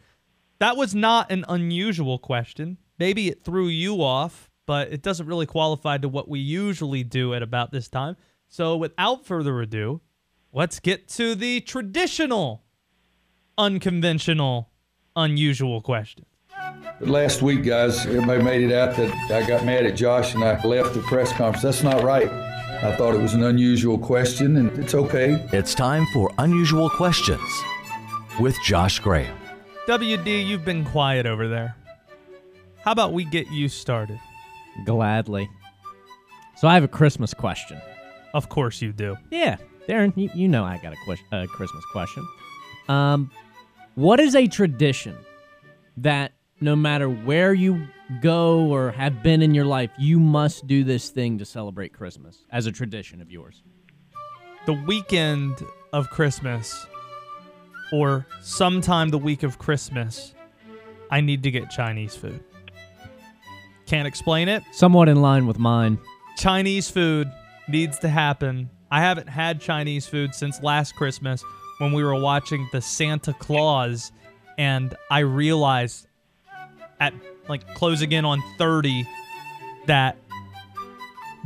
That 0.60 0.78
was 0.78 0.94
not 0.94 1.32
an 1.32 1.44
unusual 1.50 2.20
question. 2.20 2.78
Maybe 3.00 3.28
it 3.30 3.44
threw 3.44 3.68
you 3.68 4.04
off, 4.04 4.48
but 4.68 4.94
it 4.94 5.02
doesn't 5.02 5.26
really 5.26 5.48
qualify 5.48 5.98
to 5.98 6.08
what 6.08 6.30
we 6.30 6.40
usually 6.40 7.04
do 7.04 7.34
at 7.34 7.42
about 7.42 7.72
this 7.72 7.90
time. 7.90 8.16
So, 8.48 8.78
without 8.78 9.26
further 9.26 9.60
ado, 9.60 10.02
let's 10.54 10.80
get 10.80 11.08
to 11.18 11.34
the 11.34 11.62
traditional, 11.62 12.64
unconventional, 13.58 14.70
unusual 15.16 15.82
question. 15.82 16.26
Last 17.00 17.42
week, 17.42 17.64
guys, 17.64 18.06
everybody 18.06 18.44
made 18.44 18.62
it 18.62 18.72
out 18.72 18.96
that 18.98 19.32
I 19.32 19.48
got 19.48 19.66
mad 19.66 19.86
at 19.88 19.96
Josh 19.96 20.36
and 20.36 20.44
I 20.44 20.62
left 20.62 20.94
the 20.94 21.02
press 21.02 21.32
conference. 21.34 21.64
That's 21.64 21.82
not 21.82 22.04
right. 22.04 22.30
I 22.84 22.96
thought 22.96 23.14
it 23.14 23.22
was 23.22 23.36
an 23.36 23.44
unusual 23.44 24.00
question, 24.00 24.58
and 24.58 24.72
it's 24.80 24.96
okay. 24.96 25.48
It's 25.54 25.76
time 25.76 26.04
for 26.12 26.32
Unusual 26.40 26.90
Questions 26.90 27.40
with 28.40 28.58
Josh 28.66 28.98
Graham. 28.98 29.38
WD, 29.88 30.48
you've 30.48 30.66
been 30.66 30.84
quiet 30.84 31.28
over 31.28 31.48
there. 31.48 31.76
How 32.84 32.92
about 32.92 33.14
we 33.14 33.24
get 33.26 33.52
you 33.52 33.70
started? 33.70 34.20
Gladly. 34.84 35.48
So 36.58 36.68
I 36.68 36.74
have 36.74 36.84
a 36.84 36.88
Christmas 36.88 37.36
question. 37.36 37.80
Of 38.34 38.50
course 38.50 38.82
you 38.82 38.92
do. 38.92 39.16
Yeah, 39.30 39.58
Daron, 39.88 40.12
you, 40.16 40.32
you 40.34 40.48
know 40.48 40.64
I 40.64 40.80
got 40.80 40.94
a 40.94 40.98
ques- 41.06 41.22
uh, 41.32 41.46
Christmas 41.46 41.86
question. 41.92 42.28
Um, 42.90 43.30
what 43.94 44.20
is 44.20 44.34
a 44.34 44.48
tradition 44.48 45.16
that 45.98 46.32
no 46.60 46.76
matter 46.76 47.08
where 47.08 47.54
you 47.54 47.88
go 48.20 48.68
or 48.68 48.92
have 48.92 49.24
been 49.24 49.42
in 49.42 49.54
your 49.54 49.66
life, 49.66 49.92
you 49.98 50.20
must 50.20 50.68
do 50.68 50.84
this 50.84 51.10
thing 51.10 51.38
to 51.38 51.46
celebrate 51.46 51.94
Christmas 51.94 52.46
as 52.52 52.66
a 52.66 52.72
tradition 52.72 53.22
of 53.22 53.32
yours? 53.32 53.64
the 54.66 54.74
weekend 54.74 55.66
of 55.92 56.10
Christmas 56.10 56.86
or 57.92 58.26
sometime 58.42 59.10
the 59.10 59.18
week 59.18 59.44
of 59.44 59.58
Christmas, 59.58 60.34
I 61.10 61.22
need 61.22 61.44
to 61.44 61.52
get 61.52 61.70
Chinese 61.70 62.16
food. 62.16 62.44
Can't 63.86 64.08
explain 64.08 64.48
it. 64.48 64.64
Somewhat 64.72 65.10
in 65.10 65.22
line 65.22 65.48
with 65.48 65.60
mine. 65.60 65.98
Chinese 66.38 66.90
food 66.90 67.30
needs 67.68 68.00
to 68.00 68.08
happen. 68.08 68.70
I 68.92 69.02
haven't 69.02 69.28
had 69.28 69.60
Chinese 69.60 70.06
food 70.06 70.36
since 70.36 70.62
last 70.62 70.96
Christmas 70.96 71.44
when 71.80 71.92
we 71.92 72.04
were 72.04 72.20
watching 72.20 72.70
the 72.72 72.82
Santa 72.82 73.34
Claus 73.34 74.12
and 74.58 74.96
I 75.10 75.20
realized 75.20 76.08
at 77.00 77.14
like 77.48 77.74
closing 77.76 78.12
in 78.12 78.26
on 78.26 78.42
30 78.58 79.06
that 79.88 80.18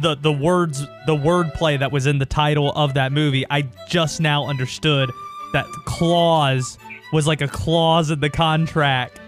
the 0.01 0.15
the 0.15 0.31
words 0.31 0.81
the 1.05 1.15
wordplay 1.15 1.79
that 1.79 1.91
was 1.91 2.05
in 2.05 2.19
the 2.19 2.25
title 2.25 2.71
of 2.73 2.95
that 2.95 3.11
movie 3.11 3.45
I 3.49 3.69
just 3.87 4.19
now 4.19 4.47
understood 4.47 5.09
that 5.53 5.65
clause 5.85 6.77
was 7.13 7.25
like 7.25 7.41
a 7.41 7.47
clause 7.47 8.11
in 8.11 8.19
the 8.19 8.29
contract. 8.29 9.19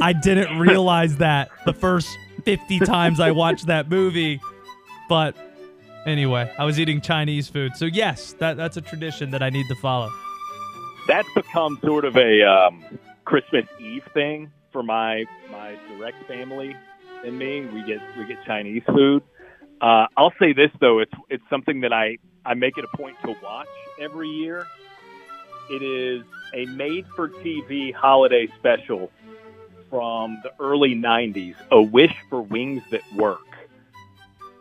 I 0.00 0.12
didn't 0.12 0.58
realize 0.60 1.16
that 1.16 1.50
the 1.64 1.72
first 1.72 2.08
50 2.44 2.78
times 2.80 3.18
I 3.18 3.30
watched 3.30 3.66
that 3.66 3.88
movie. 3.88 4.40
But 5.08 5.34
anyway, 6.06 6.52
I 6.58 6.64
was 6.64 6.78
eating 6.78 7.00
Chinese 7.00 7.48
food. 7.48 7.76
So 7.76 7.86
yes, 7.86 8.34
that 8.34 8.56
that's 8.56 8.76
a 8.76 8.82
tradition 8.82 9.30
that 9.30 9.42
I 9.42 9.50
need 9.50 9.66
to 9.68 9.74
follow. 9.76 10.10
That's 11.06 11.28
become 11.34 11.78
sort 11.82 12.04
of 12.04 12.16
a 12.16 12.42
um, 12.42 12.84
Christmas 13.24 13.66
Eve 13.78 14.06
thing 14.12 14.52
for 14.74 14.82
my 14.82 15.24
my 15.50 15.78
direct 15.96 16.22
family 16.26 16.76
and 17.24 17.38
me. 17.38 17.64
We 17.64 17.82
get 17.84 18.00
we 18.18 18.26
get 18.26 18.44
Chinese 18.44 18.82
food. 18.86 19.22
Uh, 19.80 20.06
I'll 20.18 20.34
say 20.38 20.52
this 20.52 20.70
though, 20.80 20.98
it's 20.98 21.14
it's 21.30 21.44
something 21.48 21.80
that 21.80 21.94
I 21.94 22.18
I 22.44 22.52
make 22.52 22.76
it 22.76 22.84
a 22.84 22.96
point 22.96 23.16
to 23.24 23.34
watch 23.42 23.68
every 23.98 24.28
year. 24.28 24.66
It 25.70 25.82
is 25.82 26.24
a 26.52 26.66
made-for-TV 26.66 27.94
holiday 27.94 28.48
special 28.58 29.10
from 29.88 30.38
the 30.42 30.52
early 30.60 30.94
'90s, 30.94 31.54
"A 31.70 31.80
Wish 31.80 32.14
for 32.28 32.42
Wings 32.42 32.82
That 32.90 33.00
Work," 33.16 33.46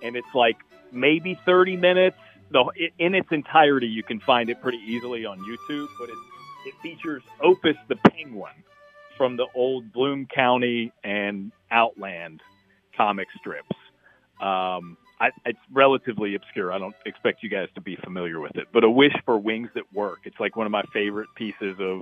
and 0.02 0.16
it's 0.16 0.34
like 0.34 0.58
maybe 0.94 1.38
30 1.46 1.76
minutes. 1.76 2.18
The 2.52 2.64
in 3.00 3.16
its 3.16 3.32
entirety, 3.32 3.88
you 3.88 4.04
can 4.04 4.20
find 4.20 4.50
it 4.50 4.62
pretty 4.62 4.80
easily 4.86 5.26
on 5.26 5.40
YouTube, 5.40 5.88
but 6.00 6.10
it 6.10 6.18
it 6.66 6.76
features 6.82 7.24
Opus 7.42 7.76
the 7.88 7.96
Penguin 7.96 8.54
from 9.18 9.38
the 9.38 9.46
old 9.56 9.92
Bloom 9.94 10.28
County 10.34 10.92
and 11.04 11.52
Outland 11.72 12.42
comic 12.96 13.28
strips. 13.40 13.76
Um, 14.42 14.98
I, 15.20 15.30
it's 15.46 15.60
relatively 15.72 16.36
obscure. 16.36 16.74
I 16.74 16.80
don't 16.80 16.96
expect 17.06 17.44
you 17.44 17.50
guys 17.50 17.70
to 17.76 17.82
be 17.82 17.98
familiar 18.04 18.40
with 18.40 18.56
it, 18.56 18.68
but 18.74 18.84
A 18.84 18.90
Wish 18.90 19.14
for 19.26 19.38
Wings 19.38 19.70
That 19.76 19.92
Work. 19.94 20.20
It's 20.26 20.40
like 20.40 20.56
one 20.56 20.66
of 20.66 20.72
my 20.72 20.84
favorite 20.94 21.30
pieces 21.36 21.76
of 21.80 22.02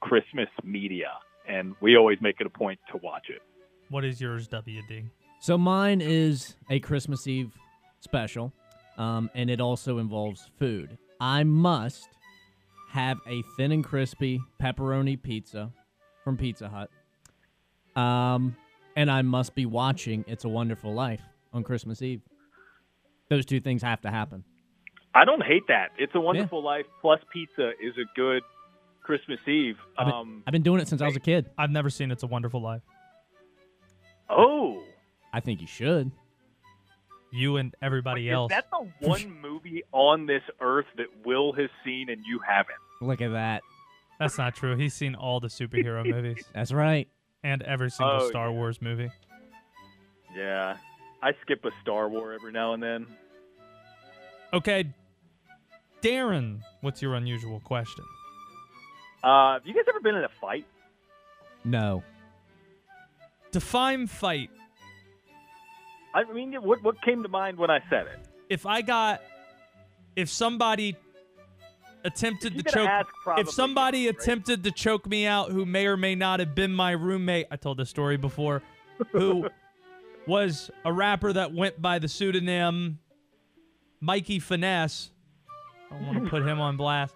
Christmas 0.00 0.48
media, 0.64 1.10
and 1.48 1.74
we 1.80 1.96
always 1.96 2.18
make 2.20 2.40
it 2.40 2.46
a 2.46 2.50
point 2.50 2.80
to 2.90 2.98
watch 3.02 3.26
it. 3.28 3.42
What 3.88 4.04
is 4.04 4.20
yours, 4.20 4.48
WD? 4.48 5.04
So 5.40 5.56
mine 5.56 6.00
is 6.00 6.56
a 6.68 6.80
Christmas 6.80 7.26
Eve 7.26 7.52
special, 8.00 8.52
um, 8.98 9.30
and 9.34 9.48
it 9.48 9.60
also 9.60 9.98
involves 9.98 10.50
food. 10.58 10.98
I 11.20 11.44
must 11.44 12.08
have 12.90 13.18
a 13.26 13.42
thin 13.56 13.72
and 13.72 13.84
crispy 13.84 14.40
pepperoni 14.60 15.20
pizza 15.20 15.70
from 16.24 16.36
Pizza 16.36 16.68
Hut. 16.68 16.90
Um, 18.00 18.56
and 18.96 19.10
I 19.10 19.22
must 19.22 19.54
be 19.54 19.66
watching 19.66 20.24
It's 20.28 20.44
a 20.44 20.48
Wonderful 20.48 20.92
Life 20.94 21.22
on 21.52 21.62
Christmas 21.64 22.02
Eve. 22.02 22.20
Those 23.28 23.44
two 23.46 23.60
things 23.60 23.82
have 23.82 24.00
to 24.02 24.10
happen. 24.10 24.44
I 25.14 25.24
don't 25.24 25.42
hate 25.42 25.62
that. 25.68 25.90
It's 25.98 26.14
a 26.14 26.20
Wonderful 26.20 26.62
Life 26.62 26.86
plus 27.00 27.20
pizza 27.32 27.70
is 27.82 27.94
a 27.96 28.04
good 28.16 28.42
Christmas 29.02 29.40
Eve. 29.48 29.76
I've 29.98 30.06
been, 30.06 30.14
Um, 30.14 30.42
I've 30.46 30.52
been 30.52 30.62
doing 30.62 30.80
it 30.80 30.88
since 30.88 31.02
I 31.02 31.06
was 31.06 31.16
a 31.16 31.20
kid. 31.20 31.50
I've 31.58 31.70
never 31.70 31.90
seen 31.90 32.10
It's 32.10 32.22
a 32.22 32.26
Wonderful 32.28 32.62
Life. 32.62 32.82
oh, 34.28 34.82
I 35.32 35.40
think 35.40 35.60
you 35.60 35.66
should. 35.66 36.10
You 37.32 37.56
and 37.58 37.72
everybody 37.80 38.28
is 38.28 38.32
else. 38.34 38.50
that 38.50 38.66
the 38.72 38.90
one 39.06 39.40
movie 39.42 39.82
on 39.92 40.26
this 40.26 40.42
earth 40.60 40.86
that 40.96 41.06
Will 41.24 41.52
has 41.52 41.70
seen 41.84 42.10
and 42.10 42.24
you 42.26 42.40
haven't? 42.46 42.76
Look 43.00 43.20
at 43.20 43.30
that. 43.32 43.62
That's 44.20 44.38
not 44.38 44.54
true. 44.54 44.76
He's 44.76 44.94
seen 44.94 45.16
all 45.16 45.40
the 45.40 45.48
superhero 45.48 46.08
movies 46.08 46.44
That's 46.54 46.70
right. 46.72 47.08
and 47.42 47.62
every 47.62 47.90
single 47.90 48.18
Oh, 48.20 48.28
Star 48.28 48.52
Wars 48.52 48.80
movie. 48.80 49.10
Yeah, 50.36 50.76
I 51.22 51.32
skip 51.42 51.64
a 51.64 51.70
Star 51.82 52.08
War 52.08 52.32
every 52.34 52.52
now 52.52 52.74
and 52.74 52.80
then. 52.82 53.06
Okay, 54.52 54.84
Daron, 56.02 56.60
what's 56.82 57.00
your 57.02 57.14
unusual 57.14 57.60
question? 57.60 58.04
Uh, 59.24 59.54
have 59.54 59.66
you 59.66 59.74
guys 59.74 59.84
ever 59.88 60.00
been 60.00 60.14
in 60.14 60.24
a 60.24 60.28
fight? 60.40 60.66
No. 61.64 62.02
Define 63.52 64.06
fight. 64.06 64.50
I 66.14 66.24
mean, 66.32 66.52
what 66.54 66.82
what 66.82 67.00
came 67.02 67.22
to 67.22 67.28
mind 67.28 67.58
when 67.58 67.70
I 67.70 67.80
said 67.90 68.06
it? 68.06 68.18
If 68.48 68.66
I 68.66 68.82
got, 68.82 69.20
if 70.16 70.28
somebody 70.28 70.96
attempted 72.04 72.56
to 72.58 72.62
choke, 72.62 73.06
if 73.38 73.50
somebody 73.50 74.08
attempted 74.08 74.64
to 74.64 74.70
choke 74.70 75.06
me 75.06 75.26
out, 75.26 75.50
who 75.50 75.66
may 75.66 75.86
or 75.86 75.96
may 75.96 76.14
not 76.14 76.40
have 76.40 76.54
been 76.54 76.72
my 76.72 76.92
roommate, 76.92 77.46
I 77.50 77.56
told 77.56 77.78
this 77.78 77.90
story 77.90 78.16
before, 78.16 78.62
who 79.12 79.48
was 80.26 80.70
a 80.84 80.92
rapper 80.92 81.32
that 81.32 81.52
went 81.52 81.80
by 81.80 81.98
the 81.98 82.08
pseudonym 82.08 82.98
Mikey 84.00 84.38
Finesse. 84.38 85.10
I 85.90 85.94
don't 85.96 86.06
want 86.06 86.24
to 86.24 86.30
put 86.30 86.42
him 86.46 86.60
on 86.60 86.76
blast. 86.76 87.14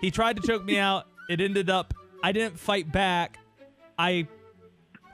He 0.00 0.10
tried 0.10 0.36
to 0.36 0.46
choke 0.46 0.64
me 0.64 0.78
out. 0.78 1.06
It 1.28 1.40
ended 1.40 1.68
up 1.70 1.94
I 2.22 2.32
didn't 2.32 2.58
fight 2.58 2.90
back. 2.90 3.38
I 3.98 4.26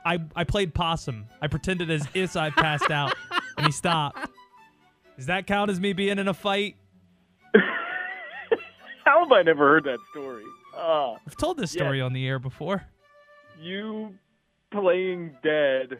I 0.05 0.19
I 0.35 0.43
played 0.43 0.73
possum. 0.73 1.27
I 1.41 1.47
pretended 1.47 1.91
as 1.91 2.07
if 2.13 2.35
I 2.35 2.49
passed 2.49 2.89
out 2.89 3.13
and 3.57 3.65
he 3.65 3.71
stopped. 3.71 4.29
Does 5.17 5.25
that 5.27 5.47
count 5.47 5.69
as 5.69 5.79
me 5.79 5.93
being 5.93 6.19
in 6.19 6.27
a 6.27 6.33
fight? 6.33 6.76
How 9.17 9.23
have 9.23 9.31
I 9.31 9.41
never 9.41 9.67
heard 9.67 9.83
that 9.85 9.97
story? 10.11 10.43
Uh, 10.77 11.13
I've 11.25 11.35
told 11.37 11.57
this 11.57 11.73
Yeah. 11.73 11.81
story 11.81 12.01
on 12.01 12.13
the 12.13 12.27
air 12.27 12.37
before. 12.37 12.85
you 13.59 14.13
playing 14.69 15.35
dead 15.41 15.99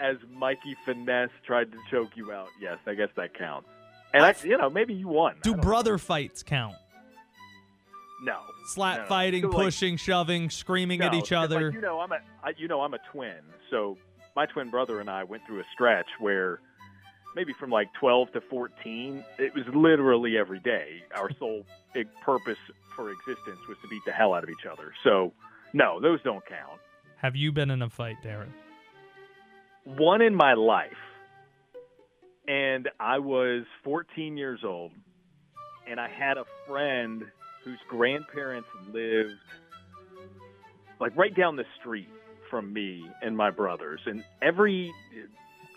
as 0.00 0.16
Mikey 0.32 0.74
Finesse 0.84 1.30
tried 1.46 1.70
to 1.70 1.78
choke 1.88 2.16
you 2.16 2.32
out. 2.32 2.48
Yes, 2.60 2.78
I 2.84 2.94
guess 2.94 3.10
that 3.14 3.34
counts. 3.34 3.68
And 4.12 4.24
I, 4.24 4.34
you 4.42 4.58
know, 4.58 4.68
maybe 4.68 4.92
you 4.92 5.06
won. 5.06 5.36
Do 5.44 5.54
brother 5.54 5.96
fights 5.98 6.42
count? 6.42 6.74
No. 8.24 8.40
Slap 8.66 8.96
No, 8.96 9.02
no. 9.04 9.08
fighting, 9.08 9.42
like- 9.44 9.52
pushing, 9.52 9.96
shoving, 9.96 10.50
screaming 10.50 11.02
at 11.02 11.14
each 11.14 11.30
'cause, 11.30 11.30
like, 11.30 11.56
other. 11.58 11.70
you 11.70 11.80
know, 11.80 12.00
I'm 12.00 12.10
a, 12.10 12.18
I, 12.42 12.54
you 12.56 12.66
know, 12.66 12.80
I'm 12.80 12.94
a 12.94 12.98
twin. 13.12 13.38
So 13.70 13.96
my 14.34 14.46
twin 14.46 14.68
brother 14.70 14.98
and 14.98 15.08
I 15.08 15.22
went 15.22 15.46
through 15.46 15.60
a 15.60 15.64
stretch 15.72 16.08
where 16.18 16.58
maybe 17.34 17.52
from 17.58 17.70
like 17.70 17.88
12 17.98 18.32
to 18.32 18.40
14, 18.42 19.24
it 19.38 19.54
was 19.54 19.64
literally 19.74 20.36
every 20.36 20.60
day. 20.60 21.02
Our 21.14 21.30
sole 21.38 21.64
big 21.94 22.08
purpose 22.24 22.58
for 22.96 23.10
existence 23.10 23.60
was 23.68 23.78
to 23.82 23.88
beat 23.88 24.02
the 24.04 24.12
hell 24.12 24.34
out 24.34 24.44
of 24.44 24.50
each 24.50 24.66
other. 24.70 24.92
So 25.04 25.32
no, 25.72 26.00
those 26.00 26.22
don't 26.22 26.44
count. 26.46 26.80
Have 27.16 27.36
you 27.36 27.52
been 27.52 27.70
in 27.70 27.82
a 27.82 27.90
fight, 27.90 28.16
Daron? 28.24 28.48
One 29.84 30.22
in 30.22 30.34
my 30.34 30.54
life, 30.54 30.90
and 32.46 32.88
I 32.98 33.18
was 33.18 33.64
14 33.84 34.36
years 34.36 34.60
old, 34.64 34.92
and 35.88 36.00
I 36.00 36.08
had 36.08 36.36
a 36.36 36.44
friend 36.66 37.24
whose 37.64 37.78
grandparents 37.88 38.68
lived 38.92 39.32
like 40.98 41.16
right 41.16 41.34
down 41.34 41.56
the 41.56 41.64
street 41.80 42.08
from 42.50 42.72
me 42.72 43.08
and 43.22 43.36
my 43.36 43.50
brothers. 43.50 44.00
And 44.06 44.24
every 44.42 44.92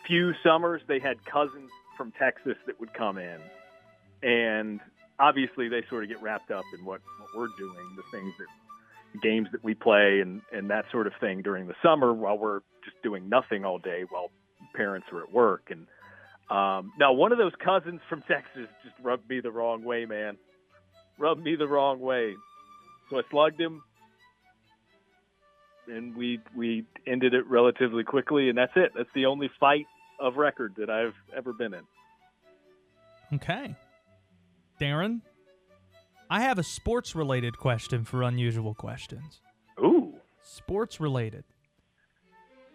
few 0.07 0.33
summers, 0.43 0.81
they 0.87 0.99
had 0.99 1.23
cousins 1.25 1.69
from 1.97 2.11
Texas 2.19 2.55
that 2.67 2.79
would 2.79 2.93
come 2.93 3.17
in. 3.17 3.39
And 4.21 4.79
obviously, 5.19 5.69
they 5.69 5.83
sort 5.89 6.03
of 6.03 6.09
get 6.09 6.21
wrapped 6.21 6.51
up 6.51 6.63
in 6.77 6.85
what, 6.85 7.01
what 7.19 7.29
we're 7.35 7.57
doing, 7.57 7.95
the 7.95 8.03
things 8.17 8.33
that 8.39 9.21
games 9.21 9.47
that 9.51 9.63
we 9.63 9.73
play 9.73 10.19
and, 10.21 10.41
and 10.51 10.69
that 10.69 10.85
sort 10.91 11.05
of 11.05 11.13
thing 11.19 11.41
during 11.41 11.67
the 11.67 11.75
summer 11.83 12.13
while 12.13 12.37
we're 12.37 12.61
just 12.83 13.01
doing 13.03 13.29
nothing 13.29 13.63
all 13.63 13.77
day 13.77 14.03
while 14.09 14.31
parents 14.75 15.07
are 15.11 15.21
at 15.21 15.31
work. 15.31 15.69
And 15.69 15.87
um, 16.49 16.91
now, 16.99 17.13
one 17.13 17.31
of 17.31 17.37
those 17.37 17.53
cousins 17.63 18.01
from 18.09 18.21
Texas 18.21 18.67
just 18.83 18.95
rubbed 19.01 19.29
me 19.29 19.39
the 19.39 19.51
wrong 19.51 19.83
way, 19.83 20.05
man. 20.05 20.37
Rubbed 21.17 21.43
me 21.43 21.55
the 21.55 21.67
wrong 21.67 21.99
way. 21.99 22.33
So 23.09 23.17
I 23.17 23.21
slugged 23.29 23.59
him, 23.59 23.83
and 25.87 26.15
we 26.15 26.39
we 26.55 26.85
ended 27.05 27.33
it 27.33 27.45
relatively 27.47 28.03
quickly, 28.03 28.49
and 28.49 28.57
that's 28.57 28.71
it. 28.75 28.91
That's 28.95 29.09
the 29.13 29.27
only 29.27 29.49
fight 29.59 29.85
of 30.23 30.37
record 30.37 30.73
that 30.77 30.89
I've 30.89 31.15
ever 31.35 31.51
been 31.51 31.73
in. 31.73 31.83
Okay. 33.33 33.75
Daron, 34.79 35.21
I 36.29 36.41
have 36.41 36.57
a 36.57 36.63
sports 36.63 37.13
related 37.13 37.57
question 37.57 38.05
for 38.05 38.23
unusual 38.23 38.73
questions. 38.73 39.41
Ooh. 39.79 40.13
Sports 40.41 41.01
related. 41.01 41.43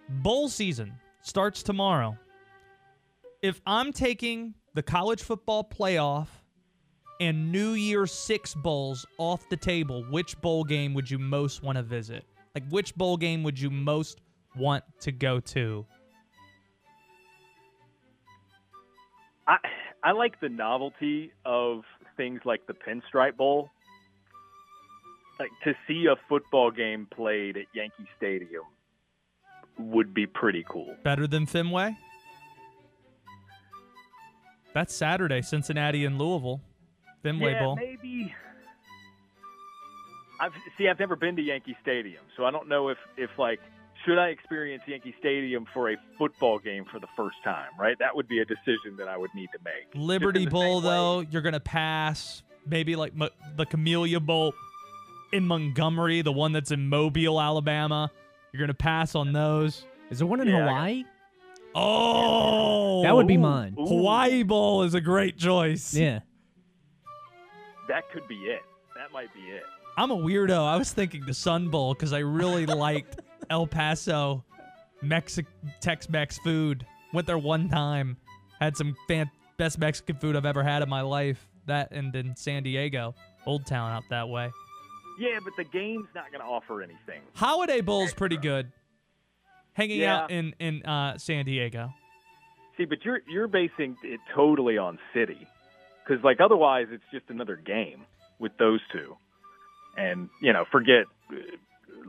Bowl 0.09 0.49
season 0.49 0.93
starts 1.23 1.63
tomorrow. 1.63 2.17
If 3.41 3.61
I'm 3.67 3.93
taking 3.93 4.55
the 4.75 4.83
college 4.83 5.23
football 5.23 5.65
playoff 5.65 6.29
and 7.21 7.51
New 7.51 7.73
Year's 7.73 8.13
Six 8.13 8.55
bowls 8.55 9.07
off 9.17 9.49
the 9.49 9.57
table, 9.57 10.05
which 10.11 10.39
bowl 10.41 10.65
game 10.65 10.93
would 10.93 11.11
you 11.11 11.19
most 11.19 11.63
want 11.63 11.77
to 11.77 11.83
visit? 11.83 12.25
Like, 12.55 12.69
which 12.69 12.95
bowl 12.95 13.17
game 13.17 13.43
would 13.43 13.59
you 13.59 13.71
most 13.71 14.21
want 14.57 14.85
to 15.01 15.13
go 15.13 15.41
to? 15.41 15.87
I 19.49 19.57
I 20.05 20.13
like 20.13 20.41
the 20.41 20.49
novelty 20.49 21.33
of 21.45 21.83
things 22.17 22.41
like 22.45 22.67
the 22.67 22.75
Pinstripe 22.75 23.37
Bowl. 23.37 23.71
Like 25.41 25.51
to 25.65 25.75
see 25.87 26.07
a 26.07 26.17
football 26.29 26.71
game 26.71 27.07
played 27.11 27.57
at 27.57 27.67
Yankee 27.73 28.09
Stadium 28.17 28.65
would 29.79 30.13
be 30.13 30.27
pretty 30.27 30.65
cool. 30.69 30.95
Better 31.03 31.27
than 31.27 31.47
Fenway? 31.47 31.97
That's 34.75 34.95
Saturday, 34.95 35.43
Cincinnati 35.43 36.05
and 36.05 36.19
Louisville. 36.19 36.61
Fenway 37.23 37.53
yeah, 37.53 37.65
Bowl. 37.65 37.77
maybe. 37.77 38.35
I've 40.41 40.53
see. 40.77 40.89
I've 40.89 41.01
never 41.01 41.17
been 41.17 41.35
to 41.37 41.43
Yankee 41.43 41.77
Stadium, 41.83 42.23
so 42.37 42.45
I 42.45 42.51
don't 42.51 42.69
know 42.69 42.89
if 42.89 42.99
if 43.17 43.31
like 43.39 43.61
should 44.05 44.19
I 44.19 44.29
experience 44.29 44.83
Yankee 44.87 45.15
Stadium 45.19 45.67
for 45.75 45.91
a 45.91 45.97
football 46.19 46.59
game 46.59 46.85
for 46.91 46.99
the 47.01 47.07
first 47.17 47.37
time. 47.45 47.69
Right, 47.79 47.97
that 47.99 48.15
would 48.15 48.29
be 48.29 48.39
a 48.41 48.45
decision 48.45 48.97
that 48.99 49.09
I 49.09 49.17
would 49.17 49.31
need 49.35 49.49
to 49.53 49.59
make. 49.65 49.87
Liberty 49.95 50.47
Bowl, 50.47 50.81
same 50.81 50.89
way. 50.89 50.91
though, 50.97 51.21
you're 51.31 51.43
going 51.43 51.53
to 51.55 51.61
pass. 51.61 52.43
Maybe 52.67 52.97
like 52.97 53.15
Mo- 53.15 53.31
the 53.57 53.65
Camellia 53.67 54.21
Bowl 54.21 54.53
in 55.33 55.47
Montgomery, 55.47 56.23
the 56.23 56.33
one 56.33 56.53
that's 56.53 56.71
in 56.71 56.89
Mobile, 56.89 57.41
Alabama. 57.41 58.11
You're 58.53 58.59
going 58.59 58.69
to 58.69 58.75
pass 58.75 59.15
on 59.15 59.33
those. 59.33 59.85
Is 60.11 60.19
there 60.19 60.27
one 60.27 60.41
in 60.41 60.49
Yeah, 60.49 60.67
Hawaii? 60.67 61.05
Oh, 61.75 63.03
That 63.03 63.15
would 63.15 63.27
be 63.27 63.37
mine. 63.37 63.75
Hawaii 63.79 64.43
Bowl 64.43 64.83
is 64.83 64.95
a 64.95 65.01
great 65.01 65.39
choice. 65.39 65.95
Yeah. 65.95 66.21
That 67.89 68.11
could 68.11 68.27
be 68.29 68.37
it. 68.37 68.61
That 68.97 69.13
might 69.13 69.33
be 69.33 69.41
it. 69.41 69.63
I'm 69.97 70.11
a 70.11 70.17
weirdo. 70.17 70.59
I 70.65 70.77
was 70.77 70.93
thinking 70.93 71.25
the 71.27 71.35
Sun 71.35 71.69
Bowl 71.69 71.95
because 71.95 72.13
I 72.13 72.19
really 72.19 72.67
liked 72.87 73.17
El 73.51 73.67
Paso 73.67 74.45
Mexic 75.03 75.47
Tex-Mex 75.81 76.39
food. 76.39 76.85
Went 77.13 77.27
there 77.27 77.39
one 77.39 77.69
time, 77.69 78.17
had 78.61 78.77
some 78.77 78.95
fan- 79.07 79.31
best 79.57 79.79
Mexican 79.79 80.17
food 80.17 80.37
I've 80.37 80.45
ever 80.47 80.63
had 80.63 80.83
in 80.83 80.89
my 80.89 81.01
life. 81.01 81.49
That 81.67 81.93
and 81.93 82.15
in 82.17 82.35
San 82.37 82.63
Diego, 82.63 83.15
Old 83.47 83.67
Town 83.67 83.93
out 83.93 84.03
that 84.11 84.29
way. 84.29 84.51
Yeah, 85.19 85.39
but 85.45 85.53
the 85.57 85.65
game's 85.65 86.09
not 86.15 86.31
going 86.31 86.41
to 86.41 86.47
offer 86.47 86.81
anything. 86.83 87.21
Holiday 87.35 87.81
Bowl's 87.81 88.13
pretty 88.15 88.37
good. 88.37 88.71
Hanging 89.75 90.01
Yeah. 90.01 90.23
out 90.25 90.31
in 90.31 90.55
in 90.59 90.83
uh, 90.85 91.19
San 91.19 91.45
Diego. 91.45 91.93
See, 92.77 92.85
but 92.85 93.05
you're 93.05 93.21
you're 93.29 93.49
basing 93.49 93.97
it 94.03 94.21
totally 94.35 94.79
on 94.79 94.99
city, 95.13 95.47
because 96.07 96.23
like 96.25 96.41
otherwise 96.41 96.87
it's 96.91 97.05
just 97.13 97.25
another 97.29 97.57
game 97.57 98.05
with 98.39 98.53
those 98.59 98.81
two, 98.93 99.17
and 99.97 100.29
you 100.41 100.53
know 100.53 100.65
forget 100.71 101.05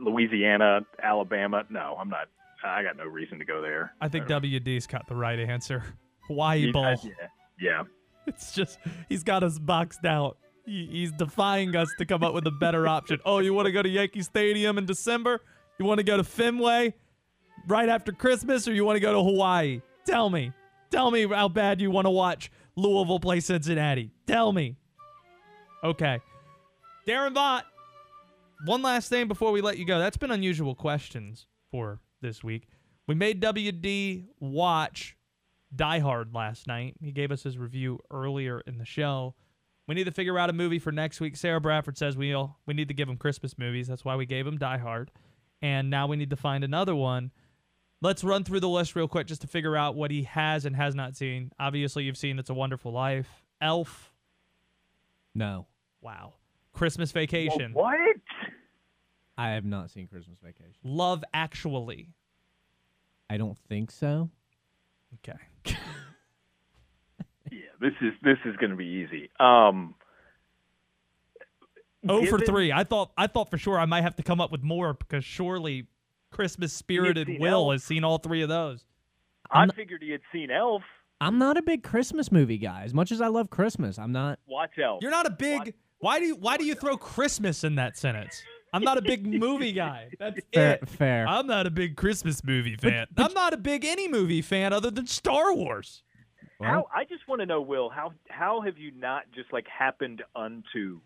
Louisiana, 0.00 0.80
Alabama. 1.02 1.64
No, 1.70 1.96
I'm 2.00 2.08
not. 2.08 2.28
I 2.64 2.82
got 2.82 2.96
no 2.96 3.04
reason 3.04 3.38
to 3.38 3.44
go 3.44 3.62
there. 3.62 3.92
I 4.00 4.08
think 4.08 4.26
WD's 4.26 4.86
got 4.86 5.06
the 5.06 5.14
right 5.14 5.38
answer. 5.38 5.82
Hawaii 6.26 6.70
Bowl. 6.72 6.84
uh, 6.84 6.96
yeah, 7.02 7.12
yeah. 7.60 7.82
It's 8.26 8.52
just 8.52 8.78
he's 9.08 9.24
got 9.24 9.42
us 9.42 9.58
boxed 9.58 10.04
out. 10.04 10.36
He, 10.66 10.86
he's 10.90 11.12
defying 11.12 11.74
us 11.74 11.88
to 11.98 12.04
come 12.04 12.22
up 12.22 12.34
with 12.34 12.46
a 12.46 12.50
better 12.50 12.86
option. 12.96 13.18
Oh, 13.24 13.38
you 13.38 13.54
want 13.54 13.66
to 13.66 13.72
go 13.72 13.82
to 13.82 13.88
Yankee 13.88 14.22
Stadium 14.22 14.78
in 14.78 14.84
December? 14.86 15.40
You 15.78 15.86
want 15.86 15.98
to 15.98 16.04
go 16.04 16.16
to 16.18 16.24
Fenway 16.24 16.94
right 17.66 17.88
after 17.88 18.12
Christmas, 18.12 18.68
or 18.68 18.74
you 18.74 18.84
want 18.84 18.96
to 18.96 19.00
go 19.00 19.12
to 19.14 19.22
Hawaii? 19.22 19.80
Tell 20.04 20.28
me. 20.28 20.52
Tell 20.90 21.10
me 21.10 21.26
how 21.26 21.48
bad 21.48 21.80
you 21.80 21.90
want 21.90 22.06
to 22.06 22.10
watch 22.10 22.50
Louisville 22.76 23.20
play 23.20 23.40
Cincinnati. 23.40 24.10
Tell 24.26 24.52
me. 24.52 24.76
Okay. 25.82 26.20
Daron 27.06 27.34
Vaught, 27.34 27.62
one 28.64 28.82
last 28.82 29.08
thing 29.08 29.28
before 29.28 29.52
we 29.52 29.60
let 29.60 29.78
you 29.78 29.84
go. 29.84 29.98
That's 29.98 30.16
been 30.16 30.30
unusual 30.30 30.74
questions 30.74 31.46
for 31.70 32.00
this 32.20 32.42
week. 32.44 32.68
We 33.06 33.14
made 33.14 33.40
WD 33.42 34.26
watch 34.38 35.16
Die 35.74 35.98
Hard 35.98 36.34
last 36.34 36.66
night. 36.66 36.94
He 37.00 37.12
gave 37.12 37.32
us 37.32 37.42
his 37.42 37.58
review 37.58 37.98
earlier 38.10 38.60
in 38.66 38.78
the 38.78 38.84
show. 38.84 39.34
We 39.88 39.94
need 39.94 40.04
to 40.04 40.12
figure 40.12 40.38
out 40.38 40.50
a 40.50 40.52
movie 40.52 40.78
for 40.78 40.92
next 40.92 41.20
week. 41.20 41.36
Sarah 41.36 41.60
Bradford 41.60 41.98
says 41.98 42.16
we 42.16 42.32
all, 42.32 42.58
we 42.66 42.74
need 42.74 42.88
to 42.88 42.94
give 42.94 43.08
him 43.08 43.16
Christmas 43.16 43.58
movies. 43.58 43.88
That's 43.88 44.04
why 44.04 44.16
we 44.16 44.26
gave 44.26 44.46
him 44.46 44.58
Die 44.58 44.78
Hard. 44.78 45.10
And 45.62 45.90
now 45.90 46.06
we 46.06 46.16
need 46.16 46.30
to 46.30 46.36
find 46.36 46.62
another 46.64 46.94
one. 46.94 47.32
Let's 48.00 48.24
run 48.24 48.44
through 48.44 48.60
the 48.60 48.68
list 48.68 48.96
real 48.96 49.08
quick 49.08 49.26
just 49.26 49.42
to 49.42 49.46
figure 49.46 49.76
out 49.76 49.94
what 49.94 50.10
he 50.10 50.22
has 50.22 50.64
and 50.64 50.74
has 50.74 50.94
not 50.94 51.16
seen. 51.16 51.50
Obviously, 51.58 52.04
you've 52.04 52.16
seen 52.16 52.38
It's 52.38 52.48
a 52.48 52.54
Wonderful 52.54 52.92
Life, 52.92 53.28
Elf. 53.60 54.12
No. 55.34 55.66
Wow. 56.00 56.34
Christmas 56.72 57.12
Vacation. 57.12 57.72
What? 57.74 57.98
I 59.40 59.50
have 59.50 59.64
not 59.64 59.90
seen 59.90 60.06
Christmas 60.06 60.36
Vacation. 60.44 60.74
Love 60.84 61.24
Actually. 61.32 62.08
I 63.30 63.38
don't 63.38 63.56
think 63.68 63.90
so. 63.90 64.30
Okay. 65.26 65.38
Yeah, 67.52 67.62
this 67.80 67.94
is 68.00 68.12
this 68.22 68.36
is 68.44 68.54
going 68.58 68.70
to 68.70 68.76
be 68.76 68.84
easy. 68.84 69.28
Um, 69.40 69.96
Oh 72.08 72.24
for 72.26 72.38
three. 72.38 72.70
I 72.70 72.84
thought 72.84 73.10
I 73.16 73.26
thought 73.26 73.50
for 73.50 73.58
sure 73.58 73.76
I 73.76 73.86
might 73.86 74.02
have 74.02 74.14
to 74.16 74.22
come 74.22 74.40
up 74.40 74.52
with 74.52 74.62
more 74.62 74.94
because 74.94 75.24
surely 75.24 75.88
Christmas 76.30 76.72
spirited 76.72 77.40
Will 77.40 77.64
Elf. 77.64 77.72
has 77.72 77.82
seen 77.84 78.04
all 78.04 78.18
three 78.18 78.42
of 78.42 78.48
those. 78.48 78.84
I 79.50 79.66
figured 79.74 80.00
he 80.02 80.12
had 80.12 80.20
seen 80.32 80.52
Elf. 80.52 80.82
I'm 81.20 81.38
not 81.38 81.56
a 81.56 81.62
big 81.62 81.82
Christmas 81.82 82.30
movie 82.30 82.56
guy. 82.56 82.84
As 82.84 82.94
much 82.94 83.10
as 83.10 83.20
I 83.20 83.26
love 83.26 83.50
Christmas, 83.50 83.98
I'm 83.98 84.12
not. 84.12 84.38
Watch 84.46 84.78
Elf. 84.80 85.02
You're 85.02 85.10
not 85.10 85.26
a 85.26 85.30
big. 85.30 85.74
Why 85.98 86.20
do 86.20 86.26
you 86.26 86.36
Why 86.36 86.56
do 86.56 86.64
you 86.64 86.76
throw 86.76 86.96
Christmas 86.96 87.64
in 87.64 87.74
that 87.74 87.98
sentence? 87.98 88.42
I'm 88.72 88.82
not 88.82 88.98
a 88.98 89.02
big 89.02 89.26
movie 89.26 89.72
guy. 89.72 90.08
That's 90.18 90.40
Fair. 90.54 90.72
it. 90.74 90.88
fair. 90.88 91.26
I'm 91.26 91.46
not 91.46 91.66
a 91.66 91.70
big 91.70 91.96
Christmas 91.96 92.44
movie 92.44 92.76
fan. 92.76 93.06
I'm 93.16 93.32
not 93.32 93.52
a 93.52 93.56
big 93.56 93.84
any 93.84 94.08
movie 94.08 94.42
fan 94.42 94.72
other 94.72 94.90
than 94.90 95.06
Star 95.06 95.54
Wars. 95.54 96.02
How 96.62 96.86
I 96.94 97.04
just 97.04 97.26
want 97.26 97.40
to 97.40 97.46
know, 97.46 97.62
Will, 97.62 97.88
how 97.88 98.12
how 98.28 98.60
have 98.60 98.76
you 98.76 98.90
not 98.94 99.22
just 99.34 99.50
like 99.52 99.66
happened 99.66 100.22
unto 100.36 101.00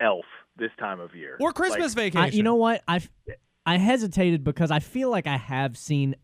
Elf 0.00 0.24
this 0.56 0.70
time 0.80 0.98
of 0.98 1.14
year 1.14 1.36
Or 1.40 1.52
Christmas 1.52 1.94
Like, 1.94 2.12
Vacation. 2.12 2.20
I, 2.20 2.36
you 2.36 2.42
know 2.42 2.56
what? 2.56 2.82
I 2.88 3.00
I 3.64 3.78
hesitated 3.78 4.42
because 4.42 4.70
I 4.72 4.80
feel 4.80 5.08
like 5.10 5.26
I 5.26 5.36
have 5.36 5.76
seen. 5.78 6.16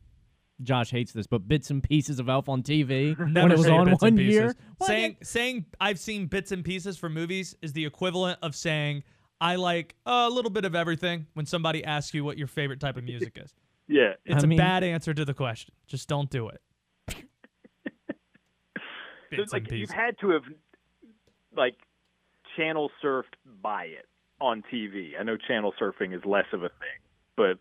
Josh 0.63 0.91
hates 0.91 1.13
this, 1.13 1.27
but 1.27 1.47
bits 1.47 1.69
and 1.71 1.83
pieces 1.83 2.19
of 2.19 2.31
Elf 2.31 2.49
on 2.49 2.63
TV 2.63 3.17
Never 3.29 3.49
when 3.49 3.53
it 3.53 3.59
was 3.59 3.69
on 3.69 3.91
one 3.93 4.17
year. 4.17 4.55
pieces. 4.55 4.57
saying 4.83 5.17
saying 5.23 5.67
I've 5.81 5.99
seen 5.99 6.27
bits 6.27 6.51
and 6.51 6.65
pieces 6.65 6.97
for 6.97 7.09
movies 7.11 7.55
is 7.63 7.73
the 7.75 7.85
equivalent 7.85 8.39
of 8.43 8.57
saying 8.57 9.05
I 9.41 9.57
like 9.57 9.95
a 10.07 10.29
little 10.31 10.51
bit 10.51 10.65
of 10.65 10.75
everything 10.75 11.27
when 11.35 11.47
somebody 11.47 11.85
asks 11.85 12.15
you 12.15 12.25
what 12.25 12.39
your 12.39 12.47
favorite 12.47 12.81
type 12.81 12.97
of 12.97 13.05
music 13.05 13.39
is. 13.43 13.53
Yeah, 13.89 14.15
It's 14.25 14.43
I 14.43 14.47
a 14.47 14.49
mean- 14.49 14.59
bad 14.59 14.83
answer 14.83 15.15
to 15.15 15.25
the 15.25 15.33
question. 15.33 15.73
Just 15.87 16.09
don't 16.09 16.29
do 16.29 16.49
it. 16.49 16.61
so, 17.17 17.23
Bits 19.31 19.53
like 19.53 19.69
and 19.69 19.79
you've 19.79 19.91
had 19.91 20.19
to 20.21 20.31
have 20.31 20.43
like 21.57 21.77
channel 22.57 22.91
surfed 23.03 23.35
by 23.63 23.85
it 23.85 24.07
on 24.41 24.65
TV. 24.73 25.13
I 25.19 25.23
know 25.23 25.37
channel 25.37 25.73
surfing 25.81 26.17
is 26.17 26.25
less 26.25 26.47
of 26.53 26.65
a 26.65 26.69
thing, 26.69 26.99
but 27.37 27.59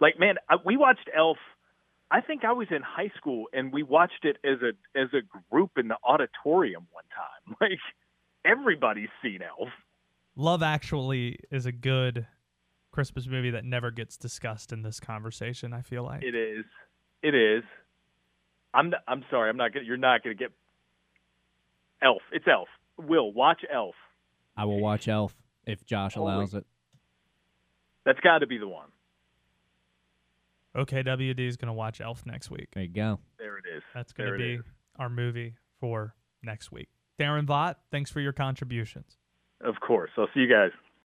like 0.00 0.18
man, 0.18 0.34
I, 0.48 0.56
we 0.64 0.76
watched 0.76 1.08
Elf. 1.16 1.38
I 2.10 2.20
think 2.20 2.44
I 2.44 2.52
was 2.52 2.66
in 2.70 2.82
high 2.82 3.10
school 3.16 3.44
and 3.52 3.72
we 3.72 3.82
watched 3.84 4.24
it 4.24 4.38
as 4.44 4.58
a 4.62 5.00
as 5.00 5.08
a 5.14 5.20
group 5.50 5.70
in 5.76 5.86
the 5.88 5.96
auditorium 6.04 6.86
one 6.90 7.04
time. 7.14 7.56
Like 7.60 7.78
everybody's 8.44 9.10
seen 9.22 9.40
Elf. 9.42 9.68
Love 10.36 10.62
Actually 10.62 11.38
is 11.50 11.66
a 11.66 11.72
good 11.72 12.26
Christmas 12.90 13.26
movie 13.26 13.50
that 13.50 13.64
never 13.64 13.90
gets 13.90 14.16
discussed 14.16 14.72
in 14.72 14.82
this 14.82 15.00
conversation. 15.00 15.72
I 15.72 15.82
feel 15.82 16.04
like 16.04 16.22
It 16.22 16.34
is. 16.34 16.64
It 17.22 17.34
is. 17.34 17.62
I'm. 18.74 18.86
n- 18.86 19.00
I'm 19.06 19.24
sorry. 19.30 19.50
I'm 19.50 19.56
not 19.56 19.72
gonna. 19.72 19.84
You're 19.86 19.96
not 19.98 20.22
gonna 20.22 20.34
get 20.34 20.50
Elf. 22.02 22.22
It's 22.32 22.46
Elf. 22.50 22.68
Will 22.98 23.32
watch 23.32 23.62
Elf. 23.72 23.94
I 24.56 24.64
will 24.64 24.80
watch 24.80 25.08
Elf 25.08 25.34
if 25.66 25.84
Josh 25.84 26.14
Holy- 26.14 26.32
allows 26.32 26.54
it. 26.54 26.66
That's 28.04 28.20
got 28.20 28.38
to 28.38 28.46
be 28.46 28.58
the 28.58 28.66
one. 28.68 28.88
OKWD 30.74 31.38
is 31.46 31.56
going 31.56 31.68
to 31.68 31.72
watch 31.72 32.00
Elf 32.00 32.24
next 32.26 32.50
week. 32.50 32.68
There 32.72 32.82
you 32.82 32.88
go. 32.88 33.20
There 33.38 33.58
it 33.58 33.64
is. 33.76 33.82
That's 33.94 34.12
going 34.12 34.32
to 34.32 34.38
be 34.38 34.54
is. 34.54 34.60
our 34.98 35.08
movie 35.08 35.54
for 35.78 36.14
next 36.42 36.72
week. 36.72 36.88
Daron 37.20 37.46
Vaught, 37.46 37.76
thanks 37.90 38.10
for 38.10 38.20
your 38.20 38.32
contributions. 38.32 39.18
Of 39.62 39.76
course. 39.80 40.10
I'll 40.18 40.28
see 40.34 40.40
you 40.40 40.48
guys. 40.48 40.70